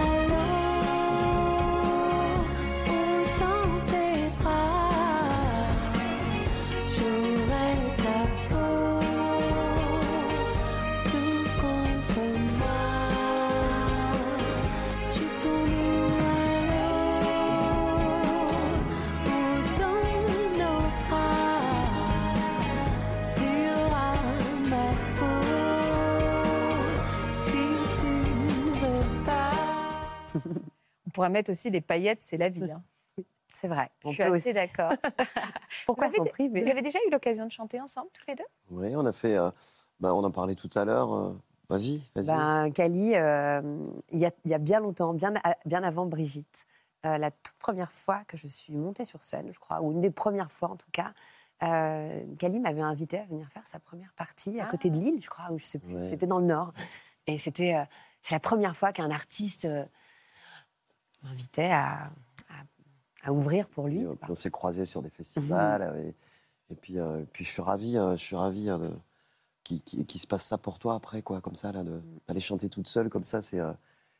pourrait 31.13 31.29
mettre 31.29 31.49
aussi 31.51 31.71
des 31.71 31.81
paillettes, 31.81 32.21
c'est 32.21 32.37
la 32.37 32.49
vie. 32.49 32.69
hein. 32.71 32.83
C'est 33.55 33.67
vrai. 33.67 33.89
Je 34.01 34.07
On 34.09 34.11
suis 34.11 34.23
peut 34.23 34.29
assez 34.33 34.49
aussi. 34.49 34.53
d'accord. 34.53 34.91
Pourquoi 35.85 36.07
Vous 36.09 36.15
avez 36.21 36.31
Vous 36.63 36.69
avez 36.69 36.81
déjà 36.81 36.99
eu 37.07 37.11
l'occasion 37.11 37.45
de 37.45 37.51
chanter 37.51 37.79
ensemble, 37.79 38.09
tous 38.13 38.23
les 38.27 38.35
deux? 38.35 38.43
Oui, 38.71 38.95
on 38.95 39.05
a 39.05 39.11
fait. 39.13 39.37
euh, 39.37 39.51
bah, 39.99 40.13
on 40.13 40.23
en 40.23 40.31
parlait 40.31 40.55
tout 40.55 40.69
à 40.75 40.83
l'heure. 40.83 41.13
euh, 41.13 41.33
vas-y, 41.69 42.01
vas-y. 42.15 42.27
Ben, 42.27 42.71
Cali, 42.71 43.15
euh, 43.15 43.61
il 44.11 44.19
y, 44.19 44.25
a, 44.25 44.31
il 44.43 44.51
y 44.51 44.53
a 44.53 44.57
bien 44.57 44.79
longtemps, 44.79 45.13
bien, 45.13 45.33
avant 45.83 46.05
Brigitte, 46.07 46.65
euh, 47.05 47.17
la 47.17 47.29
toute 47.31 47.57
première 47.59 47.91
fois 47.91 48.23
que 48.27 48.37
je 48.37 48.47
suis 48.47 48.73
montée 48.75 49.05
sur 49.05 49.23
scène, 49.23 49.49
je 49.53 49.59
crois, 49.59 49.81
ou 49.81 49.91
une 49.91 50.01
des 50.01 50.11
premières 50.11 50.51
fois 50.51 50.69
en 50.71 50.75
tout 50.75 50.89
cas, 50.91 51.13
euh, 51.61 52.21
Cali 52.39 52.59
m'avait 52.59 52.81
invité 52.81 53.19
à 53.19 53.23
venir 53.25 53.47
faire 53.49 53.65
sa 53.67 53.79
première 53.79 54.11
partie 54.13 54.59
à 54.59 54.65
côté 54.65 54.89
de 54.89 54.95
Lille, 54.97 55.21
je 55.21 55.29
crois, 55.29 55.51
ou 55.51 55.59
je 55.59 55.65
sais 55.65 55.79
plus, 55.79 55.93
Ouais. 55.95 56.03
c'était 56.05 56.27
dans 56.27 56.39
le 56.39 56.45
Nord. 56.47 56.73
Et 57.27 57.37
c'était 57.37 57.75
euh, 57.75 57.83
c'est 58.21 58.33
la 58.35 58.39
première 58.39 58.75
fois 58.75 58.91
qu'un 58.91 59.11
artiste 59.11 59.65
euh, 59.65 59.85
m'invitait 61.23 61.71
à, 61.71 62.05
à- 62.49 63.25
à 63.25 63.31
ouvrir 63.31 63.67
pour 63.67 63.87
lui. 63.87 64.05
Euh, 64.05 64.13
on 64.29 64.35
s'est 64.35 64.51
croisés 64.51 64.85
sur 64.85 65.01
des 65.01 65.09
festivals. 65.09 65.91
Mhm. 65.93 66.07
et, 66.07 66.15
et 66.71 66.75
puis, 66.75 66.99
euh, 66.99 67.23
puis 67.33 67.43
je 67.45 67.49
suis 67.51 67.61
ravi, 67.61 67.97
euh, 67.97 68.11
je 68.17 68.23
suis 68.23 68.35
ravi 68.35 68.69
euh, 68.69 68.89
qu'il 69.63 70.19
se 70.21 70.27
passe 70.27 70.45
ça 70.45 70.57
pour 70.57 70.79
toi 70.79 70.95
après, 70.95 71.21
quoi, 71.21 71.39
comme 71.41 71.55
ça, 71.55 71.71
là, 71.71 71.83
d'aller 72.27 72.39
chanter 72.39 72.69
toute 72.69 72.87
seule, 72.87 73.09
comme 73.09 73.23
ça, 73.23 73.41
c'est 73.41 73.59
euh, 73.59 73.71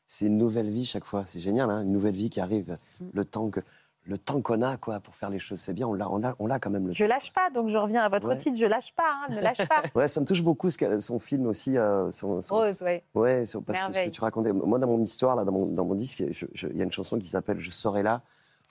c'est 0.06 0.26
une 0.28 0.38
nouvelle 0.38 0.70
vie 0.70 0.86
chaque 0.86 1.06
fois. 1.06 1.26
C'est 1.26 1.39
génial, 1.39 1.70
hein, 1.70 1.82
une 1.84 1.91
nouvelle 1.91 2.16
vie 2.16 2.30
qui 2.30 2.39
arrive. 2.41 2.78
Mm. 2.99 3.06
Le 3.14 3.26
temps 3.26 3.49
que 3.49 3.62
le 4.06 4.18
temps 4.18 4.41
qu'on 4.41 4.62
a, 4.62 4.76
quoi, 4.78 4.99
pour 4.99 5.16
faire 5.16 5.30
les 5.30 5.39
choses, 5.39 5.60
c'est 5.60 5.74
bien. 5.74 5.88
On 5.88 5.93
l'a, 5.93 6.10
on 6.12 6.18
l'a, 6.18 6.36
on 6.39 6.47
l'a 6.47 6.60
quand 6.60 6.70
même 6.70 6.88
le 6.88 6.93
Je 6.93 7.06
lâche 7.06 7.32
pas, 7.32 7.49
donc 7.49 7.70
je 7.70 7.78
reviens 7.78 8.04
à 8.04 8.10
votre 8.10 8.28
Ouais. 8.28 8.38
titre, 8.38 8.58
je 8.58 8.66
lâche 8.66 8.93
pas, 8.95 9.04
hein, 9.08 9.34
ne 9.34 9.39
lâche 9.39 9.66
pas. 9.68 9.82
Ouais, 9.95 10.08
ça 10.08 10.20
me 10.20 10.26
touche 10.26 10.43
beaucoup 10.43 10.70
ce 10.70 10.99
son 10.99 11.20
film 11.20 11.45
aussi. 11.47 11.78
euh, 11.78 12.12
son, 12.12 12.41
son- 12.41 12.56
Rose, 12.56 12.84
oui. 12.86 13.01
Ouais, 13.16 13.45
c'est 13.45 13.62
parce 13.62 13.84
que 13.84 13.93
ce 13.93 13.99
que 14.06 14.10
tu 14.10 14.22
racontais. 14.22 14.51
Moi, 14.51 14.78
dans 14.80 14.88
mon 14.88 15.01
histoire, 15.01 15.36
là, 15.36 15.45
dans 15.45 15.51
mon, 15.54 15.66
dans 15.68 15.86
mon 15.86 15.95
disque, 15.95 16.20
il 16.20 16.78
y 16.78 16.82
a 16.82 16.84
une 16.84 16.91
chanson 16.91 17.18
qui 17.18 17.28
s'appelle 17.28 17.60
Je 17.60 17.72
serai 17.72 18.04
là, 18.04 18.22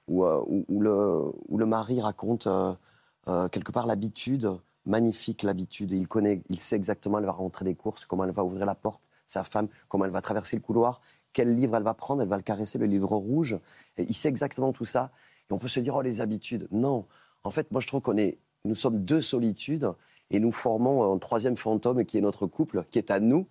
où, 0.08 0.24
euh, 0.24 0.42
où, 0.46 0.64
où 0.68 0.80
le, 0.80 1.22
où 1.48 1.56
le 1.58 1.64
mari 1.66 2.00
raconte 2.00 2.46
euh, 2.46 3.48
quelque 3.48 3.72
part 3.72 3.86
l'habitude, 3.86 4.50
magnifique 4.84 5.44
l'habitude. 5.44 5.92
Il 5.92 6.08
connaît, 6.08 6.42
il 6.48 6.58
sait 6.58 6.76
exactement, 6.76 7.18
elle 7.18 7.24
va 7.24 7.32
rentrer 7.32 7.64
des 7.64 7.74
courses, 7.74 8.04
comment 8.04 8.24
elle 8.24 8.32
va 8.32 8.44
ouvrir 8.44 8.66
la 8.66 8.74
porte, 8.74 9.08
sa 9.26 9.44
femme, 9.44 9.68
comment 9.88 10.04
elle 10.04 10.10
va 10.10 10.20
traverser 10.20 10.56
le 10.56 10.62
couloir, 10.62 11.00
quel 11.32 11.54
livre 11.54 11.76
elle 11.76 11.82
va 11.82 11.94
prendre, 11.94 12.22
elle 12.22 12.28
va 12.28 12.36
le 12.36 12.42
caresser, 12.42 12.78
le 12.78 12.86
livre 12.86 13.14
rouge. 13.16 13.58
Et 13.96 14.04
il 14.04 14.14
sait 14.14 14.28
exactement 14.28 14.72
tout 14.72 14.84
ça. 14.84 15.10
Et 15.50 15.52
on 15.52 15.58
peut 15.58 15.68
se 15.68 15.80
dire, 15.80 15.94
oh, 15.96 16.02
les 16.02 16.20
habitudes. 16.20 16.68
Non. 16.70 17.06
En 17.44 17.50
fait, 17.50 17.70
moi, 17.72 17.80
je 17.80 17.86
trouve 17.86 18.00
qu'on 18.02 18.16
est, 18.16 18.38
nous 18.64 18.74
sommes 18.74 19.04
deux 19.04 19.20
solitudes 19.20 19.90
et 20.30 20.40
nous 20.40 20.52
formons 20.52 21.12
un 21.12 21.18
troisième 21.18 21.56
fantôme 21.56 22.04
qui 22.04 22.18
est 22.18 22.20
notre 22.20 22.46
couple, 22.46 22.84
qui 22.90 22.98
est 22.98 23.10
à 23.10 23.18
nous. 23.20 23.46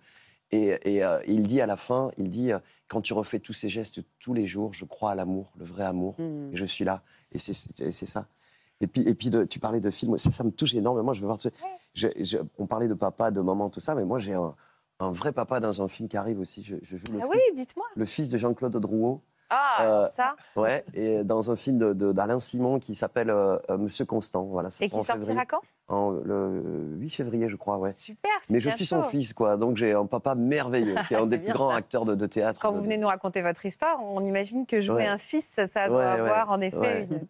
Et, 0.50 0.78
et, 0.84 1.02
euh, 1.04 1.18
il 1.26 1.46
dit 1.46 1.60
à 1.60 1.66
la 1.66 1.76
fin, 1.76 2.10
il 2.18 2.28
dit, 2.30 2.52
euh, 2.52 2.58
quand 2.88 3.00
tu 3.00 3.14
refais 3.14 3.38
tous 3.38 3.54
ces 3.54 3.68
gestes 3.70 4.00
tous 4.20 4.34
les 4.34 4.46
jours, 4.46 4.74
je 4.74 4.84
crois 4.84 5.12
à 5.12 5.14
l'amour, 5.14 5.50
le 5.56 5.64
vrai 5.64 5.84
amour, 5.84 6.14
et 6.52 6.56
je 6.56 6.64
suis 6.66 6.84
là. 6.84 7.02
Et 7.32 7.38
c'est- 7.38 7.90
ça. 8.06 8.26
Et 8.82 8.86
puis, 8.86 9.02
et 9.08 9.14
puis 9.14 9.30
de- 9.30 9.44
tu 9.44 9.58
parlais 9.60 9.80
de 9.80 9.88
films, 9.90 10.18
ça, 10.18 10.30
ça 10.30 10.44
me 10.44 10.50
touche 10.50 10.74
énormément. 10.74 11.14
Je 11.14 11.20
veux 11.22 11.26
voir. 11.26 11.38
je- 11.94 12.38
on 12.58 12.66
parlait 12.66 12.88
de 12.88 12.94
papa, 12.94 13.30
de 13.30 13.40
maman, 13.40 13.70
tout 13.70 13.80
ça, 13.80 13.94
mais 13.94 14.04
moi 14.04 14.18
j'ai 14.18 14.32
un, 14.34 14.54
un 15.00 15.12
vrai 15.12 15.32
papa 15.32 15.60
dans 15.60 15.82
un 15.82 15.88
film 15.88 16.08
qui 16.08 16.16
arrive 16.16 16.38
aussi. 16.40 16.62
Je, 16.62 16.76
je 16.82 16.96
joue 16.96 17.06
le, 17.12 17.18
Ah 17.20 17.26
fils, 17.26 17.30
oui, 17.34 17.54
dites-moi. 17.56 17.86
le 17.96 18.04
fils 18.04 18.28
de 18.28 18.38
Jean-Claude 18.38 18.76
Drouot. 18.76 19.20
Ah, 19.54 19.84
Euh, 19.84 20.08
ça. 20.08 20.34
Ouais, 20.56 20.82
et 20.94 21.24
dans 21.24 21.50
un 21.50 21.56
film 21.56 21.76
de- 21.92 22.12
d'Alain 22.12 22.38
Simon 22.38 22.78
qui 22.78 22.94
s'appelle 22.94 23.28
euh, 23.28 23.58
euh, 23.68 23.76
Monsieur 23.76 24.06
Constant. 24.06 24.44
Voilà, 24.44 24.70
ça 24.70 24.82
Et 24.82 24.88
qui 24.88 24.96
février. 25.04 25.26
sortira 25.26 25.44
quand? 25.44 25.60
En, 25.88 26.10
le 26.12 26.62
8 26.98 27.10
février, 27.10 27.48
je 27.50 27.56
crois, 27.56 27.76
ouais. 27.76 27.92
Super, 27.94 28.30
c'est 28.40 28.54
Mais 28.54 28.60
je 28.60 28.70
suis 28.70 28.86
son 28.86 29.02
fils, 29.02 29.34
quoi. 29.34 29.58
Donc 29.58 29.76
j'ai 29.76 29.92
un 29.92 30.06
papa 30.06 30.34
merveilleux, 30.34 30.94
qui 31.06 31.12
est 31.12 31.16
un 31.18 31.26
des 31.26 31.36
plus 31.36 31.52
grands 31.52 31.70
ça. 31.72 31.76
acteurs 31.76 32.06
de, 32.06 32.14
de 32.14 32.26
théâtre. 32.26 32.60
Quand 32.62 32.70
de- 32.72 32.76
vous 32.78 32.82
venez 32.82 32.96
nous 32.96 33.08
raconter 33.08 33.42
votre 33.42 33.66
histoire, 33.66 34.02
on 34.02 34.24
imagine 34.24 34.64
que 34.64 34.80
jouer 34.80 35.02
Ouais. 35.02 35.06
un 35.06 35.18
fils, 35.18 35.60
ça 35.66 35.88
doit 35.88 35.98
Ouais, 35.98 36.04
ouais, 36.22 36.30
avoir 36.30 36.50
en 36.50 36.60
effet 36.62 37.08
une- 37.10 37.26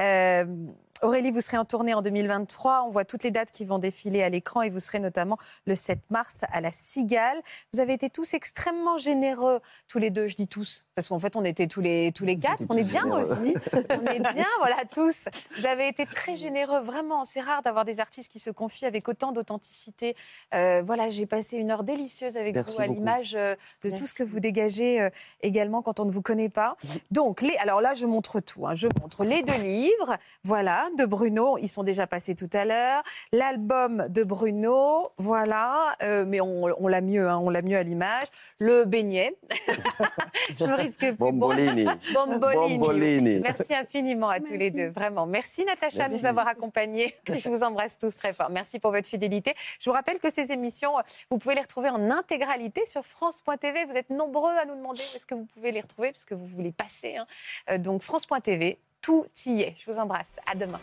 Euh, 0.00 0.44
Aurélie, 1.02 1.30
vous 1.30 1.40
serez 1.40 1.56
en 1.56 1.64
tournée 1.64 1.94
en 1.94 2.02
2023. 2.02 2.82
On 2.86 2.90
voit 2.90 3.06
toutes 3.06 3.22
les 3.22 3.30
dates 3.30 3.50
qui 3.52 3.64
vont 3.64 3.78
défiler 3.78 4.22
à 4.22 4.28
l'écran 4.28 4.60
et 4.60 4.68
vous 4.68 4.80
serez 4.80 4.98
notamment 4.98 5.38
le 5.66 5.74
7 5.74 5.98
mars 6.10 6.44
à 6.52 6.60
la 6.60 6.72
Cigale. 6.72 7.40
Vous 7.72 7.80
avez 7.80 7.94
été 7.94 8.10
tous 8.10 8.34
extrêmement 8.34 8.98
généreux, 8.98 9.60
tous 9.88 9.98
les 9.98 10.10
deux, 10.10 10.28
je 10.28 10.36
dis 10.36 10.46
tous, 10.46 10.84
parce 10.94 11.08
qu'en 11.08 11.18
fait 11.18 11.36
on 11.36 11.44
était 11.44 11.68
tous 11.68 11.80
les, 11.80 12.12
tous 12.12 12.26
les 12.26 12.38
quatre. 12.38 12.64
On 12.68 12.76
est 12.76 12.82
bien 12.82 13.04
généreux. 13.04 13.22
aussi. 13.22 13.54
On 13.72 14.06
est 14.12 14.18
bien, 14.34 14.44
voilà, 14.58 14.76
tous. 14.92 15.30
Vous 15.56 15.64
avez 15.64 15.88
été 15.88 16.04
très 16.04 16.36
généreux, 16.36 16.80
vraiment. 16.80 17.24
C'est 17.24 17.40
rare 17.40 17.62
d'avoir 17.62 17.86
des 17.86 17.98
artistes 17.98 18.30
qui 18.30 18.38
se 18.38 18.50
confient 18.50 18.84
avec 18.84 19.08
autant 19.08 19.32
d'authenticité. 19.32 20.14
Euh, 20.52 20.82
voilà, 20.84 21.08
j'ai 21.08 21.24
passé 21.24 21.56
une 21.56 21.70
heure 21.70 21.82
délicieuse 21.82 22.36
avec 22.36 22.54
Merci 22.54 22.76
vous 22.76 22.82
à 22.82 22.86
l'image 22.88 23.34
euh, 23.36 23.56
de 23.84 23.90
tout 23.90 24.04
ce 24.04 24.12
que 24.12 24.22
vous 24.22 24.38
dégagez 24.40 25.00
euh, 25.00 25.08
également 25.40 25.80
quand 25.80 25.98
on 25.98 26.04
ne 26.04 26.10
vous 26.10 26.20
connaît 26.22 26.50
pas. 26.50 26.76
Donc, 27.10 27.40
les, 27.40 27.56
alors 27.56 27.80
là, 27.80 27.94
je 27.94 28.04
montre 28.04 28.40
tout. 28.40 28.66
hein. 28.66 28.74
Je 28.74 28.88
montre 29.00 29.24
les 29.24 29.42
deux 29.42 29.62
livres, 29.62 30.18
voilà, 30.44 30.88
de 30.96 31.04
Bruno. 31.04 31.58
Ils 31.58 31.68
sont 31.68 31.82
déjà 31.82 32.06
passés 32.06 32.34
tout 32.34 32.50
à 32.52 32.64
l'heure. 32.64 33.02
L'album 33.32 34.06
de 34.08 34.24
Bruno, 34.24 35.08
voilà, 35.18 35.96
euh, 36.02 36.24
mais 36.26 36.40
on, 36.40 36.64
on 36.78 36.88
l'a 36.88 37.00
mieux, 37.00 37.28
hein, 37.28 37.38
on 37.38 37.50
l'a 37.50 37.62
mieux 37.62 37.76
à 37.76 37.82
l'image. 37.82 38.26
Le 38.58 38.84
beignet. 38.84 39.34
je 40.58 40.64
me 40.66 40.74
risque 40.74 41.00
plus. 41.00 41.12
Bombolini. 41.12 41.86
Bombolini. 42.14 42.78
Bombolini. 42.78 43.40
Merci 43.40 43.74
infiniment 43.74 44.28
à 44.28 44.40
tous 44.40 44.52
les 44.56 44.70
deux, 44.70 44.88
vraiment. 44.88 45.26
Merci 45.26 45.64
Natacha 45.64 46.08
de 46.08 46.14
nous 46.14 46.26
avoir 46.26 46.46
accompagnés. 46.48 47.14
Je 47.26 47.48
vous 47.48 47.62
embrasse 47.62 47.98
tous 47.98 48.16
très 48.16 48.32
fort. 48.32 48.50
Merci 48.50 48.78
pour 48.78 48.90
votre 48.90 49.08
fidélité. 49.08 49.54
Je 49.78 49.88
vous 49.88 49.94
rappelle 49.94 50.18
que 50.18 50.30
ces 50.30 50.52
émissions, 50.52 50.92
vous 51.30 51.38
pouvez 51.38 51.54
les 51.54 51.62
retrouver 51.62 51.88
en 51.90 52.10
intégralité 52.10 52.84
sur 52.86 53.04
France.tv. 53.04 53.84
Vous 53.86 53.96
êtes 53.96 54.10
nombreux 54.10 54.52
à 54.56 54.64
nous 54.64 54.76
demander 54.76 55.00
où 55.00 55.16
est-ce 55.16 55.26
que 55.26 55.34
vous 55.34 55.46
pouvez 55.46 55.72
les 55.72 55.80
retrouver, 55.80 56.12
parce 56.12 56.24
que 56.24 56.34
vous 56.34 56.46
voulez 56.46 56.72
passer. 56.72 57.16
hein. 57.16 57.26
Euh, 57.70 57.78
Donc 57.78 58.02
France.tv, 58.02 58.78
tout 59.02 59.26
y 59.46 59.62
est. 59.62 59.76
Je 59.84 59.90
vous 59.90 59.98
embrasse. 59.98 60.36
À 60.50 60.54
demain. 60.54 60.80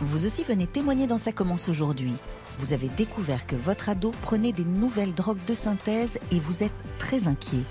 Vous 0.00 0.26
aussi 0.26 0.44
venez 0.44 0.66
témoigner 0.66 1.06
dans 1.06 1.18
Ça 1.18 1.32
commence 1.32 1.68
aujourd'hui. 1.68 2.14
Vous 2.58 2.72
avez 2.72 2.88
découvert 2.88 3.46
que 3.46 3.56
votre 3.56 3.88
ado 3.88 4.12
prenait 4.22 4.52
des 4.52 4.64
nouvelles 4.64 5.14
drogues 5.14 5.44
de 5.46 5.54
synthèse 5.54 6.18
et 6.30 6.40
vous 6.40 6.62
êtes 6.62 6.72
très 6.98 7.28
inquiet. 7.28 7.64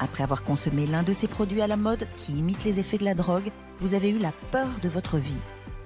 Après 0.00 0.22
avoir 0.22 0.44
consommé 0.44 0.86
l'un 0.86 1.02
de 1.02 1.12
ces 1.12 1.28
produits 1.28 1.62
à 1.62 1.66
la 1.66 1.76
mode 1.76 2.08
qui 2.16 2.32
imite 2.32 2.64
les 2.64 2.78
effets 2.78 2.98
de 2.98 3.04
la 3.04 3.14
drogue, 3.14 3.50
vous 3.80 3.94
avez 3.94 4.10
eu 4.10 4.18
la 4.18 4.32
peur 4.50 4.68
de 4.82 4.88
votre 4.88 5.18
vie. 5.18 5.34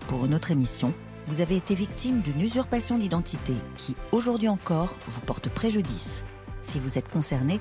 Pour 0.08 0.24
une 0.24 0.34
autre 0.34 0.50
émission, 0.50 0.92
vous 1.26 1.40
avez 1.40 1.56
été 1.56 1.74
victime 1.74 2.20
d'une 2.20 2.40
usurpation 2.40 2.98
d'identité 2.98 3.54
qui, 3.76 3.96
aujourd'hui 4.10 4.48
encore, 4.48 4.96
vous 5.06 5.20
porte 5.20 5.48
préjudice. 5.48 6.24
Si 6.62 6.78
vous 6.78 6.98
êtes 6.98 7.08
concerné, 7.08 7.60